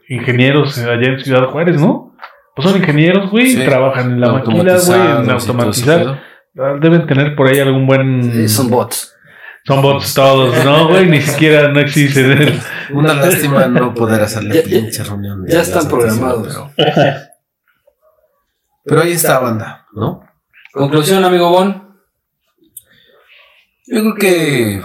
[0.08, 2.14] ingenieros allá en Ciudad Juárez, ¿no?
[2.54, 3.64] Pues son ingenieros, güey, Sí.
[3.64, 6.20] trabajan en la máquina, güey, en automatizar.
[6.58, 8.32] Ah, Deben tener por ahí algún buen...
[8.32, 9.14] Sí, son bots.
[9.64, 11.06] Son bots todos, ¿no, güey?
[11.08, 12.60] Ni siquiera no existen.
[12.92, 15.44] Una lástima no poder hacer la pinche reunión.
[15.46, 16.72] ya están programados.
[16.76, 16.92] Pero,
[18.84, 20.24] pero ahí está banda, ¿no?
[20.72, 21.87] Conclusión, amigo Bon.
[23.90, 24.82] Yo creo que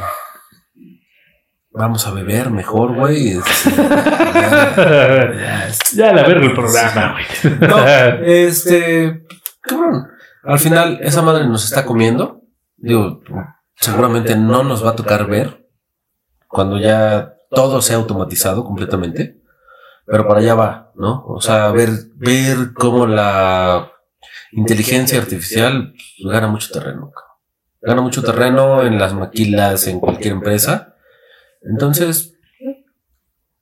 [1.72, 3.30] vamos a beber mejor, güey.
[3.38, 7.58] Este, ya- este, la verga el programa, güey.
[7.70, 7.88] No,
[8.26, 9.26] este,
[9.62, 10.08] cabrón.
[10.44, 12.42] Al final, esa madre nos está comiendo.
[12.78, 13.22] Digo,
[13.76, 15.66] seguramente no nos va a tocar ver
[16.48, 19.40] cuando ya todo sea automatizado completamente.
[20.06, 21.24] Pero para allá va, ¿no?
[21.28, 23.90] O sea, ver, ver cómo la
[24.52, 25.94] inteligencia artificial
[26.26, 27.10] gana mucho terreno.
[27.10, 27.33] cabrón.
[27.86, 30.96] Gana mucho terreno en las maquilas, en cualquier empresa.
[31.62, 32.34] Entonces,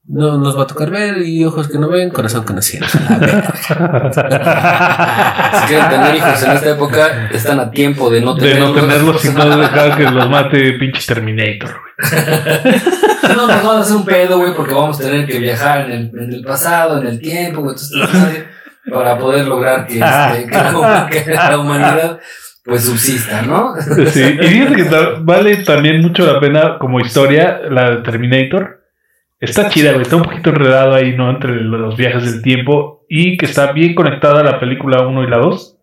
[0.06, 2.88] no nos va a tocar ver y ojos que no ven, corazón que no siente.
[5.52, 8.76] Si quieren tener hijos en esta época, están a tiempo de no De tenerlos.
[8.76, 11.76] no tenerlos y no dejar que los mate pinche Terminator.
[13.36, 15.92] No, nos vamos a hacer un pedo, güey, porque vamos a tener que viajar en
[15.92, 18.46] el, en el pasado, en el tiempo, güey, entonces,
[18.92, 22.20] para poder lograr que, este, que la, que la humanidad
[22.64, 23.74] pues subsista, ¿no?
[24.12, 24.90] Sí, y fíjate que
[25.22, 28.82] vale también mucho la pena como historia la de Terminator.
[29.40, 30.04] Está chida, güey.
[30.04, 31.32] Está un poquito enredado ahí, ¿no?
[31.32, 35.38] Entre los viajes del tiempo y que está bien conectada la película 1 y la
[35.38, 35.78] 2.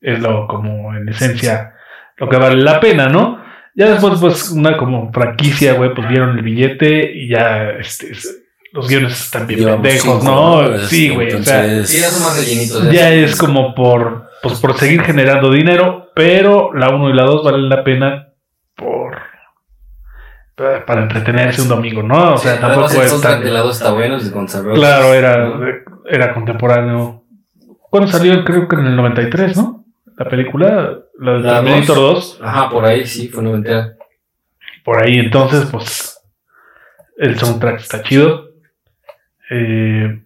[0.00, 1.74] Es lo como en esencia
[2.16, 3.42] lo que vale la pena, ¿no?
[3.74, 8.38] Ya después, pues, una como franquicia, güey, pues vieron el billete y ya este, es-
[8.72, 10.78] los guiones están bien Llevamos pendejos, cinco, ¿no?
[10.78, 11.32] Sí, güey.
[11.34, 12.90] O sea, entonces- Sí, ya son más rellenitos.
[12.90, 17.44] ya es como por pues por seguir generando dinero, pero la 1 y la 2
[17.44, 18.28] valen la pena
[18.76, 19.16] por
[20.86, 22.34] para entretenerse un domingo, ¿no?
[22.34, 23.90] O sea, tampoco Además, el es soundtrack tan- de la 2 está
[24.62, 24.76] bueno.
[24.78, 25.52] Claro, era,
[26.08, 27.24] era contemporáneo.
[27.90, 28.44] ¿Cuándo salió?
[28.44, 29.84] Creo que en el 93, ¿no?
[30.16, 32.40] La película, la de Terminator 2.
[32.42, 33.94] Ajá, por ahí sí, fue noventera.
[34.84, 36.20] Por ahí, entonces, pues,
[37.16, 38.50] el soundtrack está chido.
[39.50, 40.22] Eh,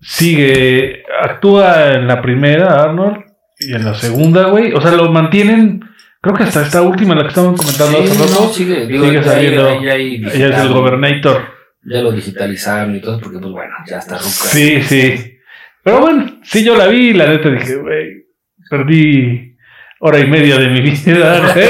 [0.00, 3.24] sigue, actúa en la primera, Arnold,
[3.58, 4.72] y en la segunda, güey.
[4.72, 5.84] O sea, lo mantienen,
[6.20, 9.22] creo que hasta esta última, la que estaban comentando Sí, hace no, sigue, digo, sigue
[9.22, 9.68] saliendo.
[9.68, 11.42] Ella es el Gobernator.
[11.84, 14.30] Ya lo digitalizaron y todo, porque pues bueno, ya está ruca.
[14.30, 15.38] Sí, sí.
[15.82, 18.24] Pero bueno, sí, yo la vi y la neta dije, güey,
[18.70, 19.56] perdí
[19.98, 21.68] hora y media de mi vida, güey.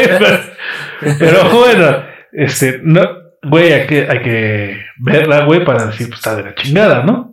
[1.18, 3.00] Pero bueno, este, no,
[3.42, 7.31] güey, hay que, hay que verla, güey, para decir, pues está de la chingada, ¿no?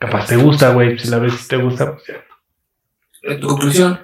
[0.00, 3.36] Capaz te gusta, güey, si la ves y te gusta, pues ya.
[3.38, 4.00] ¿Tu conclusión?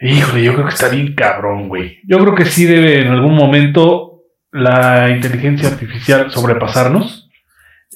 [0.00, 2.00] Híjole, yo creo que está bien cabrón, güey.
[2.04, 4.22] Yo creo que sí debe en algún momento
[4.52, 7.28] la inteligencia artificial sobrepasarnos.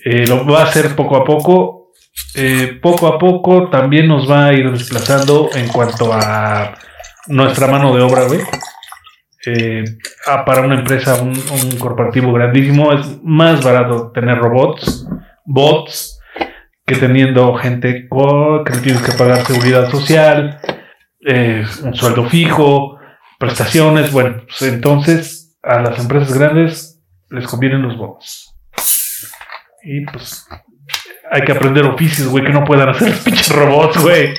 [0.05, 1.93] Eh, lo va a hacer poco a poco.
[2.35, 6.77] Eh, poco a poco también nos va a ir desplazando en cuanto a
[7.29, 8.41] nuestra mano de obra, güey.
[9.47, 9.85] Eh,
[10.27, 15.07] ah, para una empresa, un, un corporativo grandísimo, es más barato tener robots,
[15.47, 16.18] bots,
[16.89, 20.59] que teniendo gente que le tienes que pagar seguridad social,
[21.21, 22.99] eh, un sueldo fijo,
[23.39, 28.55] prestaciones, bueno, pues entonces a las empresas grandes les convienen los bots.
[29.85, 30.49] Y pues
[31.31, 34.33] hay que aprender oficios, güey, que no puedan hacer los pinches robots, güey.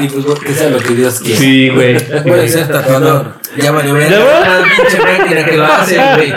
[0.00, 1.38] Y pues bueno, que sea lo que Dios quiera.
[1.40, 1.96] Sí, güey.
[2.22, 3.34] Puede ser tatuador.
[3.56, 4.10] Ya valió ver.
[4.10, 4.40] ¿Ya va?
[4.40, 6.32] Una pinche máquina que lo hace, güey.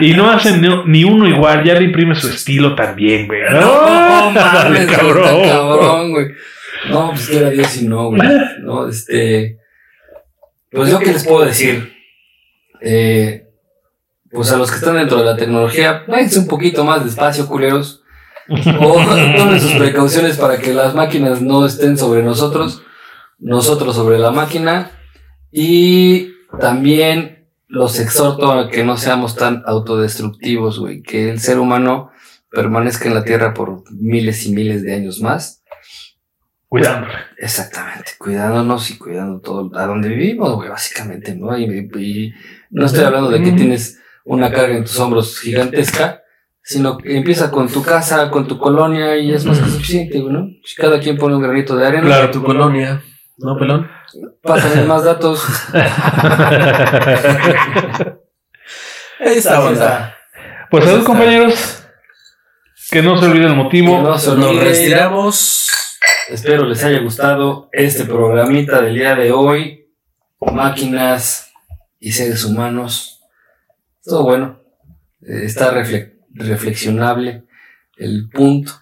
[0.00, 3.42] y no hacen ni, ni uno igual, ya le imprime su estilo también, güey.
[3.50, 5.24] No, No, mames, Dale, cabrón.
[5.24, 5.48] cabrón.
[5.48, 6.26] cabrón, güey.
[6.90, 8.20] No, pues quiera Dios y no, güey.
[8.60, 9.58] No, este.
[10.70, 11.92] Pues yo qué les puedo decir.
[12.80, 13.46] Eh,
[14.30, 18.02] pues a los que están dentro de la tecnología, váyanse un poquito más despacio, culeros.
[18.48, 18.94] O
[19.36, 22.82] tomen sus precauciones para que las máquinas no estén sobre nosotros,
[23.38, 24.90] nosotros sobre la máquina.
[25.50, 31.02] Y también los exhorto a que no seamos tan autodestructivos, güey.
[31.02, 32.10] Que el ser humano
[32.50, 35.62] permanezca en la Tierra por miles y miles de años más.
[36.68, 37.14] Cuidándole.
[37.38, 41.56] Exactamente, cuidándonos y cuidando todo a donde vivimos, güey, básicamente, ¿no?
[41.56, 42.32] Y, y
[42.70, 46.23] no estoy hablando de que tienes una carga en tus hombros gigantesca,
[46.64, 50.48] sino que empieza con tu casa, con tu colonia y es más que suficiente, ¿no?
[50.64, 52.30] Si cada quien pone un granito de arena, Claro.
[52.30, 53.02] Tu colonia.
[53.36, 53.86] ¿No, pelón?
[54.42, 55.44] pásame más datos.
[59.20, 60.16] Está, banda.
[60.70, 61.82] Pues salud, compañeros.
[62.90, 63.96] Que no se olvide el motivo.
[63.96, 65.70] Que no se Nos retiramos.
[66.28, 69.88] Espero les haya gustado este programita del día de hoy.
[70.40, 71.50] Máquinas
[71.98, 73.20] y seres humanos.
[74.04, 74.60] Todo bueno.
[75.22, 77.44] Está refle- reflexionable
[77.96, 78.72] el punto,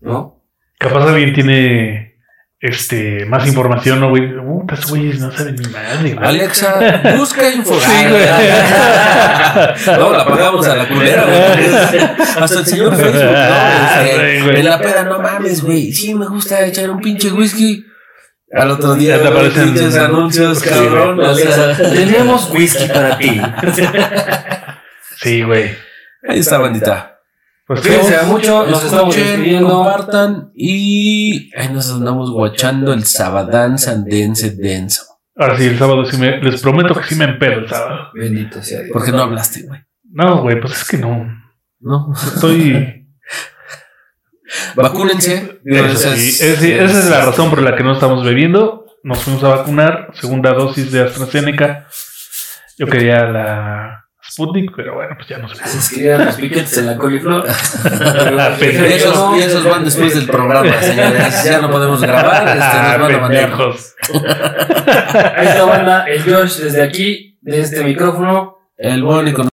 [0.00, 0.42] ¿no?
[0.78, 2.16] Capaz alguien tiene
[2.60, 4.34] este más información, ¿no, güey?
[4.36, 6.26] Uh, estos güeyes no saben ni madre, güey.
[6.28, 7.78] Alexa, busca info.
[7.80, 8.24] Sí, güey.
[9.98, 11.68] No, la pagamos a la culera, güey.
[12.40, 13.14] Hasta el señor Facebook.
[13.24, 14.56] No, este, güey.
[14.60, 15.92] en la peda, no mames, güey.
[15.92, 17.84] Sí, me gusta echar un pinche whisky.
[18.52, 21.16] Al otro día, te güey, aparecen- pinches anuncios, cabrón.
[21.16, 21.28] güey.
[21.28, 23.40] o sea, Tenemos whisky para ti.
[25.16, 25.70] Sí, güey.
[26.28, 27.18] Ahí está, bandita.
[27.66, 29.68] Pues Cuídense mucho, nos estamos Escuchen, despidiendo.
[29.70, 35.04] compartan y ahí nos andamos guachando el Sabadán Sandense Denso.
[35.36, 38.08] ahora sí, el sábado sí me, les prometo que sí me empedo el sábado.
[38.14, 38.90] Bendito sea Dios.
[38.92, 39.80] ¿Por qué no hablaste, güey?
[40.12, 41.24] No, güey, pues es que no.
[41.78, 42.12] No.
[42.12, 43.06] Estoy.
[44.74, 45.60] Vacúnense.
[45.64, 48.86] Eso sí, es- sí, esa es la razón por la que no estamos bebiendo.
[49.02, 51.86] Nos fuimos a vacunar, segunda dosis de AstraZeneca.
[52.76, 53.99] Yo quería la
[54.30, 55.78] Sputnik, pero bueno, pues ya no se Se pudo.
[55.78, 57.44] escribían los piquetes en la coliflor.
[58.60, 61.44] Y esos, y esos van después del programa, señores.
[61.44, 62.46] Ya no podemos grabar.
[62.46, 63.82] Este, nos van a
[65.42, 68.58] está banda, el Josh desde aquí, de este micrófono.
[68.76, 69.02] El
[69.34, 69.46] con